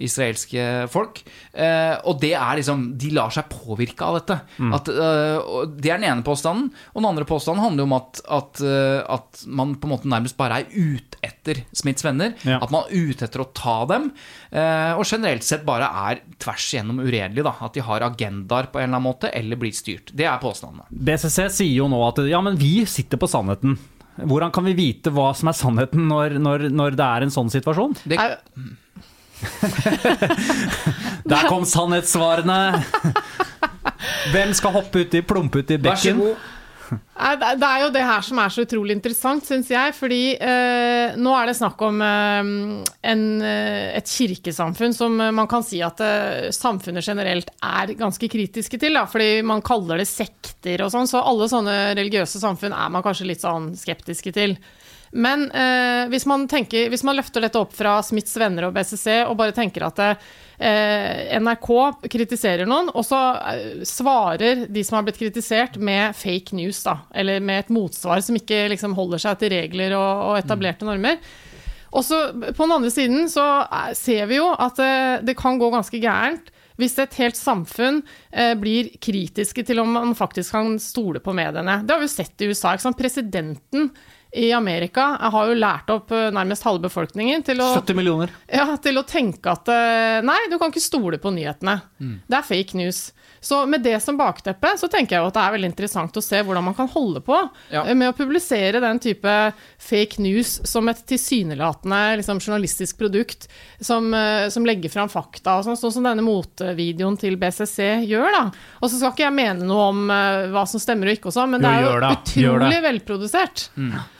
israelske 0.00 0.66
folk. 0.92 1.22
Eh, 1.52 1.96
og 2.04 2.20
det 2.22 2.32
er 2.36 2.58
liksom 2.60 2.84
De 3.00 3.10
lar 3.16 3.32
seg 3.34 3.48
påvirke 3.52 4.04
av 4.06 4.18
dette. 4.20 4.38
At, 4.76 4.88
eh, 4.92 5.38
og 5.40 5.76
det 5.80 5.92
er 5.94 6.00
den 6.02 6.08
ene 6.10 6.26
påstanden. 6.26 6.70
Og 6.92 7.00
den 7.02 7.10
andre 7.10 7.26
påstanden 7.28 7.64
handler 7.64 7.88
om 7.88 7.96
at, 7.96 8.20
at, 8.28 8.62
at 9.16 9.44
man 9.48 9.74
på 9.80 9.88
en 9.88 9.94
måte 9.96 10.10
nærmest 10.10 10.36
bare 10.40 10.60
er 10.62 10.70
ute 10.76 11.20
etter 11.24 11.62
Smiths 11.76 12.04
venner. 12.06 12.34
Ja. 12.44 12.60
At 12.62 12.72
man 12.74 12.84
er 12.88 13.10
ute 13.10 13.26
etter 13.26 13.44
å 13.44 13.50
ta 13.56 13.78
dem. 13.90 14.10
eh, 14.52 14.92
og 14.96 15.04
generelt 15.08 15.44
sett 15.46 15.64
bare 15.68 15.88
er 16.10 16.20
tvers 16.40 16.68
igjennom 16.74 16.89
uredelig. 16.98 17.44
Da. 17.46 17.52
At 17.62 17.74
de 17.76 17.80
har 17.86 18.00
agendaer 18.08 18.66
på 18.72 18.78
en 18.80 18.88
eller 18.88 18.96
annen 18.98 19.06
måte, 19.06 19.30
eller 19.30 19.56
blir 19.60 19.72
styrt. 19.76 20.10
Det 20.16 20.26
er 20.26 20.38
påstandene. 20.42 20.84
BCC 20.90 21.46
sier 21.60 21.76
jo 21.78 21.86
nå 21.92 22.00
at 22.08 22.18
ja, 22.26 22.40
men 22.42 22.56
vi 22.58 22.80
sitter 22.90 23.16
på 23.20 23.28
sannheten. 23.30 23.78
Hvordan 24.20 24.50
kan 24.52 24.64
vi 24.66 24.74
vite 24.76 25.12
hva 25.14 25.30
som 25.38 25.48
er 25.48 25.56
sannheten 25.56 26.08
når, 26.10 26.34
når, 26.42 26.66
når 26.74 26.96
det 26.98 27.06
er 27.06 27.22
en 27.28 27.30
sånn 27.32 27.50
situasjon? 27.54 27.94
Det, 28.04 28.18
Er- 28.18 28.40
Der 31.30 31.46
kom 31.48 31.64
sannhetssvarene! 31.64 32.58
Hvem 34.34 34.52
skal 34.56 34.74
hoppe 34.74 35.04
uti, 35.06 35.22
plumpe 35.24 35.62
uti 35.62 35.78
vær 35.80 35.96
så 35.96 36.10
bekken? 36.10 36.20
god. 36.24 36.48
Det 36.90 37.68
er 37.68 37.82
jo 37.84 37.90
det 37.94 38.02
her 38.04 38.24
som 38.24 38.40
er 38.42 38.52
så 38.52 38.64
utrolig 38.64 38.96
interessant, 38.96 39.44
syns 39.46 39.70
jeg. 39.70 39.94
Fordi 39.96 40.20
eh, 40.36 41.16
nå 41.20 41.34
er 41.36 41.50
det 41.50 41.56
snakk 41.58 41.82
om 41.86 42.00
eh, 42.04 42.50
en, 43.12 43.24
eh, 43.44 43.90
et 43.98 44.10
kirkesamfunn 44.10 44.96
som 44.96 45.18
eh, 45.20 45.32
man 45.36 45.50
kan 45.50 45.64
si 45.66 45.82
at 45.84 46.02
eh, 46.04 46.50
samfunnet 46.54 47.06
generelt 47.06 47.52
er 47.62 47.94
ganske 47.98 48.30
kritiske 48.32 48.80
til. 48.80 48.98
Da, 48.98 49.06
fordi 49.10 49.44
man 49.46 49.64
kaller 49.66 50.02
det 50.02 50.08
sekter 50.10 50.86
og 50.86 50.92
sånn, 50.94 51.10
så 51.10 51.22
alle 51.22 51.50
sånne 51.52 51.78
religiøse 51.98 52.42
samfunn 52.42 52.76
er 52.76 52.92
man 52.92 53.04
kanskje 53.06 53.30
litt 53.30 53.44
sånn 53.44 53.72
skeptiske 53.78 54.34
til. 54.36 54.56
Men 55.10 55.48
eh, 55.50 56.04
hvis, 56.10 56.26
man 56.26 56.46
tenker, 56.48 56.86
hvis 56.90 57.02
man 57.06 57.16
løfter 57.18 57.42
dette 57.42 57.58
opp 57.58 57.72
fra 57.74 57.96
Smiths 58.06 58.36
venner 58.38 58.68
og 58.68 58.76
BCC 58.76 59.24
og 59.24 59.34
bare 59.40 59.54
tenker 59.56 59.82
at 59.88 59.98
eh, 60.06 61.34
NRK 61.42 61.70
kritiserer 62.06 62.68
noen, 62.70 62.92
og 62.94 63.02
så 63.06 63.18
eh, 63.50 63.82
svarer 63.88 64.66
de 64.70 64.84
som 64.86 65.00
har 65.00 65.08
blitt 65.08 65.18
kritisert 65.18 65.80
med 65.82 66.14
fake 66.14 66.54
news, 66.54 66.84
da, 66.86 67.00
eller 67.10 67.42
med 67.42 67.64
et 67.64 67.74
motsvar 67.74 68.22
som 68.22 68.38
ikke 68.38 68.68
liksom, 68.70 68.94
holder 68.98 69.24
seg 69.26 69.40
til 69.40 69.54
regler 69.56 69.96
og, 69.98 70.26
og 70.30 70.38
etablerte 70.44 70.86
normer. 70.86 71.18
Og 71.90 72.04
så 72.06 72.20
På 72.54 72.64
den 72.64 72.76
andre 72.76 72.90
siden 72.94 73.26
så 73.30 73.46
eh, 73.66 73.92
ser 73.98 74.30
vi 74.30 74.38
jo 74.38 74.52
at 74.54 74.78
eh, 74.78 75.18
det 75.26 75.38
kan 75.38 75.58
gå 75.58 75.72
ganske 75.74 76.02
gærent 76.02 76.54
hvis 76.80 76.94
et 77.02 77.18
helt 77.20 77.36
samfunn 77.36 77.98
eh, 78.32 78.54
blir 78.56 78.88
kritiske 79.04 79.66
til 79.68 79.82
om 79.82 79.90
man 79.98 80.14
faktisk 80.16 80.54
kan 80.54 80.78
stole 80.80 81.20
på 81.20 81.34
mediene. 81.36 81.82
Det 81.84 81.92
har 81.92 82.00
vi 82.00 82.08
jo 82.08 82.14
sett 82.14 82.40
i 82.40 82.48
USA. 82.48 82.72
Presidenten 82.96 83.90
i 84.32 84.52
Amerika 84.54 85.04
har 85.32 85.48
jo 85.50 85.56
lært 85.58 85.90
opp 85.90 86.12
eh, 86.14 86.28
nærmest 86.34 86.62
halve 86.66 86.84
befolkningen 86.86 87.42
til 87.46 87.62
å 87.64 87.72
70 87.74 87.96
millioner. 87.98 88.34
ja, 88.46 88.68
til 88.82 89.00
å 89.00 89.02
tenke 89.08 89.50
at 89.50 89.70
eh, 89.74 90.20
nei, 90.26 90.38
du 90.50 90.58
kan 90.60 90.70
ikke 90.70 90.82
stole 90.84 91.18
på 91.18 91.32
nyhetene. 91.34 91.80
Det 92.30 92.38
er 92.38 92.46
fake 92.46 92.78
news. 92.78 93.08
Så 93.40 93.62
med 93.66 93.80
det 93.82 93.96
som 94.04 94.18
bakteppe, 94.20 94.74
så 94.76 94.88
tenker 94.92 95.16
jeg 95.16 95.22
jo 95.24 95.28
at 95.30 95.36
det 95.38 95.42
er 95.46 95.52
veldig 95.54 95.68
interessant 95.70 96.16
å 96.16 96.22
se 96.22 96.42
hvordan 96.44 96.64
man 96.66 96.74
kan 96.76 96.88
holde 96.92 97.22
på 97.24 97.38
Ja. 97.72 97.84
eh, 97.86 97.94
med 97.96 98.10
å 98.12 98.16
publisere 98.16 98.80
den 98.84 98.98
type 99.00 99.36
fake 99.80 100.18
news 100.20 100.60
som 100.68 100.88
et 100.92 101.00
tilsynelatende 101.08 102.18
liksom, 102.20 102.38
journalistisk 102.40 102.98
produkt 103.00 103.48
som, 103.80 104.12
eh, 104.14 104.48
som 104.52 104.66
legger 104.68 104.90
fram 104.92 105.08
fakta, 105.08 105.56
og 105.58 105.64
sånn, 105.64 105.78
sånn 105.80 105.92
som 105.96 106.04
denne 106.04 106.22
motevideoen 106.26 107.16
til 107.18 107.36
BCC 107.40 108.04
gjør. 108.06 108.28
da. 108.36 108.42
Og 108.82 108.90
så 108.90 108.98
skal 109.00 109.14
ikke 109.14 109.24
jeg 109.28 109.36
mene 109.38 109.64
noe 109.64 109.88
om 109.88 110.04
eh, 110.10 110.50
hva 110.52 110.66
som 110.68 110.80
stemmer 110.82 111.08
og 111.08 111.16
ikke, 111.16 111.32
og 111.32 111.36
sånn, 111.38 111.50
men 111.56 111.64
det 111.64 111.70
er 111.70 111.82
jo 111.88 111.96
det. 112.00 112.12
Utrolig 112.20 112.82
velprodusert. 112.84 113.68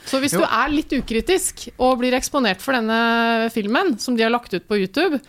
Så 0.09 0.19
hvis 0.19 0.31
du 0.33 0.41
er 0.43 0.73
litt 0.73 0.89
ukritisk 0.97 1.69
og 1.77 1.99
blir 2.01 2.17
eksponert 2.17 2.59
for 2.59 2.73
denne 2.73 3.51
filmen 3.53 3.99
som 4.01 4.17
de 4.17 4.23
har 4.25 4.33
lagt 4.33 4.53
ut 4.53 4.65
på 4.67 4.81
YouTube, 4.81 5.21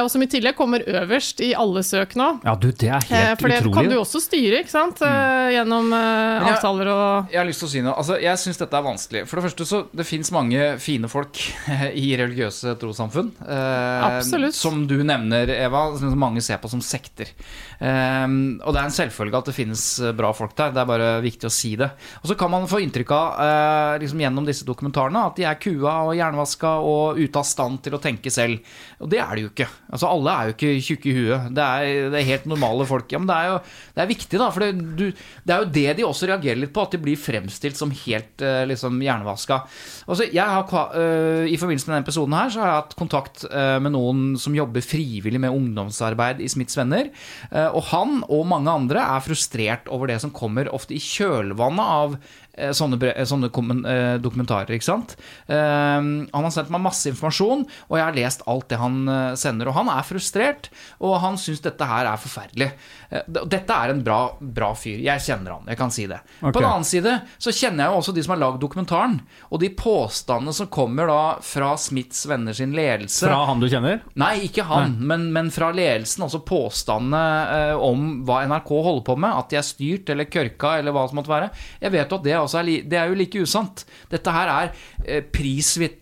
og 0.00 0.10
som 0.12 0.22
i 0.22 0.30
tillegg 0.30 0.58
kommer 0.58 0.84
øverst 0.86 1.42
i 1.44 1.52
alle 1.58 1.82
søk 1.86 2.16
nå. 2.18 2.28
Ja, 2.46 2.54
du, 2.58 2.70
det 2.70 2.90
er 2.90 3.06
helt 3.10 3.30
helt 3.30 3.40
For 3.40 3.52
det 3.52 3.60
kan 3.74 3.88
du 3.88 3.94
du 3.94 3.98
også 4.00 4.20
styre, 4.22 4.62
ikke 4.62 4.72
sant? 4.72 5.00
Mm. 5.02 5.50
Gjennom 5.54 5.94
eh, 5.96 6.48
avtaler 6.50 6.90
og 6.92 7.32
Jeg 7.32 7.40
har 7.40 7.48
lyst 7.48 7.62
til 7.64 7.68
å 7.68 7.72
si 7.72 7.82
noe. 7.84 7.96
Altså, 8.00 8.18
jeg 8.22 8.42
syns 8.42 8.60
dette 8.60 8.78
er 8.78 8.86
vanskelig. 8.86 9.24
For 9.28 9.40
det 9.40 9.46
første 9.48 9.66
så 9.68 9.82
det 9.96 10.06
fins 10.08 10.32
mange 10.34 10.68
fine 10.82 11.10
folk 11.10 11.40
i 12.04 12.06
religiøse 12.20 12.76
trossamfunn. 12.80 13.32
Eh, 13.42 14.06
Absolutt. 14.10 14.56
Som 14.56 14.84
du 14.90 14.98
nevner, 15.06 15.50
Eva, 15.56 15.86
som 15.98 16.14
mange 16.20 16.44
ser 16.44 16.60
på 16.62 16.70
som 16.72 16.82
sekter. 16.84 17.32
Eh, 17.80 18.26
og 18.28 18.70
det 18.70 18.82
er 18.82 18.86
en 18.86 18.96
selvfølge 19.00 19.42
at 19.42 19.50
det 19.50 19.56
finnes 19.56 19.84
bra 20.18 20.32
folk 20.36 20.56
der. 20.58 20.74
Det 20.76 20.84
er 20.84 20.90
bare 20.90 21.10
viktig 21.24 21.50
å 21.50 21.54
si 21.54 21.74
det. 21.80 21.90
Og 22.22 22.30
så 22.30 22.38
kan 22.38 22.52
man 22.52 22.68
få 22.70 22.82
inntrykk 22.84 23.14
av 23.16 23.44
eh, 23.46 23.98
liksom 24.04 24.24
gjennom 24.24 24.48
disse 24.48 24.68
dokumentarene 24.68 25.26
at 25.30 25.38
de 25.38 25.48
er 25.48 25.60
kua 25.60 26.00
og 26.08 26.16
jernvaska 26.18 26.76
og 26.86 27.20
ute 27.20 27.42
av 27.42 27.48
stand 27.48 27.82
til 27.84 27.96
å 27.96 28.02
tenke 28.02 28.32
selv. 28.32 28.62
Og 29.00 29.10
det 29.10 29.22
er 29.22 29.36
de 29.36 29.46
jo 29.46 29.52
ikke. 29.52 29.68
Altså, 29.90 30.08
alle 30.08 30.32
er 30.32 30.48
jo 30.48 30.54
ikke 30.54 30.72
tjukke 30.86 31.10
i 31.10 31.14
huet. 31.16 31.48
Det 31.56 31.64
er, 31.66 32.10
det 32.12 32.20
er 32.20 32.28
helt 32.28 32.46
normale 32.50 32.86
folk. 32.88 33.10
Ja, 33.10 33.20
men 33.20 33.30
det 33.30 33.36
er 33.36 33.48
jo 33.50 33.56
det 33.96 34.02
er 34.04 34.10
viktig, 34.10 34.40
da. 34.40 34.48
For 34.54 34.64
det, 34.64 34.70
du, 34.98 35.06
det 35.44 35.54
er 35.54 35.64
jo 35.64 35.70
det 35.74 35.96
de 35.98 36.06
også 36.06 36.28
reagerer 36.30 36.60
litt 36.62 36.74
på, 36.74 36.84
at 36.86 36.94
de 36.94 37.02
blir 37.02 37.20
fremstilt 37.20 37.78
som 37.78 37.94
helt 38.04 38.44
eh, 38.44 38.62
liksom 38.70 39.00
hjernevaska. 39.04 39.60
Altså, 40.06 40.28
jeg 40.30 40.46
har, 40.46 40.96
eh, 40.98 41.50
I 41.50 41.58
forbindelse 41.60 41.90
med 41.90 41.96
denne 41.96 42.06
episoden 42.06 42.38
her 42.38 42.52
så 42.52 42.62
har 42.62 42.70
jeg 42.70 42.80
hatt 42.80 42.98
kontakt 42.98 43.44
uh, 43.50 43.78
med 43.82 43.94
noen 43.94 44.22
som 44.40 44.54
jobber 44.56 44.84
frivillig 44.84 45.40
med 45.42 45.54
ungdomsarbeid 45.54 46.42
i 46.44 46.50
Smiths 46.50 46.78
Venner. 46.78 47.10
Uh, 47.50 47.68
og 47.68 47.82
han 47.90 48.20
og 48.28 48.46
mange 48.50 48.72
andre 48.72 49.02
er 49.02 49.24
frustrert 49.24 49.90
over 49.90 50.10
det 50.10 50.20
som 50.22 50.34
kommer 50.34 50.70
ofte 50.74 50.94
i 50.96 51.02
kjølvannet 51.02 51.96
av 52.00 52.16
sånne, 52.56 52.98
bre- 53.00 53.14
eh, 53.16 53.24
sånne 53.28 53.50
eh, 53.50 54.16
dokumentarer, 54.22 54.70
ikke 54.76 54.84
sant. 54.88 55.16
Eh, 55.46 55.56
han 56.00 56.30
har 56.32 56.50
sendt 56.54 56.70
meg 56.70 56.82
masse 56.84 57.08
informasjon, 57.10 57.66
og 57.88 57.96
jeg 57.98 58.04
har 58.06 58.16
lest 58.16 58.42
alt 58.50 58.68
det 58.72 58.78
han 58.80 58.98
eh, 59.08 59.34
sender. 59.40 59.70
Og 59.70 59.74
han 59.78 59.88
er 59.92 60.06
frustrert, 60.06 60.70
og 61.00 61.18
han 61.22 61.38
syns 61.40 61.62
dette 61.64 61.86
her 61.86 62.08
er 62.10 62.20
forferdelig. 62.20 62.70
Eh, 63.10 63.22
dette 63.50 63.76
er 63.76 63.94
en 63.94 64.02
bra, 64.06 64.20
bra 64.40 64.72
fyr. 64.78 64.98
Jeg 65.04 65.22
kjenner 65.26 65.56
han, 65.58 65.68
jeg 65.70 65.78
kan 65.80 65.90
si 65.94 66.06
det. 66.10 66.20
Okay. 66.40 66.52
På 66.52 66.60
den 66.60 66.70
annen 66.70 66.88
side 66.88 67.16
så 67.40 67.54
kjenner 67.54 67.84
jeg 67.86 67.92
jo 67.94 68.00
også 68.02 68.14
de 68.16 68.24
som 68.26 68.34
har 68.34 68.42
lagd 68.44 68.60
dokumentaren, 68.62 69.18
og 69.50 69.60
de 69.62 69.70
påstandene 69.76 70.54
som 70.56 70.68
kommer 70.72 71.10
da 71.10 71.20
fra 71.44 71.72
Smiths 71.80 72.24
venner 72.30 72.56
sin 72.56 72.74
ledelse. 72.76 73.26
Fra 73.28 73.44
han 73.48 73.60
du 73.62 73.68
kjenner? 73.70 74.00
Nei, 74.20 74.34
ikke 74.48 74.64
han, 74.68 74.96
men, 75.00 75.28
men 75.34 75.50
fra 75.54 75.70
ledelsen. 75.74 76.26
Altså 76.26 76.42
påstandene 76.46 77.22
eh, 77.56 77.74
om 77.80 78.20
hva 78.28 78.42
NRK 78.50 78.70
holder 78.74 79.04
på 79.06 79.16
med. 79.20 79.34
At 79.40 79.50
de 79.52 79.58
er 79.60 79.66
styrt 79.66 80.10
eller 80.12 80.28
kørka 80.30 80.76
eller 80.80 80.94
hva 80.94 81.06
som 81.10 81.20
måtte 81.20 81.32
være. 81.32 81.50
Jeg 81.82 81.94
vet 81.94 82.10
jo 82.12 82.18
at 82.20 82.26
det 82.26 82.36
også 82.46 82.60
er, 82.60 82.68
li 82.68 82.76
det 82.86 83.00
er 83.00 83.10
jo 83.10 83.18
like 83.18 83.42
usant. 83.42 83.84
Dette 84.10 84.36
her 84.36 84.54
er 84.54 84.72
eh, 85.04 85.24
prisvitt... 85.24 86.00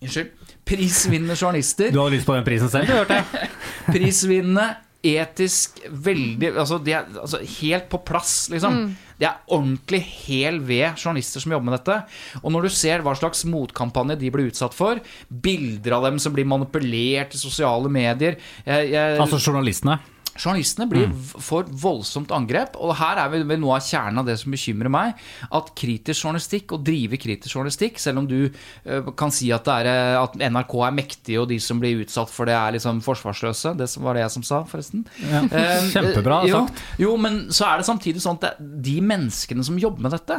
Unnskyld. 0.00 0.30
Prisvinnende 0.70 1.34
journalister. 1.36 1.90
Du 1.92 1.98
hadde 2.00 2.14
lyst 2.14 2.28
på 2.28 2.36
den 2.36 2.46
prisen 2.46 2.70
selv, 2.72 2.88
du 2.88 2.94
hørte 2.94 3.18
jeg. 3.18 3.50
Prisvinnende, 3.96 4.68
etisk, 5.00 5.80
veldig 5.88 6.50
altså, 6.60 6.76
De 6.84 6.92
er 6.92 7.06
altså, 7.22 7.40
helt 7.60 7.88
på 7.92 8.00
plass, 8.06 8.34
liksom. 8.52 8.82
Det 9.20 9.28
er 9.28 9.52
ordentlig 9.52 10.00
hel 10.24 10.60
ved 10.64 10.96
journalister 10.96 11.42
som 11.42 11.52
jobber 11.52 11.68
med 11.68 11.76
dette. 11.78 11.96
Og 12.40 12.54
når 12.54 12.68
du 12.68 12.72
ser 12.72 13.04
hva 13.04 13.12
slags 13.18 13.42
motkampanje 13.48 14.16
de 14.20 14.30
blir 14.32 14.48
utsatt 14.48 14.76
for, 14.76 15.00
bilder 15.28 15.98
av 15.98 16.08
dem 16.08 16.20
som 16.22 16.32
blir 16.36 16.48
manipulert 16.48 17.36
i 17.36 17.40
sosiale 17.40 17.90
medier 17.92 18.38
jeg, 18.64 18.92
jeg, 18.94 19.18
Altså 19.20 19.40
journalistene. 19.40 19.98
Journalistene 20.40 20.86
blir 20.90 21.06
v- 21.10 21.40
for 21.44 21.64
voldsomt 21.68 22.30
angrep, 22.32 22.76
og 22.80 22.94
her 22.96 23.18
er 23.22 23.28
vi 23.34 23.42
ved 23.44 23.60
noe 23.60 23.76
av 23.76 23.84
kjernen 23.84 24.18
av 24.22 24.26
det 24.28 24.38
som 24.40 24.52
bekymrer 24.54 24.90
meg. 24.92 25.18
At 25.52 25.72
kritisk 25.76 26.24
journalistikk, 26.24 26.72
å 26.72 26.80
drive 26.82 27.18
kritisk 27.20 27.54
journalistikk, 27.56 27.98
selv 28.00 28.22
om 28.22 28.28
du 28.30 28.38
eh, 28.84 29.10
kan 29.20 29.30
si 29.34 29.50
at, 29.52 29.64
det 29.68 29.74
er, 29.84 29.90
eh, 29.90 30.20
at 30.22 30.38
NRK 30.50 30.74
er 30.88 30.96
mektige, 30.96 31.40
og 31.42 31.48
de 31.52 31.58
som 31.60 31.80
blir 31.82 32.00
utsatt 32.04 32.30
for 32.32 32.48
det, 32.48 32.54
er 32.56 32.76
liksom 32.78 33.02
forsvarsløse. 33.04 33.74
Det 33.78 33.90
var 34.00 34.16
det 34.16 34.24
jeg 34.26 34.34
som 34.38 34.46
sa, 34.50 34.62
forresten. 34.70 35.04
Ja. 35.24 35.44
Eh, 35.60 35.90
Kjempebra 35.92 36.40
jo, 36.48 36.62
sagt. 36.64 36.80
Jo, 37.02 37.16
men 37.20 37.42
så 37.52 37.66
er 37.68 37.80
det 37.80 37.86
samtidig 37.88 38.22
sånn 38.22 38.38
at 38.40 38.56
de 38.60 38.96
menneskene 39.04 39.64
som 39.66 39.76
jobber 39.80 40.06
med 40.06 40.14
dette 40.16 40.38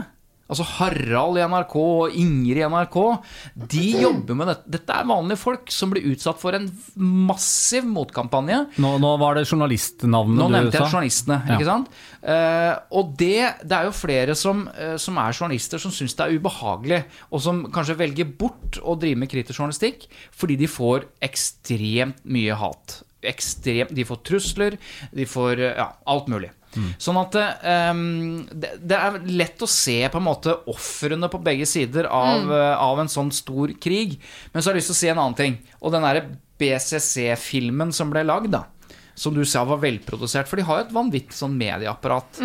Altså 0.52 0.66
Harald 0.68 1.39
i 1.39 1.43
NRK 1.47 1.76
og 1.80 2.16
Ingrid 2.20 2.60
i 2.60 2.66
NRK, 2.68 2.97
de 3.72 3.84
jobber 4.06 4.36
med 4.36 4.49
dette. 4.52 4.72
Dette 4.76 4.97
er 4.99 5.08
vanlige 5.08 5.39
folk 5.39 5.72
som 5.72 5.93
blir 5.93 6.10
utsatt 6.12 6.41
for 6.41 6.58
en 6.58 6.66
massiv 6.99 7.88
motkampanje. 7.88 8.58
Nå, 8.84 8.91
nå 8.99 9.12
var 9.22 9.39
det 9.39 9.45
journalistnavnet 9.47 10.41
Nå 10.41 10.49
nevnte 10.52 10.78
jeg 10.82 10.91
journalistene, 10.91 11.39
Ja. 11.47 11.56
ikke 11.56 11.70
sant? 11.70 11.91
Uh, 12.22 12.74
og 12.99 13.14
det, 13.18 13.38
det 13.64 13.78
er 13.80 13.88
jo 13.88 13.95
flere 13.95 14.36
som, 14.38 14.66
uh, 14.76 14.97
som 15.02 15.18
er 15.24 15.34
journalister 15.38 15.82
som 15.82 15.93
syns 15.95 16.18
det 16.20 16.28
er 16.28 16.36
ubehagelig, 16.38 17.02
og 17.32 17.41
som 17.47 17.64
kanskje 17.74 17.95
velger 18.04 18.28
bort 18.38 18.82
å 18.84 18.97
drive 18.99 19.24
med 19.24 19.32
kritisk 19.32 19.58
journalistikk 19.62 20.06
fordi 20.36 20.60
de 20.60 20.68
får 20.70 21.08
ekstremt 21.24 22.20
mye 22.28 22.60
hat. 22.60 22.99
Ekstremt, 23.24 23.93
de 23.95 24.06
får 24.08 24.20
trusler, 24.28 24.76
de 25.16 25.26
får 25.30 25.60
eh, 25.62 25.78
ja, 25.78 25.91
alt 26.10 26.28
mulig. 26.32 26.49
Sånn 27.01 27.19
at 27.19 27.38
um, 27.91 28.03
det, 28.51 28.76
det 28.80 28.97
er 28.97 29.19
lett 29.28 29.63
å 29.63 29.69
se 29.69 29.97
på 30.11 30.22
en 30.22 30.28
måte 30.28 30.55
ofrene 30.72 31.30
på 31.32 31.41
begge 31.43 31.67
sider 31.69 32.07
av, 32.07 32.51
eh, 32.51 32.76
av 32.80 33.01
en 33.03 33.11
sånn 33.11 33.32
stor 33.36 33.74
krig. 33.82 34.19
Men 34.53 34.61
så 34.61 34.69
har 34.69 34.78
jeg 34.78 34.84
lyst 34.84 34.93
til 34.93 34.99
å 34.99 35.01
si 35.01 35.11
en 35.11 35.24
annen 35.24 35.39
ting. 35.39 35.57
Og 35.82 35.95
den 35.95 36.05
derre 36.07 36.28
BCC-filmen 36.61 37.91
som 37.95 38.13
ble 38.13 38.24
lagd, 38.28 38.53
da 38.55 38.65
som 39.22 39.36
du 39.36 39.43
sa 39.45 39.61
var 39.67 39.82
velprodusert. 39.84 40.47
For 40.49 40.57
de 40.57 40.65
har 40.65 40.80
jo 40.80 40.86
et 40.88 40.95
vanvittig 40.95 41.36
sånn 41.36 41.53
medieapparat. 41.59 42.39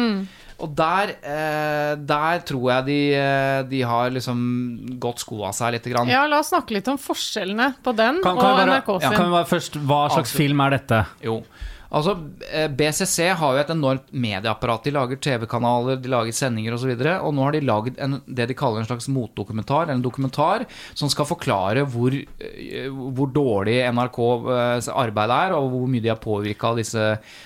Og 0.57 0.73
der, 0.73 1.13
eh, 1.21 1.95
der 2.01 2.41
tror 2.49 2.71
jeg 2.71 2.85
de, 2.87 3.01
eh, 3.15 3.63
de 3.69 3.83
har 3.83 4.11
liksom 4.11 4.99
gått 4.99 5.21
skoa 5.21 5.53
seg 5.53 5.73
litt. 5.73 5.85
grann. 5.85 6.09
Ja, 6.09 6.27
la 6.27 6.41
oss 6.41 6.51
snakke 6.51 6.73
litt 6.73 6.89
om 6.89 6.97
forskjellene 6.97 7.77
på 7.83 7.95
den 7.95 8.23
Kan, 8.23 8.37
kan, 8.37 8.39
og 8.39 8.57
bare, 8.57 8.81
NRK 8.81 9.03
ja, 9.03 9.11
kan 9.11 9.27
vi 9.27 9.37
bare 9.37 9.45
først, 9.45 9.77
Hva 9.77 10.09
slags 10.11 10.33
Absolutt. 10.33 10.41
film 10.41 10.61
er 10.61 10.71
dette? 10.71 11.07
Jo. 11.23 11.43
Altså, 11.91 12.17
eh, 12.51 12.67
BCC 12.69 13.31
har 13.39 13.55
jo 13.55 13.61
et 13.61 13.73
enormt 13.73 14.09
medieapparat. 14.11 14.87
De 14.87 14.95
lager 14.95 15.21
TV-kanaler, 15.23 16.01
de 16.03 16.11
lager 16.11 16.35
sendinger 16.35 16.75
osv. 16.75 16.93
Og, 16.93 17.03
så 17.05 17.17
og 17.21 17.35
nå 17.37 17.45
har 17.47 17.57
de 17.57 17.63
lagd 17.67 18.01
det 18.27 18.49
de 18.51 18.57
kaller 18.59 18.83
en 18.83 18.89
slags 18.89 19.09
motdokumentar, 19.13 19.91
en 19.93 20.03
dokumentar 20.05 20.67
som 20.95 21.11
skal 21.13 21.29
forklare 21.29 21.87
hvor, 21.93 22.15
eh, 22.15 22.89
hvor 22.91 23.31
dårlig 23.35 23.79
NRKs 23.91 24.91
arbeid 24.95 25.35
er, 25.37 25.57
og 25.59 25.71
hvor 25.75 25.91
mye 25.91 26.05
de 26.05 26.13
har 26.13 26.23
påvirka 26.23 26.73
av 26.73 26.81
disse, 26.83 27.05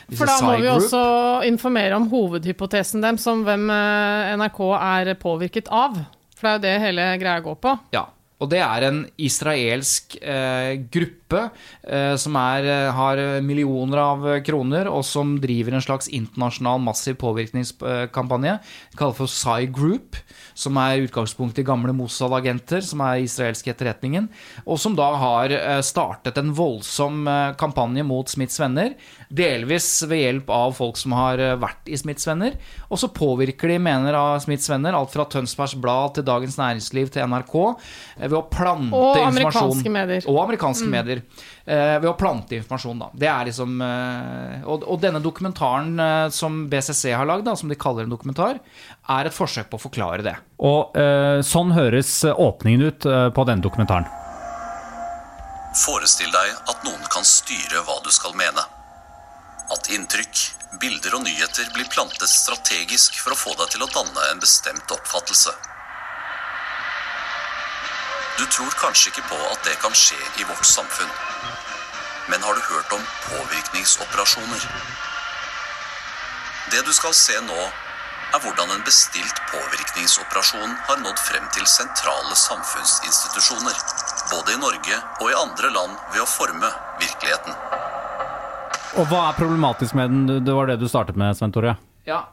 disse 0.08 0.20
For 0.20 0.30
da 0.30 0.38
må 0.46 0.56
vi 0.60 0.70
også 0.72 1.02
informere 1.48 1.98
om 1.98 2.08
hovedhypotesen 2.12 3.04
dem, 3.04 3.20
som 3.20 3.44
hvem 3.46 3.68
eh, 3.74 4.32
NRK 4.40 4.62
er 4.78 5.14
påvirket 5.20 5.68
av. 5.68 6.00
For 6.40 6.46
det 6.46 6.50
er 6.50 6.56
jo 6.56 6.64
det 6.64 6.86
hele 6.86 7.10
greia 7.20 7.44
går 7.44 7.60
på. 7.60 7.76
Ja, 7.92 8.06
og 8.40 8.48
det 8.48 8.60
er 8.64 8.86
en 8.86 9.00
israelsk 9.20 10.16
eh, 10.20 10.80
gruppe 10.92 11.42
eh, 11.84 12.14
som 12.20 12.38
er, 12.40 12.68
eh, 12.72 12.92
har 12.96 13.20
millioner 13.44 14.00
av 14.00 14.24
eh, 14.26 14.40
kroner, 14.46 14.88
og 14.88 15.04
som 15.04 15.34
driver 15.42 15.76
en 15.76 15.84
slags 15.84 16.08
internasjonal 16.08 16.80
massiv 16.82 17.18
påvirkningskampanje. 17.20 18.56
Kalt 18.96 19.18
for 19.20 19.28
Psy 19.28 19.68
Group, 19.68 20.16
som 20.60 20.76
er 20.80 21.04
utgangspunktet 21.04 21.62
i 21.62 21.68
gamle 21.68 21.92
Mossad-agenter, 21.96 22.82
som 22.84 23.02
er 23.04 23.22
israelske 23.24 23.72
etterretningen, 23.72 24.28
og 24.64 24.80
som 24.80 24.96
da 24.98 25.08
har 25.20 25.54
eh, 25.56 25.80
startet 25.86 26.38
en 26.40 26.52
voldsom 26.56 27.22
eh, 27.30 27.52
kampanje 27.60 28.04
mot 28.06 28.30
Smiths 28.30 28.60
venner, 28.60 28.94
delvis 29.30 29.88
ved 30.10 30.24
hjelp 30.24 30.52
av 30.54 30.74
folk 30.78 30.98
som 31.00 31.14
har 31.16 31.40
eh, 31.42 31.56
vært 31.60 31.90
i 31.90 31.98
Smiths 32.00 32.28
venner, 32.28 32.56
og 32.88 33.00
så 33.00 33.12
påvirker 33.14 33.72
de, 33.72 33.80
mener 33.82 34.16
av 34.18 34.40
Smiths 34.44 34.70
venner, 34.70 34.96
alt 34.96 35.14
fra 35.14 35.28
Tønsbergs 35.30 35.76
Blad 35.80 36.16
til 36.16 36.26
Dagens 36.28 36.58
Næringsliv 36.60 37.12
til 37.14 37.30
NRK, 37.30 37.56
eh, 38.18 38.29
ved 38.30 38.38
å 38.38 38.44
plante 38.50 38.96
Og 38.96 39.18
informasjon. 39.18 39.82
medier. 39.92 40.26
Og 40.30 40.38
amerikanske 40.44 40.88
medier. 40.90 41.22
Eh, 41.66 41.96
ved 42.00 42.08
å 42.10 42.14
plante 42.18 42.56
informasjon, 42.56 43.02
da. 43.02 43.10
Det 43.12 43.28
er 43.30 43.50
liksom 43.50 43.76
eh, 43.84 44.62
og, 44.64 44.86
og 44.86 45.02
denne 45.02 45.20
dokumentaren 45.22 45.92
eh, 46.00 46.28
som 46.34 46.62
BCC 46.70 47.12
har 47.14 47.28
lagd, 47.28 47.50
som 47.58 47.70
de 47.70 47.78
kaller 47.78 48.06
en 48.06 48.14
dokumentar, 48.14 48.62
er 49.10 49.28
et 49.30 49.36
forsøk 49.36 49.68
på 49.70 49.78
å 49.80 49.84
forklare 49.88 50.24
det. 50.26 50.36
Og 50.62 50.96
eh, 50.98 51.42
Sånn 51.46 51.74
høres 51.76 52.14
åpningen 52.30 52.86
ut 52.88 53.06
på 53.34 53.44
denne 53.48 53.64
dokumentaren. 53.64 54.08
Forestill 55.84 56.30
deg 56.34 56.54
at 56.70 56.86
noen 56.86 57.04
kan 57.12 57.26
styre 57.26 57.82
hva 57.86 58.00
du 58.04 58.10
skal 58.14 58.34
mene. 58.38 58.62
At 59.70 59.86
inntrykk, 59.94 60.40
bilder 60.82 61.14
og 61.18 61.22
nyheter 61.26 61.68
blir 61.76 61.86
plantet 61.92 62.30
strategisk 62.30 63.20
for 63.22 63.34
å 63.34 63.38
få 63.38 63.54
deg 63.60 63.76
til 63.76 63.84
å 63.86 63.90
danne 63.94 64.24
en 64.32 64.42
bestemt 64.42 64.90
oppfattelse. 64.94 65.54
Du 68.40 68.46
tror 68.48 68.72
kanskje 68.80 69.10
ikke 69.10 69.26
på 69.28 69.36
at 69.52 69.66
det 69.68 69.74
kan 69.82 69.92
skje 69.92 70.16
i 70.40 70.46
vårt 70.48 70.64
samfunn. 70.64 71.10
Men 72.32 72.40
har 72.46 72.56
du 72.56 72.62
hørt 72.70 72.94
om 72.96 73.02
påvirkningsoperasjoner? 73.26 74.64
Det 76.72 76.80
du 76.86 76.92
skal 76.96 77.12
se 77.18 77.36
nå, 77.44 77.60
er 78.32 78.40
hvordan 78.40 78.72
en 78.72 78.86
bestilt 78.86 79.42
påvirkningsoperasjon 79.52 80.72
har 80.88 81.02
nådd 81.04 81.20
frem 81.20 81.52
til 81.52 81.68
sentrale 81.68 82.40
samfunnsinstitusjoner, 82.46 83.76
både 84.32 84.56
i 84.56 84.60
Norge 84.64 85.04
og 85.20 85.28
i 85.28 85.38
andre 85.44 85.74
land, 85.76 86.00
ved 86.14 86.24
å 86.24 86.28
forme 86.30 86.72
virkeligheten. 87.02 87.56
Og 88.96 89.04
hva 89.10 89.26
er 89.28 89.40
problematisk 89.44 90.00
med 90.00 90.14
den? 90.14 90.44
Det 90.46 90.56
var 90.56 90.72
det 90.72 90.80
du 90.80 90.88
startet 90.88 91.18
med, 91.20 91.36
Svein 91.36 91.52
Tore. 91.52 91.76
Ja, 92.08 92.24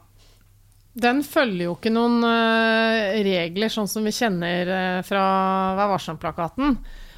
Den 0.98 1.22
følger 1.26 1.68
jo 1.68 1.76
ikke 1.76 1.94
noen 1.94 2.24
eh, 2.26 3.20
regler 3.28 3.70
sånn 3.70 3.90
som 3.90 4.06
vi 4.08 4.16
kjenner 4.16 4.70
eh, 4.74 5.02
fra 5.06 5.24
Vær 5.78 5.92
varsom-plakaten. 5.94 6.78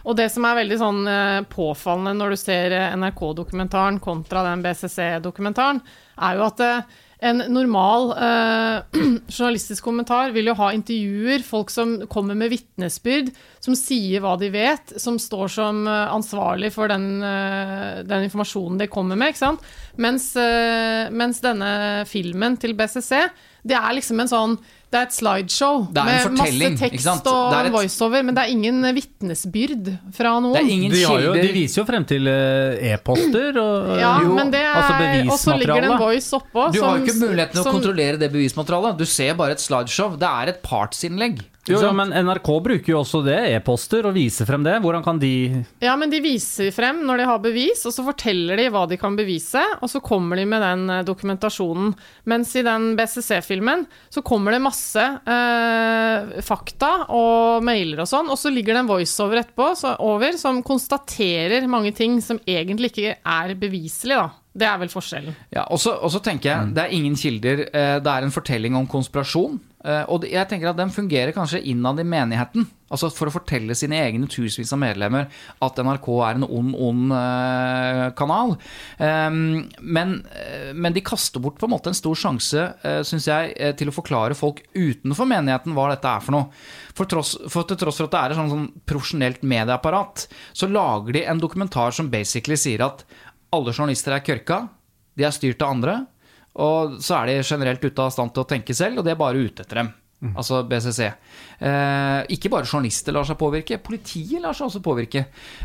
Og 0.10 0.16
det 0.20 0.30
som 0.34 0.48
er 0.48 0.58
veldig 0.62 0.80
sånn 0.80 1.04
eh, 1.08 1.42
påfallende 1.48 2.18
når 2.18 2.34
du 2.34 2.40
ser 2.42 2.76
NRK-dokumentaren 3.00 4.02
kontra 4.04 4.44
den 4.50 4.66
BCC-dokumentaren, 4.66 5.80
er 6.20 6.36
jo 6.36 6.48
at 6.50 6.64
en 7.20 7.44
normal 7.52 8.14
journalistisk 9.36 9.84
kommentar 9.84 10.32
vil 10.32 10.48
jo 10.48 10.56
ha 10.56 10.70
intervjuer, 10.72 11.44
folk 11.44 11.72
som 11.72 11.98
kommer 12.12 12.36
med 12.40 12.52
vitnesbyrd, 12.54 13.32
som 13.64 13.76
sier 13.76 14.24
hva 14.24 14.38
de 14.40 14.48
vet, 14.54 14.94
som 15.00 15.20
står 15.20 15.52
som 15.52 15.82
ansvarlig 15.88 16.72
for 16.76 16.92
den, 16.92 17.20
den 17.20 18.28
informasjonen 18.28 18.80
de 18.80 18.88
kommer 18.92 19.20
med? 19.20 19.36
Mens, 20.00 20.32
mens 21.12 21.44
denne 21.44 21.72
filmen 22.08 22.56
til 22.60 22.76
BCC, 22.80 23.28
det 23.66 23.76
er 23.76 23.94
liksom 23.98 24.20
en 24.24 24.28
sånn 24.32 24.60
det 24.90 24.98
er 24.98 25.06
et 25.06 25.14
slideshow 25.14 25.84
er 25.94 26.06
med 26.08 26.38
masse 26.40 26.70
tekst 26.80 27.28
og 27.30 27.52
er 27.54 27.68
et- 27.68 27.74
voiceover, 27.76 28.24
men 28.26 28.34
det 28.34 28.42
er 28.42 28.50
ingen 28.56 28.82
vitnesbyrd 28.96 29.90
fra 30.18 30.32
noen. 30.42 30.54
Det 30.56 30.64
er 30.64 30.72
ingen 30.74 30.92
De, 30.92 31.02
jo, 31.04 31.34
de 31.36 31.52
viser 31.54 31.82
jo 31.84 31.86
frem 31.86 32.06
til 32.10 32.26
eh, 32.26 32.94
e-poster 32.96 33.60
og 33.62 34.00
Ja, 34.00 34.16
jo, 34.24 34.34
men 34.34 34.50
det 34.50 34.64
altså 34.66 34.96
bevismateriale. 34.98 35.30
og 35.30 35.38
så 35.44 35.58
ligger 35.60 35.82
det 35.86 35.92
en 35.92 36.00
voice 36.02 36.32
oppå. 36.34 36.66
Du 36.74 36.82
har 36.82 36.98
jo 36.98 37.06
ikke 37.06 37.20
muligheten 37.22 37.54
til 37.54 37.62
å 37.62 37.72
kontrollere 37.78 38.18
det 38.18 38.32
bevismaterialet. 38.34 38.98
Du 38.98 39.06
ser 39.06 39.34
bare 39.36 39.52
et 39.52 39.62
slideshow. 39.62 40.18
Det 40.18 40.28
er 40.28 40.54
et 40.56 40.62
partsinnlegg. 40.66 41.44
Jo, 41.70 41.82
ja, 41.84 41.92
men 41.96 42.14
NRK 42.26 42.50
bruker 42.66 42.94
jo 42.94 43.02
også 43.04 43.22
det, 43.26 43.38
e-poster, 43.54 44.08
og 44.10 44.16
viser 44.18 44.48
frem 44.50 44.66
det. 44.66 44.78
Hvordan 44.84 45.06
kan 45.06 45.20
de 45.22 45.34
Ja, 45.84 45.96
men 46.00 46.12
de 46.12 46.22
viser 46.24 46.72
frem 46.76 47.04
når 47.06 47.22
de 47.22 47.28
har 47.30 47.44
bevis, 47.44 47.84
og 47.86 47.94
så 47.96 48.06
forteller 48.08 48.60
de 48.60 48.70
hva 48.74 48.86
de 48.90 48.98
kan 49.00 49.18
bevise, 49.20 49.62
og 49.80 49.92
så 49.92 50.02
kommer 50.04 50.40
de 50.40 50.48
med 50.50 50.64
den 50.66 50.86
eh, 50.90 51.06
dokumentasjonen. 51.08 51.94
Mens 52.30 52.56
i 52.58 52.66
den 52.66 52.92
BCC-filmen 53.00 53.86
så 54.10 54.24
kommer 54.26 54.56
det 54.56 54.64
masse 54.66 55.06
eh, 55.06 56.42
fakta 56.46 56.92
og 57.16 57.66
mailer 57.66 58.04
og 58.04 58.10
sånn, 58.10 58.32
og 58.34 58.40
så 58.40 58.52
ligger 58.54 58.76
det 58.76 58.84
en 58.86 58.92
voiceover 58.92 59.44
etterpå 59.44 59.72
så, 59.78 59.96
over, 60.06 60.38
som 60.42 60.64
konstaterer 60.66 61.70
mange 61.70 61.94
ting 61.96 62.20
som 62.26 62.42
egentlig 62.50 62.94
ikke 62.94 63.18
er 63.20 63.58
beviselig, 63.60 64.18
da. 64.18 64.39
Det 64.58 64.66
er 64.66 64.80
vel 64.82 64.90
forskjellen. 64.90 65.36
Ja, 65.54 65.68
og 65.70 65.78
så 65.80 66.20
tenker 66.26 66.50
jeg, 66.50 66.74
det 66.74 66.84
er 66.84 66.94
ingen 66.98 67.16
kilder. 67.16 67.68
eh, 67.70 68.00
Det 68.02 68.08
er 68.12 68.24
en 68.26 68.32
fortelling 68.34 68.76
om 68.76 68.88
konspirasjon. 68.90 69.60
eh, 69.86 70.04
Og 70.10 70.26
jeg 70.26 70.48
tenker 70.50 70.70
at 70.72 70.76
den 70.78 70.90
fungerer 70.90 71.32
kanskje 71.32 71.62
innad 71.64 72.00
i 72.00 72.04
menigheten. 72.04 72.66
Altså 72.92 73.12
for 73.14 73.30
å 73.30 73.32
fortelle 73.32 73.76
sine 73.78 74.00
egne 74.02 74.26
tusenvis 74.28 74.74
av 74.74 74.80
medlemmer 74.82 75.28
at 75.62 75.76
NRK 75.78 76.08
er 76.26 76.40
en 76.40 76.44
ond, 76.50 76.74
ond 76.76 77.12
eh, 77.14 78.10
kanal. 78.18 78.56
Ehm, 79.00 79.70
Men, 79.80 80.24
men 80.74 80.94
de 80.94 81.02
kaster 81.06 81.40
bort 81.40 81.60
på 81.60 81.68
en 81.70 81.74
måte 81.76 81.88
en 81.94 81.94
stor 81.94 82.16
sjanse, 82.18 82.66
syns 83.06 83.28
jeg, 83.30 83.54
til 83.78 83.90
å 83.90 83.94
forklare 83.96 84.36
folk 84.36 84.64
utenfor 84.74 85.30
menigheten 85.30 85.74
hva 85.78 85.92
dette 85.94 86.10
er 86.10 86.20
for 86.26 86.32
noe. 86.32 86.50
For, 86.98 87.06
tross, 87.06 87.38
for 87.48 87.64
til 87.70 87.78
tross 87.78 87.98
for 88.02 88.10
at 88.10 88.12
det 88.18 88.20
er 88.26 88.34
et 88.34 88.40
sånn, 88.42 88.50
sånn 88.52 88.68
profesjonelt 88.90 89.44
medieapparat, 89.46 90.26
så 90.58 90.68
lager 90.68 91.14
de 91.14 91.24
en 91.30 91.40
dokumentar 91.40 91.94
som 91.96 92.10
basically 92.10 92.58
sier 92.60 92.82
at 92.84 93.06
alle 93.56 93.74
journalister 93.74 94.16
er 94.16 94.26
kørka, 94.26 94.64
de 95.18 95.26
er 95.28 95.36
styrt 95.36 95.64
av 95.66 95.76
andre, 95.76 95.96
og 96.60 97.00
så 97.04 97.22
er 97.22 97.30
de 97.30 97.40
generelt 97.46 97.84
ute 97.84 98.04
av 98.04 98.14
stand 98.14 98.34
til 98.34 98.44
å 98.44 98.50
tenke 98.50 98.76
selv, 98.76 99.00
og 99.00 99.08
de 99.08 99.14
er 99.14 99.20
bare 99.20 99.42
ute 99.42 99.66
etter 99.66 99.84
dem. 99.84 99.92
Altså 100.20 100.58
BCC. 100.68 101.06
Eh, 101.64 102.26
ikke 102.36 102.50
bare 102.52 102.68
journalister 102.68 103.16
lar 103.16 103.24
seg 103.28 103.38
påvirke, 103.40 103.78
politiet 103.80 104.42
lar 104.44 104.56
seg 104.58 104.66
også 104.66 104.82
påvirke. 104.84 105.22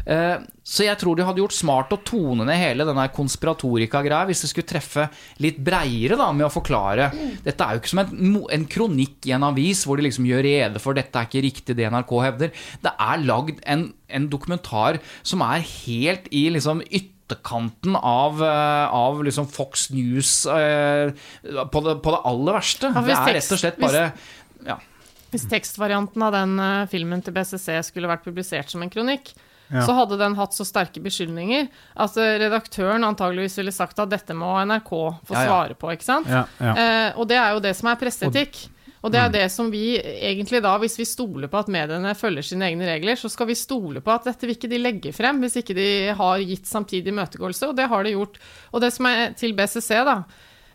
Eh, 0.06 0.44
så 0.62 0.86
jeg 0.86 0.98
tror 1.00 1.18
de 1.18 1.24
hadde 1.26 1.42
gjort 1.42 1.56
smart 1.56 1.94
å 1.94 1.98
tone 2.06 2.46
ned 2.46 2.60
hele 2.60 2.86
denne 2.86 3.08
konspiratorika-greia 3.16 4.28
hvis 4.28 4.44
de 4.44 4.50
skulle 4.52 4.70
treffe 4.70 5.08
litt 5.42 5.58
breiere 5.58 6.18
da, 6.20 6.28
med 6.30 6.46
å 6.46 6.52
forklare. 6.54 7.10
Dette 7.42 7.66
er 7.66 7.74
jo 7.74 7.82
ikke 7.82 7.94
som 7.96 8.04
en, 8.04 8.38
en 8.54 8.68
kronikk 8.76 9.26
i 9.26 9.34
en 9.34 9.48
avis 9.50 9.82
hvor 9.88 9.98
de 9.98 10.06
liksom 10.06 10.30
gjør 10.30 10.46
rede 10.46 10.82
for 10.82 10.94
dette 10.94 11.18
er 11.18 11.26
ikke 11.26 11.44
riktig 11.48 11.78
det 11.80 11.90
NRK 11.90 12.14
hevder. 12.28 12.54
Det 12.84 12.94
er 12.94 13.26
lagd 13.26 13.58
en, 13.66 13.88
en 14.06 14.30
dokumentar 14.30 15.02
som 15.26 15.42
er 15.48 15.66
helt 15.66 16.30
i 16.30 16.46
liksom 16.54 16.86
ytterkanten 17.24 17.96
av, 17.96 18.42
eh, 18.44 18.94
av 18.94 19.24
liksom 19.24 19.46
Fox 19.48 19.90
News 19.90 20.46
eh, 20.46 21.10
på, 21.72 21.80
det, 21.80 21.94
på 22.04 22.10
det 22.10 22.20
aller 22.24 22.52
verste. 22.52 22.90
Ja, 22.94 23.00
det 23.00 23.14
er 23.16 23.34
rett 23.38 23.52
og 23.52 23.58
slett 23.58 23.78
hvis- 23.80 23.92
bare 23.92 24.12
ja. 24.66 24.78
Hvis 25.34 25.48
tekstvarianten 25.50 26.22
av 26.22 26.30
den 26.30 26.52
uh, 26.60 26.86
filmen 26.86 27.18
til 27.24 27.34
BCC 27.34 27.80
skulle 27.82 28.06
vært 28.06 28.22
publisert 28.22 28.70
som 28.70 28.84
en 28.84 28.90
kronikk, 28.92 29.32
så 29.82 29.94
hadde 29.96 30.18
den 30.20 30.36
hatt 30.38 30.54
så 30.54 30.62
sterke 30.62 31.00
beskyldninger 31.02 31.66
at 31.96 32.16
eh, 32.20 32.34
redaktøren 32.38 33.02
antageligvis 33.02 33.56
ville 33.58 33.72
sagt 33.74 33.98
at 33.98 34.10
dette 34.12 34.36
må 34.36 34.52
NRK 34.62 34.90
få 35.26 35.34
Ja, 35.34 35.40
ja. 35.40 35.46
svare 35.48 35.74
på, 35.74 35.90
ikke 35.90 36.06
sant? 36.06 36.28
Ja, 36.30 36.44
ja. 36.60 36.74
Eh, 36.76 37.18
og 37.18 37.26
det 37.32 37.38
er 37.40 37.56
jo 37.56 37.62
det 37.64 37.72
som 37.74 37.88
er 37.90 37.98
presseetikk. 37.98 38.60
Og 39.04 39.12
det 39.12 39.20
er 39.20 39.32
det 39.32 39.44
som 39.52 39.68
vi 39.68 39.98
egentlig 40.00 40.62
da, 40.64 40.78
hvis 40.80 40.96
vi 40.96 41.04
stoler 41.04 41.50
på 41.52 41.60
at 41.60 41.68
mediene 41.72 42.14
følger 42.16 42.46
sine 42.48 42.70
egne 42.70 42.86
regler, 42.88 43.18
så 43.20 43.28
skal 43.28 43.50
vi 43.50 43.58
stole 43.58 44.00
på 44.00 44.12
at 44.14 44.24
dette 44.30 44.46
vil 44.46 44.56
ikke 44.56 44.70
de 44.70 44.80
legge 44.80 45.12
frem 45.12 45.42
hvis 45.44 45.58
ikke 45.60 45.76
de 45.76 45.88
har 46.16 46.40
gitt 46.40 46.70
samtidig 46.70 47.12
imøtegåelse, 47.12 47.68
og 47.68 47.76
det 47.76 47.90
har 47.90 48.06
de 48.06 48.14
gjort. 48.14 48.38
Og 48.72 48.80
det 48.80 48.90
som 48.94 49.10
er 49.10 49.34
til 49.36 49.52
BCC, 49.58 49.90
da, 50.08 50.14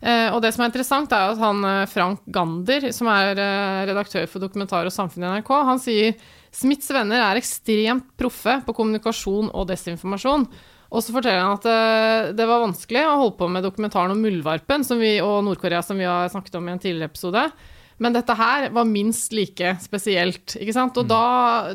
eh, 0.04 0.28
og 0.30 0.44
det 0.46 0.52
som 0.54 0.62
er 0.62 0.70
interessant, 0.70 1.16
er 1.16 1.34
at 1.34 1.42
han 1.42 1.66
eh, 1.72 1.88
Frank 1.90 2.22
Gander, 2.30 2.86
som 2.94 3.10
er 3.16 3.34
eh, 3.34 3.80
redaktør 3.90 4.30
for 4.30 4.46
Dokumentar 4.46 4.86
og 4.86 4.94
samfunn 4.94 5.26
i 5.26 5.34
NRK, 5.34 5.50
han 5.72 5.82
sier 5.82 6.22
Smiths 6.54 6.94
venner 6.94 7.26
er 7.32 7.42
ekstremt 7.42 8.12
proffe 8.18 8.60
på 8.68 8.78
kommunikasjon 8.78 9.50
og 9.50 9.68
desinformasjon. 9.74 10.46
Og 10.90 11.06
så 11.06 11.14
forteller 11.14 11.44
han 11.46 11.58
at 11.58 12.34
det 12.34 12.46
var 12.50 12.64
vanskelig 12.64 13.04
å 13.06 13.20
holde 13.20 13.36
på 13.38 13.50
med 13.54 13.62
dokumentaren 13.62 14.16
om 14.16 14.24
muldvarpen 14.26 14.82
og 14.90 15.36
Nord-Korea, 15.46 15.84
som 15.86 16.02
vi 16.02 16.08
har 16.10 16.32
snakket 16.34 16.58
om 16.58 16.66
i 16.66 16.74
en 16.74 16.82
tidligere 16.82 17.12
episode. 17.12 17.44
Men 18.00 18.16
dette 18.16 18.36
her 18.40 18.70
var 18.76 18.88
minst 18.88 19.34
like 19.36 19.74
spesielt. 19.84 20.56
ikke 20.56 20.76
sant? 20.76 20.98
Og 21.02 21.08
da, 21.10 21.24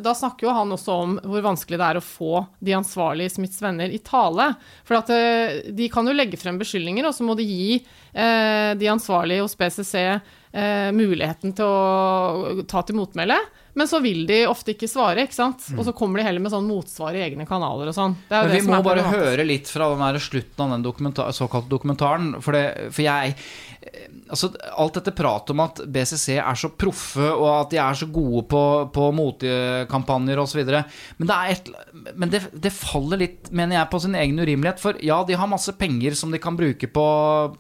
da 0.03 0.15
snakker 0.17 0.49
jo 0.49 0.55
han 0.57 0.73
også 0.73 0.99
om 1.05 1.19
hvor 1.21 1.45
vanskelig 1.45 1.81
det 1.81 1.89
er 1.91 2.01
å 2.01 2.05
få 2.05 2.45
de 2.65 2.77
ansvarlige 2.77 3.35
Smiths 3.37 3.61
venner 3.63 3.93
i 3.93 4.01
tale. 4.05 4.53
For 4.89 5.01
at 5.03 5.13
eh, 5.13 5.59
de 5.77 5.91
kan 5.93 6.09
jo 6.09 6.17
legge 6.17 6.41
frem 6.41 6.61
beskyldninger, 6.61 7.05
og 7.05 7.17
så 7.17 7.27
må 7.29 7.37
de 7.37 7.45
gi 7.49 7.77
eh, 7.77 8.73
de 8.81 8.89
ansvarlige 8.93 9.45
hos 9.45 9.57
BCC 9.61 9.95
eh, 10.05 10.89
muligheten 10.97 11.53
til 11.57 11.69
å 11.69 12.65
ta 12.71 12.85
til 12.87 12.99
motmæle. 12.99 13.39
Men 13.75 13.91
så 13.91 13.99
vil 13.99 14.23
de 14.29 14.45
ofte 14.47 14.71
ikke 14.75 14.87
svare, 14.87 15.25
ikke 15.27 15.35
sant? 15.35 15.67
og 15.75 15.83
så 15.87 15.93
kommer 15.97 16.21
de 16.21 16.29
heller 16.29 16.43
med 16.43 16.53
sånn 16.53 16.67
motsvar 16.69 17.17
i 17.19 17.25
egne 17.25 17.43
kanaler 17.49 17.91
og 17.91 17.97
sånn. 17.97 18.15
Men 18.31 18.53
vi 18.53 18.61
må 18.69 18.79
bare 18.87 19.03
høre 19.11 19.47
litt 19.47 19.71
fra 19.71 19.89
den 19.91 20.05
der 20.05 20.23
slutten 20.23 20.63
av 20.63 20.77
den 20.77 20.85
dokumentar, 20.87 21.35
såkalte 21.35 21.73
dokumentaren. 21.73 22.37
For, 22.45 22.55
det, 22.55 22.93
for 22.95 23.03
jeg 23.03 23.35
Altså, 24.25 24.49
alt 24.81 24.97
dette 24.97 25.13
pratet 25.17 25.53
om 25.53 25.61
at 25.65 25.81
BCC 25.93 26.39
er 26.39 26.57
så 26.59 26.71
proffe, 26.81 27.27
og 27.29 27.49
at 27.53 27.75
de 27.75 27.79
er 27.83 27.99
så 27.99 28.09
gode 28.11 28.45
på, 28.51 28.63
på 28.95 29.09
motekampanjer 29.15 30.41
osv. 30.41 30.63
Men, 30.65 31.29
det, 31.29 31.37
et, 31.53 31.69
men 32.17 32.33
det, 32.33 32.41
det 32.65 32.73
faller 32.75 33.21
litt, 33.21 33.51
mener 33.55 33.79
jeg, 33.79 33.91
på 33.93 34.01
sin 34.05 34.17
egen 34.19 34.41
urimelighet. 34.41 34.81
For 34.83 34.99
ja, 35.05 35.21
de 35.29 35.37
har 35.39 35.51
masse 35.51 35.75
penger 35.79 36.17
som 36.19 36.33
de 36.35 36.41
kan 36.43 36.59
bruke 36.59 36.89
på, 36.89 37.07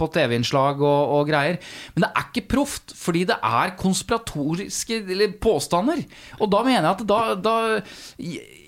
på 0.00 0.10
TV-innslag 0.16 0.82
og, 0.82 1.14
og 1.18 1.28
greier. 1.30 1.60
Men 1.94 2.06
det 2.06 2.12
er 2.12 2.28
ikke 2.30 2.48
proft, 2.56 2.96
fordi 2.98 3.26
det 3.30 3.38
er 3.44 3.76
konspiratoriske 3.80 5.02
påstander. 5.44 6.02
Og 6.40 6.50
da 6.52 6.64
mener 6.66 6.80
jeg 6.80 6.92
at 6.96 7.06
da, 7.10 7.22
da 7.38 7.56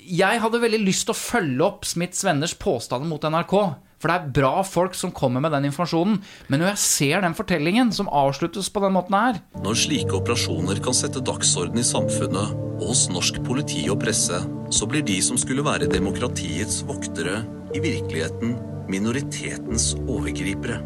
jeg 0.06 0.42
hadde 0.42 0.62
veldig 0.62 0.84
lyst 0.84 1.08
til 1.08 1.16
å 1.16 1.18
følge 1.18 1.66
opp 1.66 1.86
Smiths 1.88 2.22
venners 2.26 2.54
påstander 2.58 3.08
mot 3.10 3.24
NRK. 3.26 3.56
For 3.96 4.12
det 4.12 4.16
er 4.16 4.32
bra 4.36 4.60
folk 4.66 4.96
som 4.98 5.12
kommer 5.14 5.40
med 5.40 5.54
den 5.56 5.70
informasjonen. 5.70 6.18
Men 6.52 6.60
når 6.60 6.74
jeg 6.74 6.82
ser 6.82 7.22
den 7.24 7.36
fortellingen 7.36 7.92
som 7.96 8.10
avsluttes 8.12 8.68
på 8.72 8.82
den 8.84 8.92
måten 8.92 9.16
her 9.16 9.38
Når 9.64 9.78
slike 9.86 10.18
operasjoner 10.18 10.82
kan 10.84 10.96
sette 10.96 11.22
dagsorden 11.24 11.80
i 11.80 11.86
samfunnet 11.86 12.52
og 12.76 12.90
hos 12.90 13.06
norsk 13.08 13.40
politi 13.46 13.86
og 13.88 14.02
presse, 14.02 14.42
så 14.68 14.88
blir 14.90 15.04
de 15.06 15.16
som 15.24 15.38
skulle 15.40 15.64
være 15.64 15.88
demokratiets 15.88 16.82
voktere, 16.86 17.40
i 17.74 17.80
virkeligheten 17.82 18.54
minoritetens 18.88 19.94
overgripere. 20.06 20.78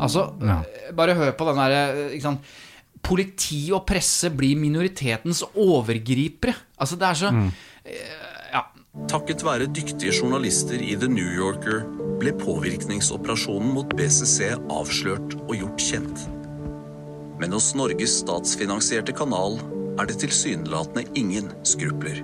Altså, 0.00 0.28
bare 0.96 1.16
hør 1.16 1.32
på 1.38 1.48
den 1.48 1.58
derre 1.60 2.20
sant? 2.22 2.52
Politi 3.04 3.66
og 3.74 3.82
presse 3.88 4.30
blir 4.32 4.56
minoritetens 4.56 5.42
overgripere. 5.60 6.54
Altså, 6.80 6.96
det 7.00 7.08
er 7.10 7.18
så 7.24 7.32
eh, 7.32 7.50
Ja. 7.84 8.23
Takket 8.94 9.40
være 9.42 9.66
dyktige 9.74 10.12
journalister 10.14 10.78
i 10.78 10.92
The 10.94 11.08
New 11.10 11.26
Yorker 11.34 11.80
ble 12.20 12.30
påvirkningsoperasjonen 12.38 13.72
mot 13.74 13.90
BCC 13.98 14.52
avslørt 14.70 15.34
og 15.40 15.50
gjort 15.58 15.82
kjent. 15.82 16.22
Men 17.40 17.56
hos 17.56 17.72
Norges 17.74 18.20
statsfinansierte 18.20 19.10
kanal 19.18 19.58
er 19.98 20.06
det 20.06 20.20
tilsynelatende 20.22 21.10
ingen 21.18 21.50
skrupler. 21.66 22.20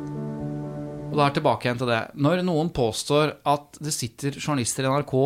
Og 1.08 1.18
da 1.18 1.26
er 1.26 1.34
tilbake 1.40 1.66
igjen 1.66 1.82
til 1.82 1.90
det. 1.90 2.04
Når 2.14 2.44
noen 2.46 2.70
påstår 2.70 3.34
at 3.50 3.82
det 3.82 3.96
sitter 3.96 4.38
journalister 4.38 4.86
i 4.86 4.94
NRK 4.94 5.16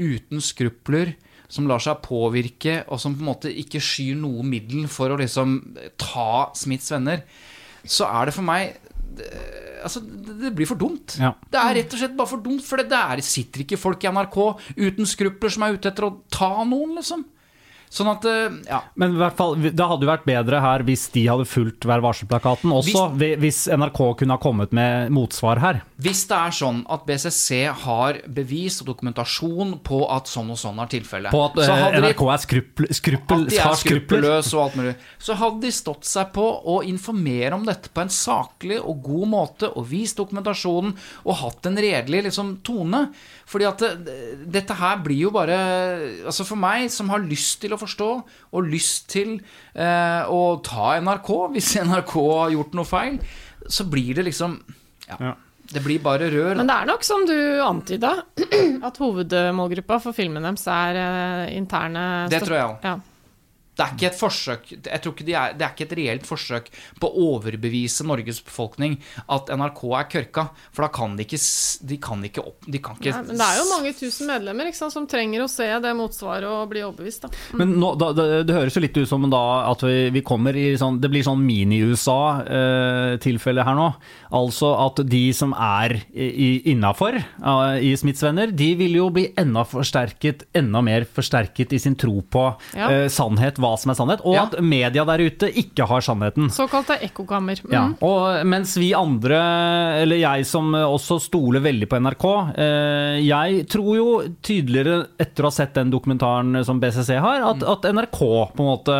uten 0.00 0.40
skrupler, 0.40 1.12
som 1.52 1.68
lar 1.68 1.84
seg 1.84 2.00
påvirke, 2.08 2.86
og 2.88 3.04
som 3.04 3.12
på 3.12 3.20
en 3.20 3.34
måte 3.34 3.52
ikke 3.52 3.84
skyr 3.84 4.16
noe 4.24 4.48
middel 4.48 4.88
for 4.88 5.12
å 5.12 5.20
liksom 5.20 5.58
ta 6.00 6.54
Smiths 6.56 6.88
venner, 6.96 7.20
så 7.84 8.08
er 8.08 8.26
det 8.26 8.38
for 8.40 8.48
meg 8.48 8.80
det, 9.18 9.30
altså, 9.84 10.02
det 10.02 10.36
det 10.42 10.52
blir 10.56 10.68
for 10.68 10.80
dumt. 10.80 11.16
Ja. 11.20 11.32
Det 11.52 11.60
er 11.62 11.78
rett 11.80 11.94
og 11.96 12.02
slett 12.02 12.16
bare 12.18 12.32
for 12.32 12.44
dumt, 12.44 12.64
for 12.66 12.82
det 12.82 12.88
der 12.92 13.22
sitter 13.24 13.64
ikke 13.64 13.80
folk 13.80 14.04
i 14.04 14.12
NRK 14.12 14.38
uten 14.76 15.08
skrupler 15.08 15.52
som 15.52 15.66
er 15.66 15.76
ute 15.78 15.90
etter 15.92 16.08
å 16.08 16.14
ta 16.32 16.52
noen, 16.64 16.96
liksom. 17.00 17.24
Sånn 17.92 18.10
at 18.10 18.24
eh, 18.28 18.56
Ja. 18.66 18.80
Men 18.98 19.14
i 19.14 19.20
hvert 19.20 19.36
fall, 19.38 19.54
det 19.62 19.74
hadde 19.74 20.06
jo 20.06 20.10
vært 20.10 20.26
bedre 20.26 20.60
her 20.62 20.84
hvis 20.86 21.06
de 21.14 21.26
hadde 21.28 21.46
fulgt 21.48 21.86
Vær 21.86 22.02
varselplakaten 22.04 22.72
også. 22.74 23.06
Hvis, 23.16 23.64
NRK 23.70 24.00
kunne 24.20 24.36
ha 24.36 24.42
kommet 24.42 24.72
med 24.76 25.12
motsvar 25.14 25.60
her. 25.62 25.80
Hvis 26.02 26.24
det 26.28 26.36
er 26.36 26.56
sånn 26.56 26.82
at 26.92 27.06
BCC 27.06 27.62
har 27.84 28.20
bevis 28.26 28.80
og 28.82 28.90
dokumentasjon 28.90 29.76
på 29.86 30.02
at 30.12 30.30
sånn 30.30 30.50
og 30.52 30.60
sånn 30.60 30.80
er 30.82 30.90
tilfellet 30.92 31.34
På 31.34 31.44
at 31.46 31.60
så 31.62 31.76
eh, 31.76 31.98
NRK 32.02 32.24
er 32.34 32.42
skruppel, 32.42 32.90
skruppel, 32.96 33.46
at 33.46 33.54
de 33.54 33.60
er 33.62 33.78
skruppelløse 33.80 34.56
og 34.56 34.64
alt 34.64 34.78
mulig. 34.80 34.96
Så 35.22 35.38
hadde 35.38 35.62
de 35.64 35.72
stått 35.74 36.08
seg 36.08 36.32
på 36.36 36.46
å 36.66 36.80
informere 36.86 37.54
om 37.56 37.64
dette 37.66 37.92
på 37.92 38.02
en 38.02 38.12
saklig 38.12 38.80
og 38.80 39.02
god 39.06 39.30
måte, 39.32 39.70
og 39.72 39.88
vist 39.90 40.18
dokumentasjonen, 40.20 40.94
og 41.24 41.40
hatt 41.42 41.68
en 41.70 41.80
redelig 41.80 42.26
liksom, 42.28 42.56
tone. 42.66 43.06
Fordi 43.46 43.66
at 43.68 43.82
det, 44.02 44.16
dette 44.50 44.74
her 44.74 44.98
blir 45.04 45.20
jo 45.28 45.30
bare 45.34 45.56
Altså 46.26 46.42
For 46.48 46.58
meg, 46.58 46.88
som 46.90 47.12
har 47.12 47.22
lyst 47.22 47.60
til 47.62 47.76
å 47.76 47.78
forstå, 47.78 48.08
og 48.50 48.70
lyst 48.72 49.06
til 49.12 49.36
eh, 49.38 50.22
å 50.26 50.40
ta 50.66 50.96
NRK, 50.98 51.32
hvis 51.54 51.72
NRK 51.86 52.14
har 52.26 52.54
gjort 52.56 52.78
noe 52.78 52.88
feil, 52.90 53.18
så 53.70 53.86
blir 53.90 54.18
det 54.18 54.28
liksom 54.32 54.60
Ja. 55.06 55.18
Ja. 55.20 55.34
Det 55.66 55.80
blir 55.82 55.98
bare 55.98 56.28
rør. 56.30 56.52
Men 56.54 56.68
det 56.70 56.74
er 56.78 56.86
nok 56.86 57.02
som 57.02 57.24
du 57.26 57.34
antyda, 57.58 58.12
at 58.86 58.98
hovedmålgruppa 59.02 59.96
for 60.04 60.14
filmen 60.14 60.44
deres 60.46 60.62
er 60.70 60.98
eh, 61.00 61.56
interne 61.56 62.04
Det 62.30 62.38
tror 62.44 62.54
jeg. 62.60 62.76
Ja. 62.86 62.92
Det 63.76 63.84
er 63.84 63.90
ikke 63.92 64.06
et 64.08 64.16
forsøk 64.16 64.70
Jeg 64.72 65.00
tror 65.04 65.12
ikke 65.12 65.24
de 65.28 65.34
er, 65.36 65.52
Det 65.58 65.64
er 65.66 65.72
ikke 65.74 65.84
et 65.90 65.96
reelt 65.98 66.24
forsøk 66.28 66.70
på 67.02 67.08
å 67.10 67.24
overbevise 67.36 68.06
Norges 68.08 68.38
befolkning 68.46 68.94
at 69.28 69.50
NRK 69.52 69.82
er 69.98 70.06
kørka. 70.14 70.46
For 70.72 70.86
da 70.86 70.88
kan 70.96 71.16
de 71.18 71.26
ikke 71.26 71.40
De 71.90 71.98
kan 72.00 72.24
ikke 72.24 72.44
opp 72.46 72.64
De 72.72 72.80
kan 72.82 72.96
ikke 72.96 73.12
Nei, 73.12 73.22
men 73.28 73.36
det 73.42 73.46
er 73.50 73.58
jo 73.60 73.66
mange 73.74 73.92
tusen 73.98 74.30
medlemmer 74.30 74.70
ikke 74.70 74.80
sant, 74.80 74.94
som 74.96 75.06
trenger 75.10 75.44
å 75.44 75.48
se 75.50 75.68
det 75.84 75.92
motsvaret 75.98 76.48
og 76.48 76.70
bli 76.72 76.80
overbevist. 76.86 77.26
Da. 77.26 77.32
Men 77.60 77.74
nå, 77.80 77.92
da, 78.00 78.10
det, 78.16 78.26
det 78.48 78.56
høres 78.56 78.76
jo 78.78 78.82
litt 78.84 78.96
ut 78.96 79.08
som 79.10 79.26
da 79.30 79.42
at 79.70 79.84
vi, 79.86 79.96
vi 80.14 80.22
kommer 80.26 80.56
i 80.56 80.66
sånn 80.80 80.98
Det 81.02 81.10
blir 81.12 81.24
sånn 81.26 81.42
mini-USA-tilfelle 82.46 83.64
her 83.66 83.76
nå. 83.78 83.86
Altså 84.36 84.72
at 84.86 85.00
de 85.08 85.22
som 85.36 85.52
er 85.56 85.96
innafor 86.16 87.16
i 87.16 87.92
Smiths-venner, 87.98 88.52
de 88.56 88.70
vil 88.78 88.96
jo 88.98 89.08
bli 89.14 89.28
enda 89.38 89.64
forsterket, 89.68 90.46
enda 90.56 90.82
mer 90.84 91.06
forsterket 91.08 91.72
i 91.76 91.80
sin 91.82 91.96
tro 91.98 92.20
på 92.22 92.46
Ja. 92.76 92.90
eh, 92.90 93.08
sannhet, 93.12 93.58
hva 93.66 93.74
som 93.82 93.90
er 93.90 93.98
sannhet, 93.98 94.22
og 94.24 94.34
Ja. 94.38 94.44
at 94.46 94.54
media 94.62 95.04
der 95.04 95.18
ute 95.26 95.50
ikke 95.50 95.86
har 95.90 96.00
sannheten. 96.06 96.46
Såkalte 96.54 96.96
ekkokammer. 97.02 97.58
Mm. 97.66 97.72
Ja, 97.74 97.82
og 98.06 98.46
mens 98.46 98.76
vi 98.78 98.92
andre, 98.94 99.40
eller 100.04 100.16
jeg 100.22 100.46
som 100.46 100.70
også 100.72 101.18
stoler 101.20 101.60
veldig 101.64 101.88
på 101.90 101.98
NRK, 101.98 102.26
eh, 102.56 103.18
jeg 103.26 103.66
tror 103.72 103.90
jo 103.98 104.06
tydeligere 104.46 105.08
etter 105.18 105.42
å 105.42 105.50
ha 105.50 105.56
sett 105.58 105.74
den 105.74 105.90
dokumentaren 105.90 106.62
som 106.64 106.78
BCC 106.80 107.18
har, 107.18 107.42
at, 107.50 107.62
at 107.66 107.88
NRK 107.90 108.20
på 108.54 108.62
en 108.62 108.70
måte 108.70 108.98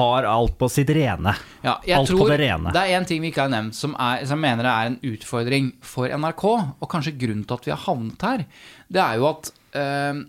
har 0.00 0.24
alt 0.28 0.58
på 0.58 0.68
sitt 0.72 0.90
rene. 0.90 1.36
Ja, 1.62 1.76
jeg 1.86 1.98
alt 2.00 2.08
tror 2.10 2.24
på 2.26 2.28
det 2.32 2.40
rene. 2.42 2.72
Det 2.74 2.82
er 2.82 2.98
én 2.98 3.06
ting 3.06 3.22
vi 3.22 3.30
ikke 3.30 3.46
har 3.46 3.52
nevnt, 3.54 3.74
som, 3.78 3.94
er, 3.98 4.24
som 4.26 4.42
jeg 4.42 4.56
mener 4.56 4.66
er 4.70 4.90
en 4.90 4.98
utfordring 5.14 5.72
for 5.84 6.08
NRK, 6.10 6.44
og 6.82 6.90
kanskje 6.90 7.14
grunnen 7.20 7.46
til 7.46 7.54
at 7.60 7.68
vi 7.68 7.74
har 7.76 7.84
havnet 7.86 8.26
her. 8.26 8.44
Det 8.90 9.00
er 9.04 9.16
jo 9.20 9.28
at 9.30 9.52
eh, 9.78 10.20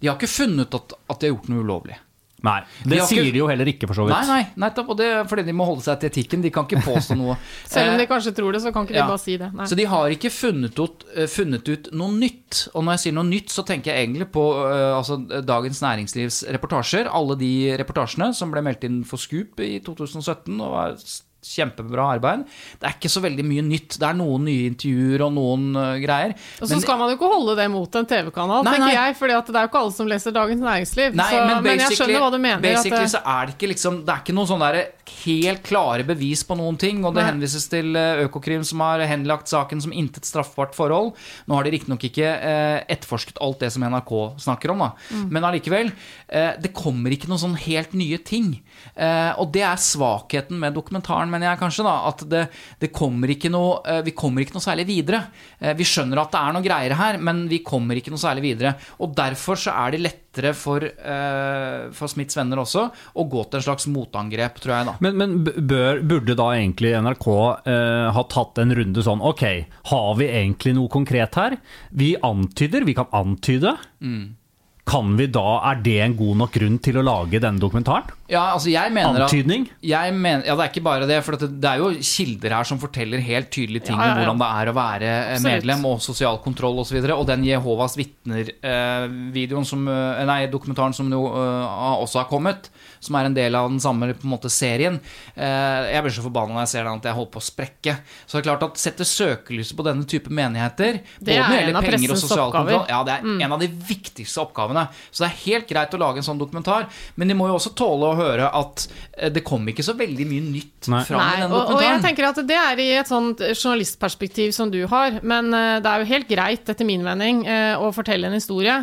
de 0.00 0.08
har 0.08 0.16
ikke 0.18 0.30
funnet 0.32 0.74
at, 0.74 0.94
at 1.12 1.20
de 1.20 1.28
har 1.28 1.34
gjort 1.36 1.50
noe 1.52 1.64
ulovlig. 1.64 1.96
Nei, 2.42 2.60
det 2.84 2.98
de 2.98 3.06
sier 3.06 3.24
ikke- 3.24 3.32
de 3.32 3.38
jo 3.42 3.46
heller 3.50 3.68
ikke, 3.68 3.86
for 3.86 3.94
så 3.94 4.06
vidt. 4.08 4.16
Nei, 4.16 4.26
nei, 4.26 4.46
nettopp, 4.64 4.88
og 4.94 4.96
det 4.96 5.06
er 5.06 5.24
fordi 5.28 5.44
de 5.44 5.52
må 5.52 5.66
holde 5.68 5.82
seg 5.84 6.00
til 6.00 6.10
etikken. 6.10 6.42
De 6.42 6.50
kan 6.50 6.64
ikke 6.64 6.80
påstå 6.86 7.16
noe. 7.18 7.36
Selv 7.68 7.92
om 7.92 7.98
de 7.98 8.04
Eh, 8.04 8.08
kanskje 8.08 8.32
tror 8.34 8.52
det, 8.52 8.62
så 8.62 8.72
kan 8.72 8.86
ikke 8.86 8.96
ja. 8.96 9.04
de 9.04 9.12
bare 9.12 9.20
si 9.22 9.36
det. 9.36 9.52
Nei. 9.54 9.66
Så 9.66 9.76
de 9.76 9.84
har 9.84 10.08
ikke 10.10 10.30
funnet 10.32 10.78
ut, 10.80 11.04
eh, 11.14 11.26
funnet 11.26 11.68
ut 11.68 11.90
noe 11.92 12.10
nytt. 12.16 12.68
Og 12.74 12.84
når 12.84 12.92
jeg 12.96 13.00
sier 13.04 13.12
noe 13.18 13.28
nytt, 13.28 13.50
så 13.52 13.64
tenker 13.66 13.92
jeg 13.92 14.08
egentlig 14.08 14.30
på 14.32 14.44
uh, 14.56 14.96
altså, 14.98 15.18
Dagens 15.44 15.80
Næringslivs 15.84 16.44
reportasjer. 16.50 17.06
Alle 17.12 17.36
de 17.36 17.76
reportasjene 17.76 18.34
som 18.34 18.50
ble 18.50 18.62
meldt 18.62 18.84
inn 18.84 19.04
for 19.04 19.20
Scoop 19.20 19.60
i 19.60 19.78
2017 19.84 20.56
og 20.60 20.70
var 20.72 20.96
kjempebra 21.40 22.06
arbeid. 22.16 22.44
Det 22.80 22.88
er 22.88 22.96
ikke 22.98 23.10
så 23.12 23.22
veldig 23.24 23.44
mye 23.46 23.64
nytt. 23.64 23.96
Det 24.00 24.06
er 24.06 24.16
noen 24.18 24.44
nye 24.48 24.68
intervjuer 24.68 25.24
og 25.26 25.32
noen 25.36 25.68
uh, 25.76 25.96
greier. 26.02 26.34
Og 26.60 26.70
så 26.70 26.80
skal 26.82 27.00
man 27.00 27.12
jo 27.12 27.18
ikke 27.18 27.30
holde 27.32 27.56
det 27.58 27.66
mot 27.72 28.00
en 28.00 28.08
TV-kanal, 28.12 28.66
tenker 28.68 28.94
jeg. 28.94 29.16
For 29.18 29.30
det 29.30 29.36
er 29.38 29.66
jo 29.66 29.70
ikke 29.72 29.82
alle 29.82 29.96
som 29.96 30.10
leser 30.10 30.36
Dagens 30.36 30.64
Næringsliv. 30.64 31.16
Nei, 31.18 31.28
så, 31.32 31.42
men, 31.48 31.62
men 31.64 31.84
jeg 31.84 31.98
skjønner 31.98 32.24
hva 32.24 32.32
du 32.32 32.38
mener. 32.38 32.64
Basically 32.64 33.06
det, 33.06 33.12
så 33.14 33.22
er 33.24 33.48
det 33.48 33.56
ikke 33.56 33.70
liksom 33.72 34.02
Det 34.04 34.14
er 34.14 34.24
ikke 34.24 34.36
noen 34.36 34.50
sånn 34.50 34.64
der 34.64 34.80
helt 35.20 35.62
klare 35.66 36.04
bevis 36.06 36.42
på 36.46 36.56
noen 36.58 36.78
ting. 36.80 37.02
Og 37.04 37.14
det 37.16 37.24
Nei. 37.24 37.30
henvises 37.32 37.66
til 37.70 37.96
eh, 37.98 38.24
Økokrim, 38.26 38.64
som 38.66 38.82
har 38.84 39.02
henlagt 39.08 39.50
saken 39.50 39.82
som 39.82 39.94
intet 39.96 40.28
straffbart 40.28 40.76
forhold. 40.76 41.12
Nå 41.48 41.56
har 41.56 41.66
de 41.66 41.74
riktignok 41.74 42.04
ikke 42.10 42.28
uh, 42.40 42.78
etterforsket 42.90 43.40
alt 43.42 43.62
det 43.64 43.72
som 43.74 43.84
NRK 43.84 44.12
snakker 44.44 44.74
om, 44.74 44.84
da. 44.84 44.90
Mm. 45.10 45.26
Men 45.34 45.48
allikevel. 45.48 45.92
Uh, 46.30 46.52
det 46.60 46.72
kommer 46.76 47.14
ikke 47.14 47.30
noen 47.30 47.42
sånn 47.42 47.58
helt 47.64 47.96
nye 47.96 48.20
ting. 48.20 48.52
Og 49.00 49.50
det 49.54 49.62
er 49.64 49.80
svakheten 49.80 50.58
med 50.60 50.74
dokumentaren, 50.76 51.29
mener 51.32 51.50
jeg 51.50 51.60
kanskje, 51.62 51.86
da. 51.86 51.94
At 52.10 52.24
det, 52.30 52.44
det 52.82 52.92
kommer 52.94 53.30
noe 53.50 53.80
eh, 53.88 54.00
Vi 54.06 54.14
kommer 54.16 54.44
ikke 54.44 54.56
noe 54.56 54.64
særlig 54.64 54.86
videre. 54.88 55.22
Eh, 55.58 55.74
vi 55.78 55.86
skjønner 55.86 56.22
at 56.22 56.32
det 56.34 56.40
er 56.40 56.56
noe 56.56 56.64
greier 56.64 56.96
her, 56.98 57.20
men 57.22 57.44
vi 57.50 57.62
kommer 57.66 57.98
ikke 57.98 58.12
noe 58.12 58.22
særlig 58.22 58.44
videre. 58.48 58.74
Og 59.00 59.14
derfor 59.16 59.60
så 59.60 59.74
er 59.84 59.94
det 59.94 60.02
lettere 60.04 60.52
for, 60.56 60.84
eh, 60.84 61.90
for 61.96 62.12
Smiths 62.12 62.38
venner 62.38 62.62
også 62.62 62.86
å 62.90 63.26
gå 63.30 63.44
til 63.46 63.60
en 63.60 63.66
slags 63.68 63.88
motangrep, 63.90 64.60
tror 64.62 64.76
jeg, 64.76 64.90
da. 64.90 64.96
Men, 65.04 65.20
men 65.20 65.38
bør, 65.44 66.02
burde 66.14 66.36
da 66.38 66.50
egentlig 66.56 66.94
NRK 67.06 67.30
eh, 67.70 68.10
ha 68.16 68.26
tatt 68.30 68.60
en 68.62 68.74
runde 68.76 69.06
sånn 69.06 69.22
Ok, 69.30 69.46
har 69.92 70.10
vi 70.18 70.28
egentlig 70.32 70.74
noe 70.78 70.90
konkret 70.92 71.38
her? 71.38 71.56
Vi 71.90 72.14
antyder, 72.26 72.86
vi 72.88 72.96
kan 72.98 73.10
antyde. 73.16 73.76
Mm. 74.02 74.39
Kan 74.88 75.12
vi 75.18 75.26
da, 75.30 75.60
Er 75.70 75.76
det 75.84 75.98
en 76.02 76.14
god 76.16 76.36
nok 76.40 76.52
grunn 76.56 76.78
til 76.82 76.96
å 76.98 77.02
lage 77.04 77.38
denne 77.40 77.60
dokumentaren? 77.60 78.08
Ja, 78.30 78.52
altså 78.54 78.70
jeg 78.70 78.92
mener 78.94 79.24
at 79.24 79.26
Antydning? 79.26 79.64
jeg 79.82 80.12
mener, 80.14 80.44
ja, 80.46 80.54
det 80.54 80.62
er 80.64 80.70
ikke 80.70 80.82
bare 80.86 81.06
det, 81.06 81.16
for 81.26 81.34
det, 81.34 81.48
det 81.60 81.66
er 81.66 81.78
jo 81.82 81.88
kilder 81.98 82.52
her 82.54 82.64
som 82.68 82.78
forteller 82.78 83.18
helt 83.26 83.48
tydelige 83.50 83.88
ting 83.88 83.96
Ja, 83.98 84.04
ja, 84.04 84.06
ja. 84.06 84.12
om 84.12 84.20
hvordan 84.20 84.38
det 84.38 84.50
er 84.60 84.70
å 84.70 84.74
være 84.76 85.08
eh, 85.10 85.32
Absolutt. 85.34 85.50
medlem 85.50 85.84
og 85.90 86.00
sosial 86.04 86.38
kontroll 86.44 86.78
osv. 86.78 86.80
Og, 86.80 86.86
så 86.86 86.94
videre. 86.94 87.16
og 87.18 87.26
den 87.26 87.42
Jehovas 87.44 87.96
vitner-videoen 87.98 89.66
som 89.66 89.86
eh, 89.90 90.22
Nei, 90.30 90.46
dokumentaren 90.52 90.94
som 90.96 91.10
jo 91.12 91.24
eh, 91.26 92.02
også 92.04 92.22
har 92.22 92.28
kommet, 92.30 92.70
som 93.02 93.16
er 93.18 93.26
en 93.30 93.34
del 93.36 93.54
av 93.58 93.66
den 93.70 93.80
samme 93.82 94.12
på 94.14 94.26
en 94.28 94.32
måte 94.34 94.50
serien. 94.52 95.00
eh, 95.34 95.90
jeg 95.94 96.04
blir 96.06 96.14
så 96.14 96.22
forbanna 96.24 96.54
når 96.54 96.64
jeg 96.66 96.72
ser 96.74 96.86
den 96.86 97.00
at 97.02 97.08
jeg 97.10 97.16
holder 97.18 97.32
på 97.34 97.42
å 97.42 97.46
sprekke. 97.50 97.96
Så 98.26 98.36
det 98.38 98.42
er 98.44 98.48
klart 98.50 98.62
at 98.68 98.78
sette 98.78 99.06
søkelyset 99.08 99.74
på 99.78 99.86
denne 99.86 100.06
type 100.06 100.30
menigheter, 100.30 101.00
Det 101.18 101.34
både 101.34 101.34
er 101.34 101.42
når 101.42 101.50
det 101.50 101.74
en 101.74 101.76
av 101.76 101.82
gjelder 101.82 101.90
penger 101.90 102.14
og 102.14 102.14
pressens 102.14 102.26
sosial 102.28 102.46
oppgaver. 102.46 102.70
kontroll, 102.70 102.94
ja, 102.94 103.02
det 103.02 103.12
er 103.18 103.46
en 103.48 103.52
av 103.58 103.60
de 103.60 103.68
viktigste 103.90 104.38
oppgavene. 104.44 104.69
Så 105.10 105.24
det 105.24 105.30
er 105.30 105.40
helt 105.44 105.68
greit 105.70 105.94
å 105.94 106.00
lage 106.00 106.22
en 106.22 106.26
sånn 106.26 106.40
dokumentar, 106.40 106.88
men 107.20 107.30
de 107.30 107.36
må 107.38 107.48
jo 107.50 107.56
også 107.58 107.72
tåle 107.78 108.10
å 108.10 108.18
høre 108.18 108.50
at 108.60 108.86
eh, 109.16 109.30
det 109.32 109.44
kom 109.46 109.66
ikke 109.70 109.86
så 109.86 109.96
veldig 109.98 110.26
mye 110.30 110.44
nytt 110.46 110.90
Nei. 110.92 111.02
fram 111.08 111.22
i 111.22 111.24
Nei, 111.24 111.40
den 111.44 111.56
og, 111.56 111.72
og 111.76 111.84
jeg 111.84 112.02
tenker 112.04 112.28
at 112.30 112.42
det 112.48 112.60
er 112.60 112.82
i 112.82 112.90
et 113.00 113.10
sånt 113.10 113.42
journalistperspektiv 113.52 114.54
som 114.56 114.72
du 114.72 114.82
har, 114.90 115.20
men 115.22 115.50
eh, 115.56 115.78
det 115.82 115.90
er 115.90 116.04
jo 116.04 116.10
helt 116.12 116.30
greit, 116.30 116.68
etter 116.70 116.88
min 116.88 117.04
mening, 117.06 117.44
eh, 117.48 117.74
å 117.78 117.90
fortelle 117.94 118.30
en 118.30 118.38
historie 118.38 118.76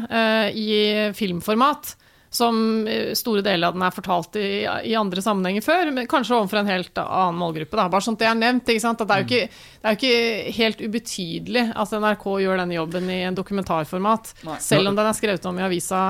i 0.57 0.67
filmformat. 1.15 1.95
Som 2.33 2.87
eh, 2.89 3.13
store 3.17 3.43
deler 3.45 3.69
av 3.69 3.77
den 3.77 3.85
er 3.87 3.95
fortalt 3.95 4.35
i, 4.39 4.65
i 4.65 4.95
andre 4.99 5.23
sammenhenger 5.23 5.63
før, 5.65 5.91
men 5.95 6.09
kanskje 6.09 6.35
overfor 6.35 6.61
en 6.61 6.71
helt 6.71 7.01
annen 7.03 7.39
målgruppe. 7.39 7.79
Da. 7.79 7.87
Bare 7.93 8.03
sånn 8.03 8.19
det 8.19 8.27
er 8.27 8.37
nevnt. 8.39 8.67
Ikke 8.73 8.83
sant? 8.83 9.01
At 9.03 9.09
det, 9.09 9.15
er 9.15 9.23
jo 9.23 9.29
ikke, 9.29 9.63
det 9.81 9.91
er 9.91 9.99
ikke 9.99 10.57
helt 10.57 10.83
ubetydelig 10.83 11.65
at 11.71 11.95
NRK 12.03 12.27
gjør 12.43 12.61
denne 12.63 12.77
jobben 12.77 13.09
i 13.13 13.21
en 13.29 13.37
dokumentarformat, 13.37 14.35
Nei. 14.47 14.59
selv 14.63 14.91
om 14.91 14.99
den 14.99 15.09
er 15.09 15.17
skrevet 15.17 15.49
om 15.49 15.59
i 15.59 15.67
avisa 15.67 16.03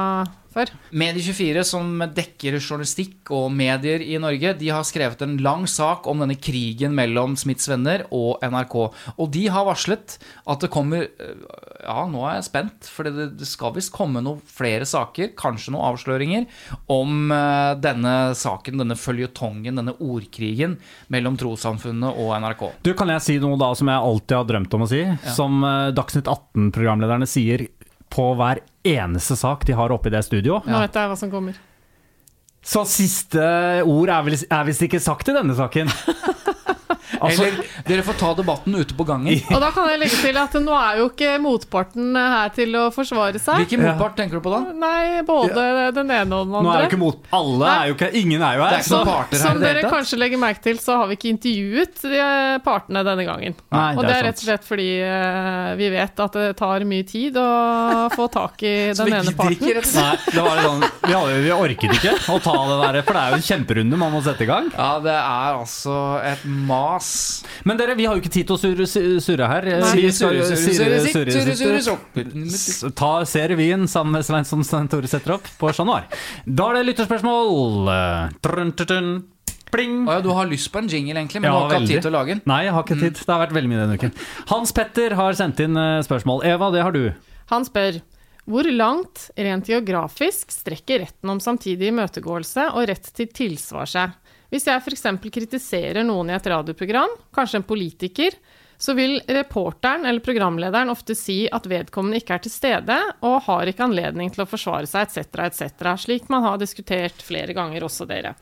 før. 0.54 0.72
Medie24, 0.92 1.64
som 1.68 2.04
dekker 2.16 2.58
journalistikk 2.60 3.32
og 3.36 3.50
medier 3.56 4.04
i 4.04 4.18
Norge, 4.22 4.54
de 4.60 4.72
har 4.74 4.86
skrevet 4.88 5.22
en 5.26 5.38
lang 5.44 5.68
sak 5.70 6.08
om 6.10 6.24
denne 6.24 6.38
krigen 6.40 6.96
mellom 6.98 7.36
Smiths 7.40 7.70
venner 7.70 8.06
og 8.16 8.44
NRK. 8.44 8.78
Og 9.18 9.32
de 9.34 9.46
har 9.54 9.68
varslet 9.68 10.18
at 10.48 10.64
det 10.64 10.72
kommer 10.74 11.08
øh, 11.08 11.46
Ja, 11.88 12.04
nå 12.10 12.24
er 12.28 12.40
jeg 12.40 12.48
spent, 12.50 12.88
for 12.92 13.08
det, 13.08 13.30
det 13.40 13.48
skal 13.48 13.76
visst 13.76 13.94
komme 13.96 14.20
noen 14.24 14.42
flere 14.52 14.88
saker, 14.88 15.32
kanskje 15.40 15.72
noen 15.72 15.86
avsløringer, 15.92 16.48
om 16.92 17.32
øh, 17.32 17.74
denne 17.80 18.16
saken, 18.38 18.82
denne 18.82 18.98
føljetongen, 19.00 19.80
denne 19.80 19.96
ordkrigen 20.04 20.78
mellom 21.14 21.38
trossamfunnet 21.40 22.18
og 22.18 22.34
NRK. 22.44 22.66
Du, 22.84 22.94
Kan 22.98 23.14
jeg 23.14 23.24
si 23.24 23.38
noe 23.44 23.60
da 23.62 23.72
som 23.78 23.92
jeg 23.92 24.10
alltid 24.10 24.38
har 24.40 24.50
drømt 24.50 24.78
om 24.78 24.86
å 24.86 24.92
si? 24.92 25.04
Som 25.38 25.62
eh, 25.68 25.94
Dagsnytt 25.96 26.30
18-programlederne 26.32 27.30
sier 27.30 27.68
på 28.14 28.32
hver 28.40 28.62
eneste 28.96 29.36
sak 29.40 29.66
de 29.68 29.76
har 29.78 29.94
oppe 29.94 30.12
i 30.12 30.16
det 30.16 30.24
studio. 30.28 30.62
Nå 30.66 30.84
vet 30.86 30.96
jeg 30.96 31.12
hva 31.12 31.18
som 31.20 31.32
kommer. 31.34 31.58
Så 32.64 32.84
siste 32.90 33.40
ord 33.88 34.10
er, 34.12 34.24
vel, 34.28 34.36
er 34.36 34.64
visst 34.68 34.82
ikke 34.84 35.00
sagt 35.00 35.30
i 35.30 35.36
denne 35.38 35.56
saken. 35.56 35.92
Altså, 37.18 37.46
Eller 37.48 37.64
dere 37.88 38.04
får 38.06 38.18
ta 38.20 38.30
debatten 38.38 38.76
ute 38.78 38.94
på 38.98 39.06
gangen. 39.08 39.40
Og 39.54 39.62
da 39.64 39.70
kan 39.74 39.88
jeg 39.90 40.00
legge 40.02 40.18
til 40.22 40.38
at 40.38 40.54
nå 40.62 40.74
er 40.76 41.00
jo 41.00 41.08
ikke 41.10 41.38
motparten 41.42 42.18
her 42.18 42.52
til 42.56 42.76
å 42.78 42.84
forsvare 42.94 43.40
seg. 43.42 43.64
Hvilken 43.64 43.82
motpart 43.86 44.18
tenker 44.20 44.38
du 44.38 44.44
på 44.46 44.52
da? 44.54 44.60
Nei, 44.76 45.22
både 45.26 45.64
den 45.96 46.12
ene 46.14 46.38
og 46.42 46.50
den 46.50 46.58
andre. 46.60 46.64
nå 46.68 46.74
er 46.76 46.84
jo 46.84 46.90
ikke 46.92 47.00
mot 47.02 47.30
Alle 47.38 47.72
er 47.72 47.90
jo 47.92 47.96
ikke 47.98 48.10
Ingen 48.22 48.44
er 48.44 48.58
jo 48.60 48.64
her. 48.66 48.76
er 48.78 48.86
så- 48.86 49.02
parter 49.08 49.38
her 49.38 49.44
Som 49.44 49.62
dere 49.62 49.82
tatt. 49.82 49.92
kanskje 49.96 50.20
legger 50.20 50.42
merke 50.42 50.62
til, 50.68 50.78
så 50.84 50.98
har 51.00 51.08
vi 51.08 51.18
ikke 51.18 51.32
intervjuet 51.32 52.02
de 52.04 52.20
eh, 52.20 52.58
partene 52.68 53.04
denne 53.08 53.26
gangen. 53.26 53.56
Nei, 53.72 53.96
og 53.96 54.02
det 54.04 54.08
det 54.08 54.16
er 54.16 54.20
er 54.20 54.28
rett 54.28 54.38
og 54.38 54.46
slett 54.48 54.68
fordi 54.68 54.90
eh, 55.02 55.76
vi 55.80 55.90
vet 55.96 56.20
at 56.28 56.34
det 56.34 56.58
tar 56.58 56.86
mye 56.86 57.08
tid 57.08 57.36
å 57.38 57.48
få 58.14 58.28
tak 58.32 58.62
i 58.64 58.76
den 58.94 58.96
parten 58.98 59.14
ene 59.14 59.24
vi 59.24 59.34
ikke, 59.34 59.48
drikker 59.48 59.76
rett 59.80 59.88
og 59.88 59.94
slett. 59.96 60.28
Nei, 60.28 60.36
det 60.36 60.44
var 60.44 60.64
sånn 60.68 60.82
vi, 61.08 61.14
hadde, 61.14 61.42
vi 61.48 61.52
orket 61.56 61.98
ikke 61.98 62.14
å 62.36 62.40
ta 62.48 62.56
det 62.70 62.78
der, 62.82 63.00
for 63.04 63.18
det 63.18 63.22
er 63.22 63.30
jo 63.36 63.40
en 63.42 63.46
kjemperunde 63.50 64.00
man 64.00 64.14
må 64.16 64.22
sette 64.26 64.46
i 64.46 64.50
gang. 64.50 64.72
Ja, 64.74 64.90
det 65.04 65.14
er 65.14 65.60
altså 65.60 65.98
et 66.26 66.44
mas. 66.48 67.12
Men 67.68 67.80
dere, 67.80 67.96
vi 68.00 68.08
har 68.08 68.18
jo 68.18 68.24
ikke 68.24 68.34
tid 68.34 68.48
til 68.50 68.58
å 68.58 68.62
surre, 68.62 68.88
surre 69.22 69.52
her. 69.52 69.70
Vi 69.98 70.12
skal 70.16 70.40
jo. 70.40 71.98
Ta 72.98 73.14
se 73.30 73.48
revyen 73.54 73.88
sammen 73.92 74.18
med 74.18 74.28
Svein 74.28 74.48
som 74.48 74.64
Svein 74.66 74.90
Tore 74.92 75.10
setter 75.12 75.38
opp 75.38 75.48
på 75.60 75.72
Chat 75.74 75.88
Noir. 75.88 76.08
Da 76.46 76.72
er 76.72 76.80
det 76.80 76.88
lytterspørsmål. 76.92 77.92
Trun, 78.44 78.72
trun, 78.78 78.88
trun. 78.88 79.12
Pling. 79.72 80.06
Oh 80.08 80.14
ja, 80.16 80.22
du 80.24 80.30
har 80.32 80.48
lyst 80.48 80.70
på 80.72 80.80
en 80.80 80.88
jingle, 80.88 81.18
egentlig, 81.20 81.42
men 81.44 81.50
Ja, 81.52 81.56
du 81.58 81.60
har 81.60 81.68
ikke 81.68 81.80
hatt 81.82 81.90
tid 81.92 82.06
til 82.06 82.12
å 82.14 82.16
lage 82.16 82.36
den. 82.36 82.42
Nei, 82.48 82.62
jeg 82.68 82.76
har 82.76 82.86
ikke 82.86 83.00
tid. 83.02 83.18
Det 83.20 83.34
har 83.34 83.42
vært 83.42 83.56
veldig 83.58 83.72
mye 83.72 83.82
denne 83.82 83.98
uken. 84.00 84.14
Hans 84.52 84.72
Petter 84.76 85.16
har 85.20 85.36
sendt 85.40 85.60
inn 85.64 85.76
eh, 85.80 85.98
spørsmål. 86.08 86.46
Eva, 86.48 86.70
det 86.72 86.86
har 86.88 86.96
du. 86.96 87.02
Han 87.52 87.68
spør 87.68 88.00
hvor 88.48 88.68
langt 88.72 89.28
rent 89.36 89.68
geografisk 89.68 90.54
strekker 90.56 91.04
retten 91.04 91.34
om 91.34 91.42
samtidig 91.44 91.92
imøtegåelse 91.92 92.70
og 92.72 92.88
rett 92.88 93.10
til 93.18 93.28
tilsvar 93.36 93.90
seg? 93.92 94.14
Hvis 94.48 94.70
jeg 94.70 94.80
f.eks. 94.80 95.04
kritiserer 95.28 96.08
noen 96.08 96.32
i 96.32 96.38
et 96.38 96.48
radioprogram, 96.48 97.12
kanskje 97.36 97.60
en 97.60 97.68
politiker, 97.68 98.38
så 98.78 98.94
vil 98.98 99.18
reporteren 99.28 100.06
eller 100.06 100.22
programlederen 100.24 100.92
ofte 100.94 101.16
si 101.18 101.46
at 101.52 101.66
vedkommende 101.70 102.22
ikke 102.22 102.38
er 102.38 102.44
til 102.46 102.54
stede 102.54 102.98
og 103.26 103.40
har 103.48 103.70
ikke 103.70 103.88
anledning 103.88 104.30
til 104.34 104.44
å 104.46 104.50
forsvare 104.50 104.90
seg 104.90 105.08
etc., 105.08 105.40
etc., 105.48 105.90
slik 106.04 106.30
man 106.34 106.46
har 106.46 106.62
diskutert 106.62 107.24
flere 107.26 107.56
ganger 107.58 107.88
også, 107.88 108.06
dere. 108.10 108.36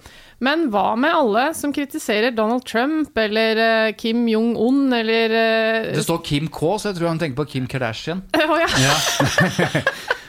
Men 0.44 0.68
hva 0.74 0.98
med 1.00 1.16
alle 1.16 1.46
som 1.56 1.72
kritiserer 1.76 2.36
Donald 2.36 2.66
Trump 2.68 3.16
eller 3.18 3.62
uh, 3.62 3.94
Kim 3.96 4.26
Jong-un 4.28 4.92
eller 4.98 5.32
uh, 5.32 5.94
Det 5.96 6.04
står 6.04 6.22
Kim 6.28 6.52
K, 6.52 6.76
så 6.76 6.92
jeg 6.92 7.00
tror 7.00 7.14
han 7.14 7.22
tenker 7.22 7.40
på 7.40 7.50
Kim 7.56 7.72
Kardashian. 7.72 8.26
Å 8.36 8.60
ja. 8.60 8.70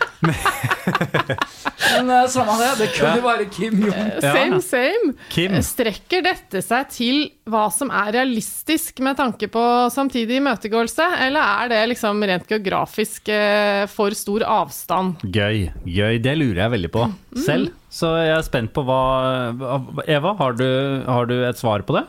Men 1.96 2.10
uh, 2.10 2.24
samme 2.30 2.56
det, 2.60 2.70
det 2.80 2.88
kunne 2.96 3.22
være 3.24 3.46
Kim 3.52 3.82
Jong. 3.84 4.10
Same, 4.24 4.60
same. 4.64 5.12
Kim. 5.32 5.56
Strekker 5.64 6.24
dette 6.24 6.62
seg 6.64 6.88
til 6.92 7.20
hva 7.50 7.66
som 7.74 7.92
er 7.94 8.12
realistisk 8.16 9.00
med 9.04 9.18
tanke 9.20 9.48
på 9.52 9.64
samtidig 9.92 10.40
imøtegåelse, 10.40 11.06
eller 11.26 11.40
er 11.64 11.72
det 11.72 11.82
liksom 11.92 12.24
rent 12.26 12.48
geografisk 12.50 13.30
eh, 13.32 13.84
for 13.92 14.16
stor 14.18 14.46
avstand? 14.48 15.22
Gøy. 15.22 15.68
Gøy. 15.84 16.18
Det 16.24 16.34
lurer 16.38 16.64
jeg 16.64 16.74
veldig 16.78 16.92
på 16.96 17.06
selv. 17.46 17.74
Så 17.92 18.10
jeg 18.20 18.34
er 18.34 18.44
spent 18.44 18.74
på 18.76 18.82
hva 18.84 19.00
Eva, 20.04 20.34
har 20.40 20.56
du, 20.58 20.68
har 21.06 21.28
du 21.30 21.38
et 21.46 21.60
svar 21.60 21.84
på 21.86 21.96
det? 21.96 22.06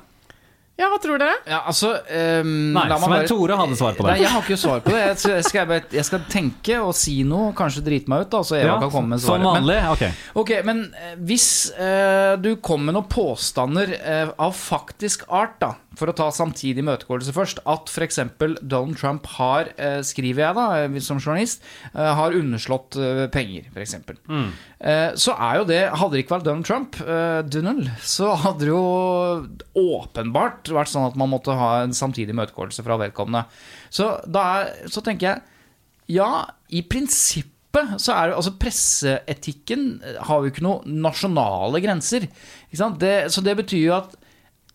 Ja, 0.77 0.91
hva 0.91 0.99
tror 1.01 1.17
dere? 1.17 1.33
Ja, 1.49 1.63
altså 1.65 1.89
um, 1.97 2.49
Nei, 2.75 2.83
la 2.85 2.97
meg 2.99 3.07
Svein 3.07 3.13
bare- 3.15 3.29
Tore 3.31 3.55
hadde 3.57 3.77
svar 3.79 3.95
på 3.97 4.03
det. 4.05 4.11
Nei, 4.11 4.19
jeg 4.21 4.29
har 4.29 4.43
ikke 4.45 4.57
svar 4.61 4.83
på 4.85 4.91
det. 4.93 4.99
Jeg 5.01 5.17
skal, 5.47 5.59
jeg 5.63 5.67
bare- 5.71 5.95
jeg 5.97 6.05
skal 6.05 6.21
tenke 6.29 6.77
og 6.83 6.93
si 6.95 7.15
noe, 7.25 7.49
kanskje 7.57 7.81
drite 7.87 8.11
meg 8.13 8.27
ut, 8.27 8.29
da, 8.35 8.43
så 8.45 8.59
Eva 8.59 8.75
kan 8.83 8.91
komme 8.93 9.15
med 9.15 9.23
svaret. 9.23 9.41
Som 9.41 9.57
vanlig? 9.57 9.79
Ok. 9.95 10.03
Ok, 10.43 10.53
men 10.69 10.83
eh, 10.93 11.15
hvis 11.31 11.47
uh, 11.79 12.35
du 12.37 12.51
kommer 12.61 12.91
med 12.91 12.99
noen 12.99 13.09
påstander 13.09 13.95
uh, 13.97 14.35
av 14.37 14.53
faktisk 14.53 15.25
art, 15.33 15.57
da, 15.63 15.73
for 15.97 16.11
å 16.11 16.15
ta 16.15 16.27
samtidig 16.33 16.83
imøtegåelse 16.83 17.33
først, 17.35 17.61
at 17.65 17.89
f.eks. 17.89 18.19
Donald 18.61 18.99
Trump 18.99 19.27
har, 19.37 19.71
eh, 19.81 19.99
skriver 20.05 20.45
jeg 20.45 20.57
da, 20.57 20.67
eh, 20.83 20.99
som 21.03 21.19
journalist, 21.19 21.65
eh, 21.93 22.13
har 22.19 22.37
underslått 22.37 22.99
penger, 23.33 23.67
f.eks. 23.73 23.97
Mm. 24.27 24.51
Så 25.17 25.33
er 25.33 25.57
jo 25.57 25.63
det 25.65 25.79
Hadde 25.97 26.13
det 26.13 26.21
ikke 26.23 26.35
vært 26.35 26.45
Donald 26.45 26.67
Trump, 26.67 26.99
eh, 27.01 27.97
så 28.05 28.35
hadde 28.37 28.65
det 28.65 28.69
jo 28.69 29.47
åpenbart 29.73 30.69
vært 30.69 30.91
sånn 30.91 31.07
at 31.09 31.17
man 31.17 31.31
måtte 31.31 31.55
ha 31.57 31.81
en 31.81 31.95
samtidig 31.97 32.35
imøtegåelse 32.35 32.85
fra 32.85 32.99
vedkommende. 33.01 33.45
Så 33.89 34.11
da 34.29 34.67
så 34.85 35.01
tenker 35.01 35.31
jeg 35.31 36.17
ja, 36.17 36.45
i 36.69 36.83
prinsippet 36.87 37.97
så 38.01 38.13
er 38.15 38.29
det 38.29 38.37
altså 38.37 38.55
Presseetikken 38.57 39.89
har 40.29 40.41
jo 40.41 40.51
ikke 40.51 40.63
noen 40.65 41.01
nasjonale 41.03 41.81
grenser. 41.83 42.27
Ikke? 42.71 42.93
Det, 43.01 43.15
så 43.33 43.43
det 43.45 43.57
betyr 43.59 43.83
jo 43.83 43.97
at 43.97 44.15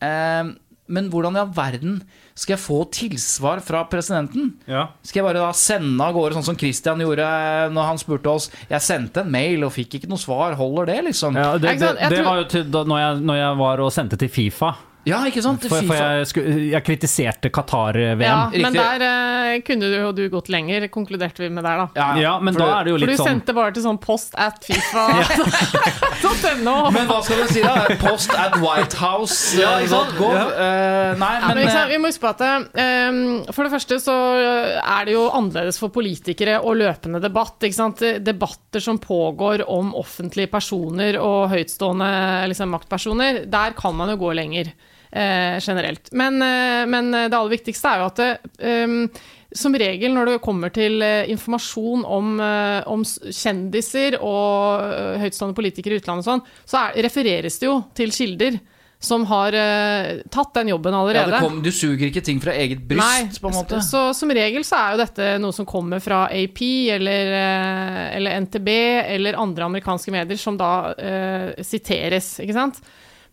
eh, 0.04 0.52
Men 0.90 1.08
hvordan 1.12 1.36
i 1.36 1.40
all 1.40 1.52
verden 1.54 2.00
skal 2.34 2.56
jeg 2.56 2.62
få 2.64 2.78
tilsvar 2.92 3.60
fra 3.62 3.84
presidenten? 3.90 4.54
Ja. 4.66 4.88
Skal 5.06 5.20
jeg 5.22 5.28
bare 5.28 5.44
da 5.44 5.52
sende 5.56 6.02
av 6.04 6.16
gårde, 6.16 6.34
sånn 6.38 6.48
som 6.50 6.58
Christian 6.58 7.02
gjorde 7.04 7.26
når 7.72 7.88
han 7.92 8.00
spurte 8.02 8.32
oss? 8.32 8.48
Jeg 8.70 8.82
sendte 8.84 9.22
en 9.22 9.30
mail 9.32 9.62
og 9.66 9.74
fikk 9.76 10.00
ikke 10.00 10.10
noe 10.10 10.20
svar. 10.20 10.56
Holder 10.58 10.90
det, 10.90 10.98
liksom? 11.12 11.38
Ja, 11.38 11.52
det, 11.60 11.76
det, 11.80 11.92
det 12.12 12.24
var 12.26 12.42
jo 12.42 12.48
til, 12.50 12.66
da, 12.74 12.82
når, 12.88 13.04
jeg, 13.04 13.22
når 13.30 13.40
jeg 13.40 13.60
var 13.62 13.84
og 13.86 13.92
sendte 13.94 14.18
til 14.20 14.32
Fifa. 14.32 14.74
Ja, 15.03 15.18
ikke 15.26 15.42
sant? 15.42 15.64
For, 15.66 15.82
for 15.82 15.98
jeg, 15.98 16.26
sku- 16.30 16.44
jeg 16.70 16.78
kritiserte 16.86 17.50
Qatar-VM. 17.50 18.20
Ja, 18.22 18.44
riktig. 18.53 18.61
men 18.62 18.72
der 18.76 19.03
eh, 19.03 19.59
kunne 19.66 19.88
du 19.90 20.12
du 20.14 20.28
gått 20.30 20.46
lenger, 20.53 20.84
konkluderte 20.94 21.42
vi 21.42 21.48
med 21.50 21.64
der, 21.66 21.76
da. 21.82 21.88
Ja, 22.20 22.36
men 22.38 22.55
for 22.55 22.62
da 22.62 22.66
det- 22.68 22.76
er 22.76 22.84
det 22.84 22.90
jo 22.92 22.98
For 23.03 23.07
du 23.11 23.16
sånn 23.18 23.26
sendte 23.32 23.53
bare 23.57 23.72
til 23.74 23.82
sånn 23.82 23.98
post 24.03 24.34
at 24.38 24.62
fifa.no. 24.62 26.76
Men 26.94 27.07
hva 27.11 27.18
skal 27.26 27.36
du 27.42 27.46
si, 27.50 27.62
da? 27.64 27.82
Post 28.05 28.30
at 28.38 28.55
whitehouse.gov? 28.62 30.36
Eh, 30.38 31.18
nei, 31.18 31.18
Ja, 31.18 31.26
men, 31.48 31.57
men 31.57 31.62
ikke 31.64 31.74
sant, 31.74 31.90
vi 31.90 31.98
må 31.98 32.07
huske 32.12 32.22
på 32.22 32.30
at 32.30 32.38
um, 33.11 33.42
For 33.50 33.66
det 33.66 33.72
første 33.74 33.98
så 34.03 34.14
er 34.78 35.03
det 35.09 35.14
jo 35.16 35.24
annerledes 35.34 35.78
for 35.82 35.88
politikere 35.94 36.61
og 36.62 36.76
løpende 36.78 37.18
debatt. 37.22 37.59
Ikke 37.66 37.74
sant? 37.80 37.98
Debatter 38.22 38.78
som 38.84 38.98
pågår 39.03 39.64
om 39.66 39.90
offentlige 39.98 40.46
personer 40.53 41.18
og 41.18 41.50
høytstående 41.53 42.11
liksom, 42.53 42.70
maktpersoner, 42.76 43.32
der 43.50 43.70
kan 43.78 43.94
man 43.98 44.09
jo 44.14 44.18
gå 44.22 44.30
lenger. 44.38 44.66
Eh, 45.12 45.60
generelt. 45.60 46.08
Men, 46.16 46.40
eh, 46.40 46.86
men 46.88 47.12
det 47.12 47.36
aller 47.36 47.52
viktigste 47.52 47.90
er 47.90 48.00
jo 48.00 48.06
at 48.08 48.20
det, 48.22 48.30
um, 48.64 48.94
som 49.52 49.74
regel 49.76 50.14
når 50.14 50.30
det 50.30 50.42
kommer 50.44 50.72
til 50.72 51.02
eh, 51.04 51.28
informasjon 51.32 52.04
om, 52.08 52.36
eh, 52.40 52.80
om 52.90 53.04
kjendiser 53.04 54.16
og 54.20 54.86
eh, 54.86 55.18
høytstående 55.26 55.56
politikere 55.58 55.98
i 55.98 56.02
utlandet 56.02 56.24
og 56.24 56.30
sånn, 56.30 56.46
så 56.64 56.86
er, 56.86 57.02
refereres 57.08 57.60
det 57.60 57.68
jo 57.68 57.82
til 57.96 58.14
kilder 58.14 58.60
som 59.02 59.24
har 59.26 59.50
uh, 59.50 60.20
tatt 60.30 60.52
den 60.54 60.68
jobben 60.70 60.94
ja, 60.94 61.00
allerede. 61.00 61.32
det 61.34 61.40
kom, 61.42 61.56
du 61.58 61.72
suger 61.74 62.06
ikke 62.06 62.22
ting 62.22 62.38
fra 62.38 62.52
eget 62.54 62.84
bryst, 62.86 63.40
på 63.42 63.50
en 63.50 63.56
måte? 63.56 63.80
Så 63.82 64.02
som 64.14 64.30
regel 64.30 64.62
så 64.62 64.78
er 64.78 64.94
jo 64.94 65.00
dette 65.00 65.30
noe 65.42 65.56
som 65.56 65.66
kommer 65.66 65.98
fra 65.98 66.28
AP 66.30 66.62
eller, 66.94 67.32
eh, 67.34 68.04
eller 68.20 68.38
NTB 68.46 68.70
eller 69.16 69.40
andre 69.42 69.66
amerikanske 69.66 70.14
medier 70.14 70.38
som 70.38 70.54
da 70.60 70.72
uh, 70.94 71.48
siteres, 71.66 72.36
ikke 72.44 72.54
sant? 72.54 72.78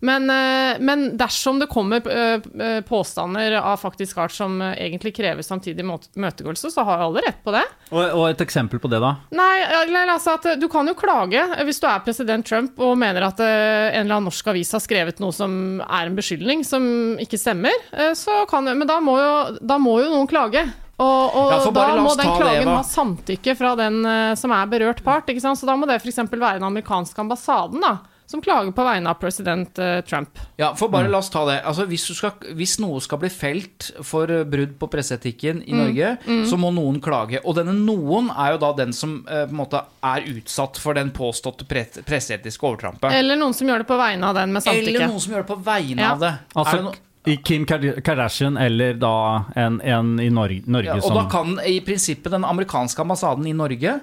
Men, 0.00 0.30
eh, 0.30 0.76
men 0.80 1.16
dersom 1.16 1.58
det 1.58 1.66
kommer 1.66 2.08
eh, 2.08 2.40
eh, 2.66 2.80
påstander 2.80 3.52
av 3.52 3.76
faktisk 3.76 4.18
art 4.18 4.32
som 4.32 4.60
egentlig 4.62 5.12
krever 5.16 5.44
samtidig 5.44 5.84
møtegåelse, 5.84 6.70
så 6.72 6.84
har 6.88 7.04
alle 7.04 7.20
rett 7.26 7.42
på 7.44 7.52
det. 7.52 7.64
og, 7.90 8.00
og 8.00 8.24
et 8.30 8.40
eksempel 8.40 8.80
på 8.80 8.88
det, 8.88 9.00
da? 9.02 9.14
Nei, 9.36 9.60
altså 10.08 10.38
at 10.38 10.48
du 10.60 10.68
kan 10.72 10.88
jo 10.88 10.96
klage 10.96 11.42
hvis 11.66 11.80
du 11.82 11.86
er 11.90 12.04
president 12.04 12.46
Trump 12.46 12.80
og 12.80 12.96
mener 12.98 13.28
at 13.28 13.40
en 13.44 14.00
eller 14.00 14.16
annen 14.16 14.30
norsk 14.30 14.48
avis 14.52 14.72
har 14.72 14.82
skrevet 14.82 15.20
noe 15.20 15.34
som 15.36 15.52
er 15.84 16.08
en 16.08 16.16
beskyldning 16.16 16.64
som 16.66 16.84
ikke 17.20 17.38
stemmer, 17.40 17.74
så 18.16 18.44
kan 18.50 18.64
Men 18.70 18.88
da 18.88 19.00
må 19.02 19.16
jo, 19.18 19.34
da 19.60 19.76
må 19.80 19.98
jo 20.00 20.10
noen 20.12 20.28
klage. 20.30 20.62
Og, 21.00 21.36
og 21.36 21.52
Ja, 21.52 21.58
da 21.72 21.86
må 22.04 22.12
den 22.16 22.32
klagen 22.36 22.68
det, 22.68 22.74
ha 22.76 22.82
samtykke 22.84 23.54
fra 23.56 23.72
den 23.78 24.02
som 24.36 24.52
er 24.52 24.68
berørt 24.70 25.00
part. 25.04 25.28
Så 25.28 25.68
da 25.68 25.76
må 25.76 25.88
det 25.88 26.00
f.eks. 26.00 26.20
være 26.28 26.58
den 26.60 26.68
amerikanske 26.68 27.24
ambassaden 27.24 27.84
da, 27.84 27.94
som 28.30 28.40
klager 28.44 28.70
på 28.76 28.84
vegne 28.86 29.10
av 29.10 29.18
president 29.18 29.78
eh, 29.82 30.00
Trump. 30.06 30.38
Ja, 30.60 30.68
for 30.78 30.86
Mm. 30.88 30.92
bare 30.92 31.08
la 31.10 31.18
oss 31.18 31.30
ta 31.34 31.42
det. 31.48 31.56
Altså, 31.66 31.86
hvis, 31.90 32.06
du 32.06 32.14
skal, 32.14 32.30
hvis 32.54 32.76
noe 32.78 33.00
skal 33.02 33.18
bli 33.18 33.28
felt 33.34 33.90
for 34.06 34.30
eh, 34.30 34.44
brudd 34.46 34.76
på 34.78 34.88
presseetikken 34.92 35.64
Mm. 35.64 35.66
i 35.66 35.72
Norge, 35.80 36.12
så 36.46 36.56
må 36.60 36.70
noen 36.72 37.00
klage. 37.02 37.40
Og 37.44 37.56
denne 37.58 37.74
noen 37.74 38.30
er 38.30 38.52
jo 38.54 38.58
da 38.62 38.72
den 38.78 38.92
som 38.94 39.24
eh, 39.28 39.46
på 39.46 39.50
en 39.50 39.60
måte 39.64 39.82
er 40.06 40.22
utsatt 40.30 40.78
for 40.78 40.94
den 40.94 41.10
påståtte 41.10 41.66
pre 41.66 41.84
presseetiske 42.06 42.62
overtrampet. 42.70 43.12
Eller 43.12 43.36
noen 43.36 43.52
som 43.54 43.66
gjør 43.66 43.78
det 43.82 43.88
på 43.90 43.98
vegne 43.98 44.22
av 44.30 44.34
den 44.38 44.52
med 44.52 44.62
samtykke. 44.62 44.88
Eller 44.94 45.08
noen 45.08 45.20
som 45.20 45.32
gjør 45.34 45.42
det 45.46 45.50
på 45.50 45.62
vegne 45.66 46.00
Ja. 46.02 46.12
av 46.12 46.20
det. 46.20 46.28
er 46.30 46.38
det 46.54 46.56
Altså 46.56 46.82
no 46.84 46.92
i 47.28 47.34
Kim 47.44 47.66
Kardashian 47.66 48.56
eller 48.56 48.94
da 48.96 49.44
en, 49.54 49.74
en 49.84 50.14
i 50.20 50.30
Norge, 50.32 50.62
Norge 50.72 50.86
ja, 50.88 50.94
og 50.96 51.02
som 51.04 51.18
da 51.18 51.24
kan 51.28 51.50
i 51.68 51.74
prinsippet 51.84 52.32
den 52.32 52.46
amerikanske 52.48 53.02
ambassaden 53.04 53.44
i 53.46 53.52
Norge 53.52 53.98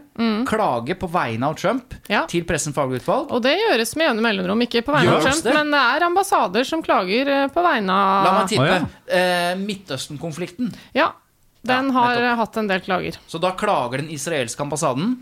klage 0.47 0.93
på 1.01 1.09
vegne 1.09 1.49
av 1.49 1.55
Trump 1.57 1.95
Mm. 1.97 2.11
Ja. 2.13 2.21
til 2.29 2.43
Pressen 2.47 2.73
faglig 2.75 3.01
utvalg. 3.01 3.31
Og 3.33 3.41
det 3.43 3.55
gjøres 3.57 3.95
med 3.97 4.05
jevne 4.07 4.21
mellomrom, 4.21 4.61
ikke 4.63 4.83
på 4.85 4.93
vegne 4.93 5.15
av 5.17 5.23
Trump, 5.25 5.41
det? 5.43 5.53
men 5.57 5.71
det 5.73 5.81
er 5.81 6.05
ambassader 6.05 6.63
som 6.69 6.83
klager 6.85 7.27
eh, 7.27 7.47
på 7.51 7.63
vegne 7.65 7.91
av 7.91 8.23
La 8.27 8.35
meg 8.37 8.47
tippe. 8.53 8.63
Oh, 8.63 8.85
ja. 8.85 9.17
eh, 9.17 9.55
Midtøsten-konflikten. 9.65 10.71
Ja, 10.93 11.09
den 11.67 11.89
Ja, 11.89 11.91
har 11.99 12.35
hatt 12.39 12.57
en 12.57 12.67
del 12.69 12.79
klager. 12.85 13.17
Så 13.27 13.41
da 13.41 13.51
klager 13.57 13.97
den 13.97 14.09
israelske 14.13 14.61
ambassaden. 14.61 15.17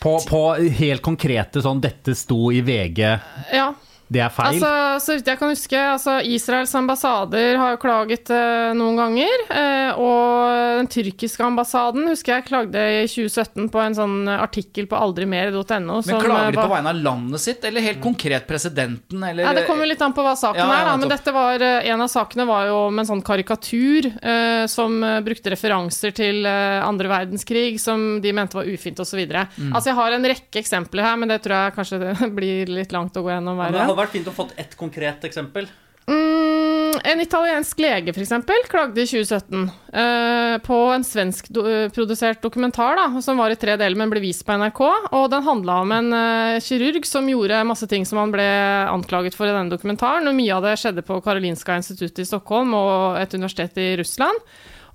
på, 0.00 0.16
på 0.28 0.54
helt 0.78 1.02
konkrete 1.02 1.60
sånn 1.62 1.80
'dette 1.82 2.14
sto 2.16 2.50
i 2.52 2.60
VG', 2.62 3.20
Ja, 3.52 3.74
Det 4.12 4.22
er 4.24 4.32
feil. 4.32 4.58
Altså, 4.58 4.72
så 5.06 5.16
vidt 5.16 5.30
jeg 5.32 5.40
kan 5.40 5.52
huske, 5.52 5.82
altså, 5.94 6.18
Israels 6.28 6.74
ambassader 6.78 7.58
har 7.60 7.78
klaget 7.82 8.32
eh, 8.34 8.72
noen 8.76 8.98
ganger. 9.00 9.44
Eh, 9.48 10.00
og 10.00 10.82
den 10.82 10.90
tyrkiske 10.92 11.44
ambassaden 11.46 12.10
husker 12.10 12.36
jeg 12.36 12.46
klagde 12.50 12.82
i 13.02 13.06
2017 13.08 13.70
på 13.72 13.82
en 13.82 13.96
sånn 13.96 14.18
artikkel 14.34 14.88
på 14.90 14.98
aldrimer.no. 14.98 16.00
Men 16.02 16.04
som, 16.06 16.20
klager 16.20 16.52
de 16.52 16.60
eh, 16.60 16.62
på 16.62 16.74
vegne 16.74 16.92
av 16.92 17.00
landet 17.06 17.44
sitt, 17.44 17.64
eller 17.68 17.84
helt 17.84 18.02
konkret 18.04 18.46
presidenten, 18.48 19.22
eller 19.22 19.46
Ja, 19.46 19.54
Det 19.56 19.64
kommer 19.68 19.88
litt 19.88 20.02
an 20.04 20.14
på 20.16 20.24
hva 20.24 20.34
saken 20.38 20.60
Ja, 20.60 20.68
ja, 20.68 20.80
er, 20.80 20.90
da. 20.90 20.96
Men 21.00 21.12
dette 21.12 21.34
var, 21.34 21.64
eh, 21.64 21.88
en 21.92 22.04
av 22.04 22.10
sakene 22.12 22.46
var 22.48 22.68
jo 22.68 22.78
om 22.88 23.00
en 23.02 23.08
sånn 23.08 23.24
karikatur 23.24 24.10
eh, 24.12 24.64
som 24.70 24.98
eh, 25.06 25.20
brukte 25.24 25.52
referanser 25.54 26.14
til 26.16 26.46
andre 26.46 27.10
verdenskrig, 27.10 27.80
som 27.80 28.20
de 28.22 28.32
mente 28.34 28.56
var 28.58 28.68
ufint, 28.68 29.00
osv. 29.02 29.20
Mm. 29.22 29.72
Altså, 29.72 29.90
jeg 29.90 29.98
har 29.98 30.16
en 30.16 30.28
rekke 30.32 30.60
eksempler 30.60 31.06
her, 31.06 31.18
men 31.20 31.32
det 31.32 31.40
tror 31.44 31.56
jeg 31.58 31.76
kanskje 31.78 32.00
det 32.02 32.12
blir 32.38 32.72
litt 32.80 32.94
langt 32.94 33.16
å 33.16 33.24
gå 33.24 33.32
gjennom 33.32 33.60
hver. 33.60 33.78
hadde 33.82 34.01
vært 34.06 34.18
fint 34.18 34.28
å 34.28 34.34
fått 34.36 34.58
ett 34.60 34.76
konkret 34.78 35.24
eksempel. 35.28 35.70
Mm, 36.10 36.96
en 37.04 37.20
italiensk 37.22 37.78
lege, 37.78 38.10
eksempel, 38.10 38.64
klagde 38.70 39.04
i 39.04 39.06
2017 39.06 39.70
eh, 39.92 40.56
på 40.66 40.78
en 40.90 41.04
svenskprodusert 41.06 42.42
dokumentar 42.42 42.98
da, 42.98 43.06
som 43.22 43.38
var 43.38 43.54
i 43.54 43.58
tre 43.60 43.76
deler, 43.78 43.96
men 43.98 44.10
ble 44.10 44.22
vist 44.24 44.42
på 44.46 44.56
NRK. 44.58 44.82
Og 45.14 45.28
den 45.30 45.46
handla 45.46 45.78
om 45.84 45.94
en 45.94 46.10
eh, 46.18 46.58
kirurg 46.64 47.06
som 47.06 47.30
gjorde 47.30 47.62
masse 47.68 47.86
ting 47.90 48.06
som 48.08 48.18
han 48.18 48.34
ble 48.34 48.48
anklaget 48.90 49.38
for 49.38 49.46
i 49.46 49.54
denne 49.54 49.72
dokumentaren. 49.72 50.26
Og 50.26 50.38
mye 50.38 50.58
av 50.58 50.66
det 50.66 50.76
skjedde 50.82 51.06
på 51.06 51.22
Karolinska 51.22 51.78
instituttet 51.78 52.24
i 52.24 52.28
Stockholm 52.28 52.74
og 52.78 53.22
et 53.22 53.38
universitet 53.38 53.78
i 53.78 53.92
Russland. 54.02 54.42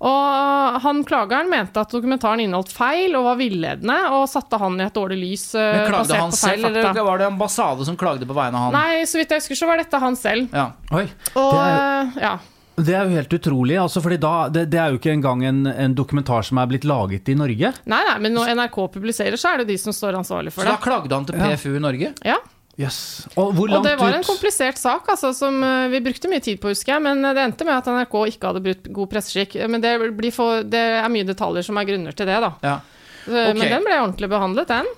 Og 0.00 0.76
han 0.84 1.00
klageren 1.06 1.48
mente 1.50 1.80
at 1.82 1.90
dokumentaren 1.90 2.44
inneholdt 2.44 2.70
feil 2.70 3.16
og 3.18 3.24
var 3.26 3.38
villedende, 3.40 3.96
og 4.14 4.28
satte 4.30 4.60
han 4.62 4.76
i 4.78 4.84
et 4.86 4.94
dårlig 4.94 5.16
lys. 5.18 5.46
eh, 5.58 5.72
Men 5.80 5.88
klagde 5.90 6.20
han 6.20 6.30
på 6.30 6.38
selv, 6.38 6.62
fakta. 6.68 6.90
eller 6.92 7.04
var 7.08 7.18
det 7.18 7.26
ambassade 7.26 7.84
som 7.88 7.96
klagde 7.98 8.26
på 8.28 8.36
vegne 8.36 8.54
av 8.54 8.68
han? 8.68 8.76
Nei, 8.78 9.02
så 9.10 9.18
vidt 9.18 9.34
jeg 9.34 9.42
husker, 9.42 9.58
så 9.58 9.66
var 9.66 9.82
dette 9.82 9.98
han 9.98 10.14
selv. 10.16 10.48
Ja. 10.54 10.68
Oi. 10.94 11.08
Og 11.34 11.50
Det 11.56 11.64
er 11.64 11.82
eh, 11.82 12.22
ja. 12.22 12.36
Det 12.78 12.94
er 12.94 13.08
jo 13.08 13.16
helt 13.16 13.32
utrolig, 13.34 13.74
altså, 13.82 13.98
fordi 14.04 14.20
da, 14.22 14.32
det, 14.54 14.68
det 14.70 14.78
er 14.78 14.92
jo 14.94 15.00
ikke 15.00 15.10
engang 15.10 15.40
en, 15.48 15.64
en 15.66 15.94
dokumentar 15.98 16.44
som 16.46 16.60
er 16.62 16.68
blitt 16.70 16.84
laget 16.86 17.26
i 17.26 17.34
Norge. 17.34 17.72
Nei, 17.90 18.02
nei, 18.06 18.18
men 18.22 18.36
når 18.38 18.52
NRK 18.54 18.76
publiserer, 18.94 19.34
så 19.34 19.50
er 19.50 19.64
det 19.64 19.72
de 19.72 19.78
som 19.82 19.90
står 19.90 20.14
ansvarlig 20.20 20.52
for 20.54 20.62
Så 20.62 20.68
for 20.68 20.76
da 20.76 20.84
klagde 20.84 21.10
han 21.18 21.26
til 21.26 21.34
PFU 21.42 21.74
i 21.74 21.82
Norge? 21.82 22.12
Ja, 22.22 22.36
Yes. 22.78 23.26
Og 23.34 23.56
hvor 23.56 23.72
Og 23.74 23.82
det 23.82 23.96
var 23.98 24.14
en 24.14 24.22
komplisert 24.26 24.78
sak, 24.78 25.08
altså, 25.10 25.32
som 25.34 25.56
eh, 25.66 25.88
vi 25.90 25.98
brukte 26.04 26.30
mye 26.30 26.42
tid 26.44 26.60
på, 26.62 26.70
husker 26.70 26.94
jeg. 26.94 27.02
Men 27.02 27.24
det 27.26 27.42
endte 27.42 27.66
med 27.66 27.74
at 27.74 27.90
NRK 27.90 28.14
ikke 28.30 28.52
hadde 28.52 28.62
brutt 28.62 28.86
god 29.00 29.10
presseskikk. 29.10 29.58
Men 29.66 29.82
det, 29.82 29.96
blir 30.14 30.34
for, 30.34 30.62
det 30.62 30.84
er 31.00 31.10
mye 31.10 31.26
detaljer 31.26 31.66
som 31.66 31.80
er 31.80 31.88
grunner 31.90 32.14
til 32.14 32.30
det, 32.30 32.38
da. 32.44 32.52
Ja. 32.62 32.78
Okay. 33.26 33.58
Men 33.58 33.64
den 33.66 33.84
ble 33.84 33.98
ordentlig 33.98 34.30
behandlet, 34.30 34.70
den. 34.70 34.88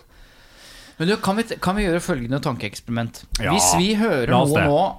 Men 1.01 1.09
du, 1.09 1.17
kan 1.25 1.39
vi, 1.41 1.47
kan 1.65 1.79
vi 1.79 1.87
gjøre 1.87 2.03
følgende 2.05 2.43
tankeeksperiment? 2.45 3.23
Ja, 3.41 3.55
Hvis 3.57 3.71
vi 3.81 3.95
hører 3.97 4.29
noe 4.35 4.67
nå 4.69 4.81
eh, 4.85 4.99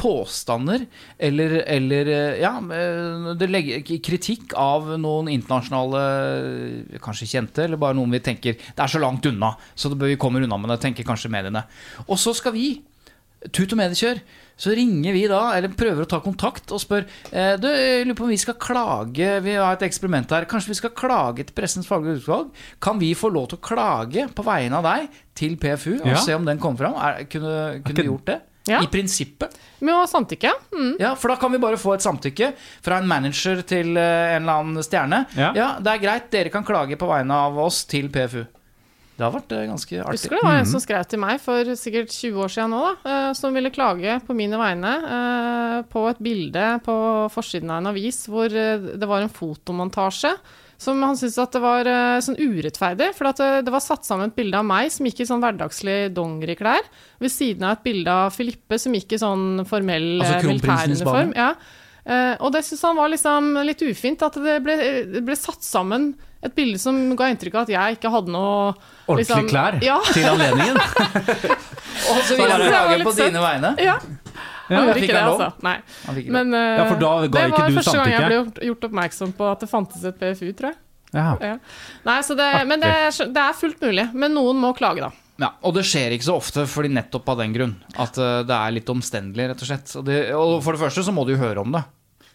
påstander 0.00 0.86
eller, 1.20 1.58
eller 1.68 2.08
eh, 2.08 2.38
ja, 2.40 2.54
eh, 2.72 3.98
kritikk 4.00 4.54
av 4.56 4.94
noen 4.98 5.28
internasjonale, 5.28 6.02
eh, 6.94 6.98
kanskje 7.04 7.28
kjente, 7.28 7.64
eller 7.66 7.76
bare 7.80 7.96
noen 7.98 8.14
vi 8.16 8.22
tenker 8.24 8.56
det 8.56 8.80
er 8.80 8.88
så 8.88 9.00
langt 9.02 9.26
unna, 9.28 9.52
så 9.76 9.90
det 9.92 9.98
bør 10.00 10.08
vi 10.14 10.16
kommer 10.20 10.40
unna 10.44 10.56
med 10.56 10.72
det, 10.72 10.80
tenker 10.86 11.04
kanskje 11.04 11.28
mediene. 11.32 11.66
Og 12.08 12.16
så 12.16 12.32
skal 12.36 12.56
vi, 12.56 12.78
tut 13.52 13.70
og 13.76 13.78
mediekjør, 13.78 14.22
så 14.58 14.72
ringer 14.74 15.14
vi 15.14 15.26
da, 15.30 15.52
eller 15.54 15.70
prøver 15.78 16.02
å 16.02 16.08
ta 16.10 16.18
kontakt 16.24 16.72
og 16.74 16.80
spør 16.82 17.04
eh, 17.30 17.52
Du, 17.62 17.68
jeg 17.70 18.08
lurer 18.08 18.16
på 18.18 18.24
om 18.26 18.32
vi 18.32 18.40
skal 18.42 18.56
klage 18.58 19.28
Vi 19.44 19.52
har 19.54 19.76
et 19.76 19.84
eksperiment 19.86 20.32
her. 20.34 20.48
Kanskje 20.50 20.72
vi 20.72 20.78
skal 20.80 20.90
klage 20.98 21.44
til 21.46 21.54
Pressens 21.54 21.86
faglige 21.86 22.24
utvalg? 22.24 22.48
Kan 22.82 22.98
vi 22.98 23.12
få 23.14 23.30
lov 23.30 23.52
til 23.52 23.60
å 23.60 23.62
klage 23.68 24.24
på 24.34 24.42
vegne 24.48 24.80
av 24.80 24.88
deg 24.88 25.20
til 25.38 25.54
PFU 25.62 26.00
og 26.00 26.08
Ja. 26.10 26.18
se 26.24 26.34
om 26.34 26.48
den 26.48 26.58
kommer 26.58 26.82
fram? 26.88 26.96
Er, 26.98 27.28
kunne 27.30 27.52
kunne 27.86 28.02
vi 28.02 28.08
gjort 28.10 28.26
det? 28.32 28.40
Ja. 28.68 28.82
I 28.84 28.90
prinsippet. 28.92 29.56
Med 29.84 29.94
å 29.94 30.04
samtykke. 30.10 30.52
Mm. 30.74 30.92
Ja, 31.00 31.14
For 31.18 31.32
da 31.32 31.38
kan 31.40 31.54
vi 31.54 31.60
bare 31.62 31.78
få 31.80 31.94
et 31.96 32.04
samtykke 32.04 32.52
fra 32.84 33.00
en 33.00 33.08
manager 33.08 33.62
til 33.66 33.96
eh, 33.96 34.36
en 34.36 34.44
eller 34.44 34.62
annen 34.62 34.84
stjerne. 34.84 35.24
Ja. 35.38 35.50
ja 35.56 35.68
det 35.82 35.94
er 35.94 36.04
greit, 36.04 36.30
dere 36.34 36.52
kan 36.54 36.66
klage 36.66 36.98
på 36.98 37.08
vegne 37.10 37.42
av 37.48 37.58
oss 37.62 37.84
til 37.88 38.10
PFU. 38.12 38.42
Det 39.18 39.24
har 39.24 39.34
vært 39.34 39.54
eh, 39.54 39.64
ganske 39.70 40.00
artig. 40.02 40.18
Husker 40.18 40.34
du 40.34 40.38
det 40.38 40.46
var 40.46 40.60
en 40.60 40.70
som 40.70 40.82
skrev 40.82 41.08
til 41.10 41.22
meg 41.22 41.40
for 41.42 41.72
sikkert 41.78 42.12
20 42.14 42.44
år 42.44 42.54
siden 42.54 42.74
nå, 42.74 42.84
da, 42.84 43.14
eh, 43.14 43.32
som 43.38 43.56
ville 43.56 43.74
klage 43.74 44.20
på 44.26 44.36
mine 44.38 44.60
vegne 44.60 44.94
på 45.90 46.04
et 46.10 46.22
bilde 46.22 46.68
på 46.84 46.94
forsiden 47.30 47.70
av 47.70 47.82
en 47.82 47.92
avis 47.92 48.24
hvor 48.30 48.50
det 48.50 49.06
var 49.08 49.22
en 49.22 49.30
fotomontasje. 49.32 50.32
Som 50.78 51.00
han 51.02 51.16
syntes 51.18 51.38
at 51.42 51.50
det 51.56 51.60
var 51.64 51.88
eh, 51.90 52.20
sånn 52.22 52.36
urettferdig, 52.38 53.08
for 53.18 53.26
at 53.32 53.40
eh, 53.42 53.56
det 53.66 53.72
var 53.74 53.82
satt 53.82 54.06
sammen 54.06 54.30
et 54.30 54.36
bilde 54.38 54.60
av 54.60 54.66
meg 54.68 54.92
som 54.94 55.08
gikk 55.08 55.24
i 55.24 55.26
sånn 55.26 55.42
hverdagslig 55.42 55.96
dongeriklær, 56.14 56.86
ved 57.18 57.34
siden 57.34 57.66
av 57.66 57.74
et 57.80 57.82
bilde 57.88 58.14
av 58.14 58.30
Filippe 58.36 58.78
som 58.78 58.94
gikk 58.94 59.16
i 59.16 59.18
sånn 59.18 59.64
formell 59.66 60.20
Altså 60.22 60.38
eh, 60.38 60.46
militæruniform. 60.52 61.34
Ja. 61.34 61.50
Eh, 62.08 62.36
og 62.38 62.54
det 62.54 62.62
syntes 62.64 62.86
han 62.86 62.96
var 62.96 63.10
liksom 63.10 63.50
litt 63.66 63.82
ufint, 63.84 64.22
at 64.22 64.38
det 64.40 64.60
ble, 64.64 64.76
det 65.16 65.24
ble 65.26 65.36
satt 65.36 65.66
sammen 65.66 66.12
et 66.46 66.54
bilde 66.54 66.78
som 66.78 66.94
ga 67.18 67.26
inntrykk 67.32 67.56
av 67.58 67.64
at 67.66 67.72
jeg 67.74 67.96
ikke 67.98 68.12
hadde 68.14 68.30
noe 68.30 68.70
Ordentlige 69.10 69.24
liksom- 69.26 69.48
klær 69.50 69.80
Ja. 69.82 69.98
til 70.14 70.28
anledningen. 70.30 70.78
Og 72.14 72.22
så 72.22 72.36
vil 72.38 72.46
Ja, 72.46 72.54
han 72.54 72.68
klage 72.70 73.02
på 73.02 73.16
dine 73.18 73.42
vegne. 73.42 73.74
Ja. 73.82 73.98
Han 74.68 74.88
gjorde 74.88 75.04
ikke 75.04 75.14
det, 75.16 75.22
altså. 75.24 75.48
Nei. 75.64 75.76
Men 76.28 76.52
uh, 76.54 76.60
Ja, 76.60 76.84
for 76.88 77.00
da 77.00 77.12
ga 77.24 77.30
det 77.32 77.46
ikke 77.48 77.62
var 77.62 77.70
du 77.72 77.80
første 77.80 77.96
gang 78.00 78.12
jeg 78.12 78.26
ble 78.26 78.36
gjort, 78.40 78.60
gjort 78.70 78.86
oppmerksom 78.90 79.32
på 79.38 79.48
at 79.52 79.64
det 79.64 79.70
fantes 79.70 80.04
et 80.10 80.20
PFU, 80.20 80.50
tror 80.58 80.70
jeg. 80.72 80.78
Ja. 81.16 81.30
Ja. 81.40 81.54
Nei, 82.04 82.18
så 82.26 82.36
det, 82.36 82.48
men 82.68 82.82
det 82.84 82.90
er, 82.92 83.08
det 83.32 83.44
er 83.46 83.56
fullt 83.56 83.80
mulig. 83.80 84.04
Men 84.12 84.34
noen 84.36 84.60
må 84.60 84.74
klage, 84.76 85.06
da. 85.06 85.12
Ja, 85.38 85.52
og 85.62 85.76
det 85.76 85.84
skjer 85.86 86.16
ikke 86.16 86.26
så 86.26 86.34
ofte 86.40 86.64
fordi 86.66 86.90
nettopp 86.90 87.28
av 87.30 87.38
den 87.40 87.54
grunn. 87.54 87.76
At 87.94 88.18
eh, 88.18 88.40
det 88.46 88.56
er 88.56 88.74
litt 88.74 88.90
omstendelig, 88.90 89.52
rett 89.52 89.62
og 89.62 89.70
slett. 89.70 89.92
Og, 90.00 90.04
det, 90.08 90.18
og 90.34 90.58
for 90.66 90.74
det 90.74 90.82
første 90.82 91.04
så 91.06 91.14
må 91.14 91.24
du 91.24 91.36
jo 91.36 91.40
høre 91.40 91.62
om 91.62 91.76
det. 91.76 91.84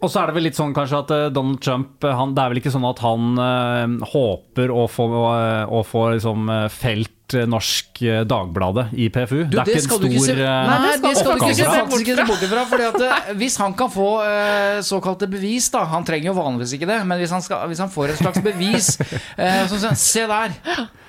Og 0.04 0.12
så 0.12 0.22
er 0.22 0.30
det 0.30 0.36
vel 0.38 0.48
litt 0.48 0.58
sånn 0.58 0.74
kanskje 0.76 1.02
at 1.04 1.12
eh, 1.16 1.26
Donald 1.36 1.60
Trump 1.64 2.04
eh, 2.04 2.16
han, 2.16 2.34
Det 2.36 2.44
er 2.44 2.54
vel 2.54 2.62
ikke 2.64 2.74
sånn 2.74 2.88
at 2.88 3.04
han 3.04 3.44
eh, 3.44 3.98
håper 4.14 4.72
å 4.74 4.88
få, 4.92 5.10
eh, 5.36 5.66
å 5.68 5.84
få 5.88 6.06
liksom, 6.16 6.48
eh, 6.52 6.66
felt 6.72 7.12
eh, 7.36 7.46
Norsk 7.50 8.02
eh, 8.02 8.24
Dagbladet 8.30 8.88
i 8.96 9.10
PFU. 9.14 9.44
Du, 9.44 9.58
det 9.58 9.62
er 9.64 9.72
ikke 9.74 9.84
skal 9.86 10.02
du 10.02 10.08
en 10.08 10.16
ikke 10.16 10.26
stor 10.26 10.40
se, 10.40 10.48
eh, 10.48 10.72
Nei, 10.72 10.78
det 10.84 11.02
det 11.04 11.14
skal 11.18 11.32
du 11.32 11.44
ikke, 11.44 11.52
ikke 12.00 12.18
se 12.18 12.26
bort 12.30 12.48
ifra. 12.48 12.66
Fordi 12.74 12.90
at 12.90 13.32
Hvis 13.40 13.58
han 13.62 13.78
kan 13.78 13.92
få 13.94 14.10
uh, 14.24 14.82
såkalte 14.86 15.30
bevis, 15.32 15.70
da 15.74 15.84
Han 15.94 16.06
trenger 16.08 16.32
jo 16.32 16.36
vanligvis 16.38 16.76
ikke 16.78 16.90
det, 16.90 17.00
men 17.08 17.22
hvis 17.22 17.34
han, 17.36 17.42
skal, 17.46 17.68
hvis 17.72 17.82
han 17.84 17.92
får 17.94 18.14
et 18.16 18.22
slags 18.24 18.44
bevis 18.46 18.94
uh, 19.40 19.64
som, 19.70 19.78
sier 19.78 19.96
Se 20.14 20.28
der! 20.30 20.54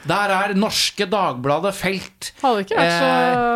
Der 0.05 0.33
er 0.35 0.53
Norske 0.57 1.07
Dagbladet 1.09 1.72
felt. 1.77 2.33
Hadde 2.43 2.64
ikke 2.66 2.77
vært 2.77 2.93
så 2.93 3.12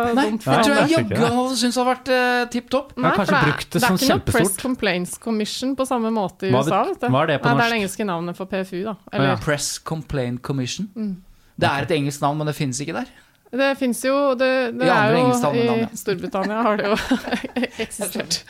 Eh, 0.09 0.13
nei, 0.17 0.25
dumt 0.29 0.45
jeg 0.47 0.65
tror 0.65 0.75
jeg 0.75 0.85
det 0.87 0.93
jaggu 0.95 1.19
han 1.21 1.35
hadde 1.37 1.57
syntes 1.59 1.77
hadde 1.79 1.89
vært 1.91 2.11
eh, 2.15 2.43
tipp 2.55 2.69
topp. 2.73 2.93
for 2.95 3.01
det 3.01 3.09
er- 3.09 3.19
det 3.19 3.71
det 3.73 3.83
er 3.83 3.97
ikke 3.97 4.09
noe 4.09 4.25
Press. 4.29 4.57
Complaints 4.57 5.17
Commission 5.21 5.75
på 5.75 5.85
samme 5.85 6.11
måte 6.15 6.47
i 6.47 6.51
Hva 6.51 6.61
er 6.61 6.69
det- 6.69 6.97
USA. 6.97 7.07
Hva 7.09 7.21
er 7.23 7.27
det 7.27 7.41
på 7.41 7.45
Nei, 7.49 7.55
det 7.55 7.65
er 7.65 7.69
det 7.69 7.79
engelske 7.81 8.05
navnet 8.05 8.35
for 8.35 8.45
PFU, 8.45 8.83
da. 8.83 8.95
Eller, 9.13 9.27
Ja. 9.27 9.35
Press 9.35 9.77
Complaint 9.79 10.41
Commission. 10.41 10.89
Mm. 10.95 11.15
Det 11.59 11.69
er 11.69 11.87
et 11.87 11.95
engelsk 11.97 12.23
navn, 12.23 12.39
men 12.41 12.47
det 12.51 12.55
finnes 12.57 12.79
ikke 12.85 12.95
der. 13.01 13.11
Det 13.49 13.69
fins 13.79 14.03
jo 14.05 14.13
Det, 14.37 14.49
det 14.77 14.85
I 14.85 14.91
er 14.93 15.13
jo 15.15 15.21
engelsktalende 15.23 15.65
land, 15.65 15.79
ja. 15.81 15.87
I 15.89 15.97
Storbritannia 16.03 16.59
har 16.67 16.77
det 16.77 16.91
jo 16.91 16.97
eksistert. 17.85 18.43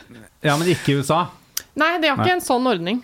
Ja, 0.44 0.56
men 0.60 0.68
ikke 0.68 0.92
i 0.92 0.98
USA. 1.00 1.22
Nei, 1.80 1.94
de 2.02 2.10
har 2.10 2.20
ikke 2.20 2.34
en 2.36 2.44
sånn 2.44 2.66
ordning. 2.68 3.00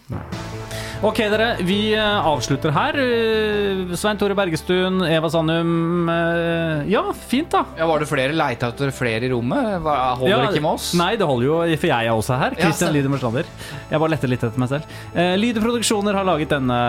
Ok, 1.04 1.18
dere. 1.28 1.46
Vi 1.64 1.92
eh, 1.92 2.26
avslutter 2.28 2.72
her. 2.72 2.96
Eh, 3.00 3.92
Svein 4.00 4.16
Tore 4.20 4.34
Bergestuen, 4.36 4.96
Eva 5.04 5.28
Sandum. 5.32 6.09
eh, 6.09 6.86
Ja, 6.90 7.02
fint, 7.12 7.50
da. 7.52 7.64
Ja, 7.76 7.86
Var 7.88 8.00
det 8.00 8.09
flere? 8.09 8.32
Leita 8.36 8.70
etter 8.72 8.92
flere 8.96 9.28
i 9.28 9.30
rommet? 9.32 9.76
Holder 9.84 10.28
Ja, 10.32 10.40
ikke 10.48 10.64
med 10.64 10.72
oss? 10.72 10.90
Nei, 10.96 11.11
det 11.20 11.28
holder 11.28 11.46
jo, 11.50 11.59
for 11.76 11.92
jeg 11.92 12.09
er 12.09 12.16
også 12.16 12.38
her. 12.40 12.57
Christian 12.57 12.92
ja, 12.92 12.96
Lyder 12.96 13.12
Mørslander. 13.12 13.48
Jeg 13.92 14.00
bare 14.02 14.14
lette 14.16 14.32
litt 14.32 14.44
etter 14.48 14.64
meg 14.64 14.72
selv. 14.72 14.96
Eh, 15.14 15.61
Produksjoner 15.61 16.16
har 16.16 16.24
laget 16.28 16.52
denne 16.57 16.80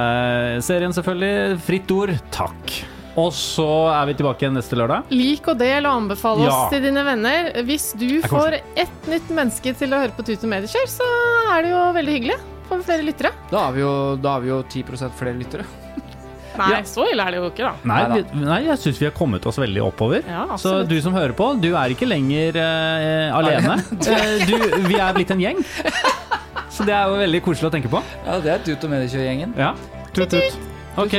serien, 0.63 0.95
selvfølgelig. 0.95 1.59
Fritt 1.67 1.91
ord, 1.99 2.15
takk. 2.31 2.77
Og 3.17 3.31
så 3.33 3.65
er 3.89 4.11
vi 4.11 4.13
tilbake 4.19 4.45
igjen 4.45 4.53
neste 4.59 4.77
lørdag. 4.77 5.09
Lik 5.09 5.47
og 5.49 5.57
del 5.57 5.87
og 5.89 6.03
anbefale 6.03 6.45
Ja. 6.45 6.51
oss 6.53 6.69
til 6.73 6.83
dine 6.85 7.03
venner. 7.03 7.49
Hvis 7.65 7.89
du 7.97 8.21
får 8.21 8.59
ett 8.77 9.09
nytt 9.09 9.31
menneske 9.33 9.73
til 9.73 9.89
å 9.89 10.03
høre 10.03 10.13
på 10.13 10.25
Tut 10.27 10.43
og 10.43 10.49
Mediekjør, 10.53 10.87
så 10.99 11.07
er 11.55 11.65
det 11.65 11.71
jo 11.73 11.81
veldig 11.97 12.13
hyggelig. 12.13 12.37
Får 12.69 12.77
vi 12.77 12.83
flere 12.83 13.07
lyttere. 13.07 13.31
Da 13.49 13.65
har 13.65 13.73
vi 13.73 13.81
jo, 13.81 13.91
da 14.21 14.35
har 14.35 14.41
vi 14.41 14.49
jo 14.51 14.61
10 14.63 15.11
flere 15.17 15.33
lyttere. 15.39 15.65
Nei, 16.57 16.69
Ja. 16.71 16.81
så 16.89 17.05
ille 17.11 17.21
er 17.21 17.31
det 17.31 17.37
jo 17.37 17.49
ikke, 17.51 17.65
da. 17.65 17.73
Nei, 17.85 18.01
vi, 18.17 18.45
nei 18.45 18.61
jeg 18.65 18.77
syns 18.81 18.99
vi 18.99 19.05
har 19.05 19.13
kommet 19.13 19.45
oss 19.45 19.57
veldig 19.61 19.81
oppover. 19.85 20.23
Ja, 20.25 20.57
så 20.57 20.87
du 20.87 20.99
som 21.01 21.13
hører 21.13 21.33
på, 21.37 21.51
du 21.61 21.75
er 21.75 21.93
ikke 21.93 22.07
lenger 22.09 22.57
uh, 22.57 23.37
alene. 23.37 23.77
Eh, 24.07 24.45
du, 24.45 24.55
vi 24.87 24.97
er 24.97 25.13
blitt 25.13 25.31
en 25.31 25.39
gjeng. 25.41 25.61
Så 26.77 26.85
det 26.85 26.93
er 26.93 27.09
jo 27.09 27.15
veldig 27.17 27.39
koselig 27.41 27.69
å 27.69 27.73
tenke 27.73 27.89
på. 27.89 28.01
Ja, 28.25 28.37
det 28.43 28.51
er 28.53 28.59
Tut 28.65 28.83
og 28.85 28.91
Mediekjør-gjengen. 28.91 29.55
Ja. 29.57 29.73
Tut, 30.13 30.29
tut. 30.29 30.76
Ok. 30.97 31.13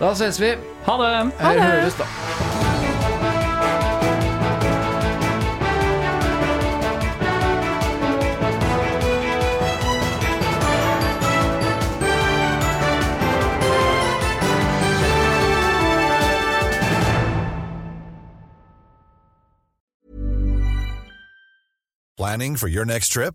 Da 0.00 0.14
ses 0.14 0.40
vi. 0.40 0.54
Ha 0.86 0.92
det. 1.02 1.32
Eh, 1.40 1.46
Her 1.46 1.62
høres, 1.80 1.94
da. 1.94 2.04
Planning 22.16 22.56
for 22.56 22.68
your 22.68 22.84
next 22.84 23.10
trip? 23.10 23.34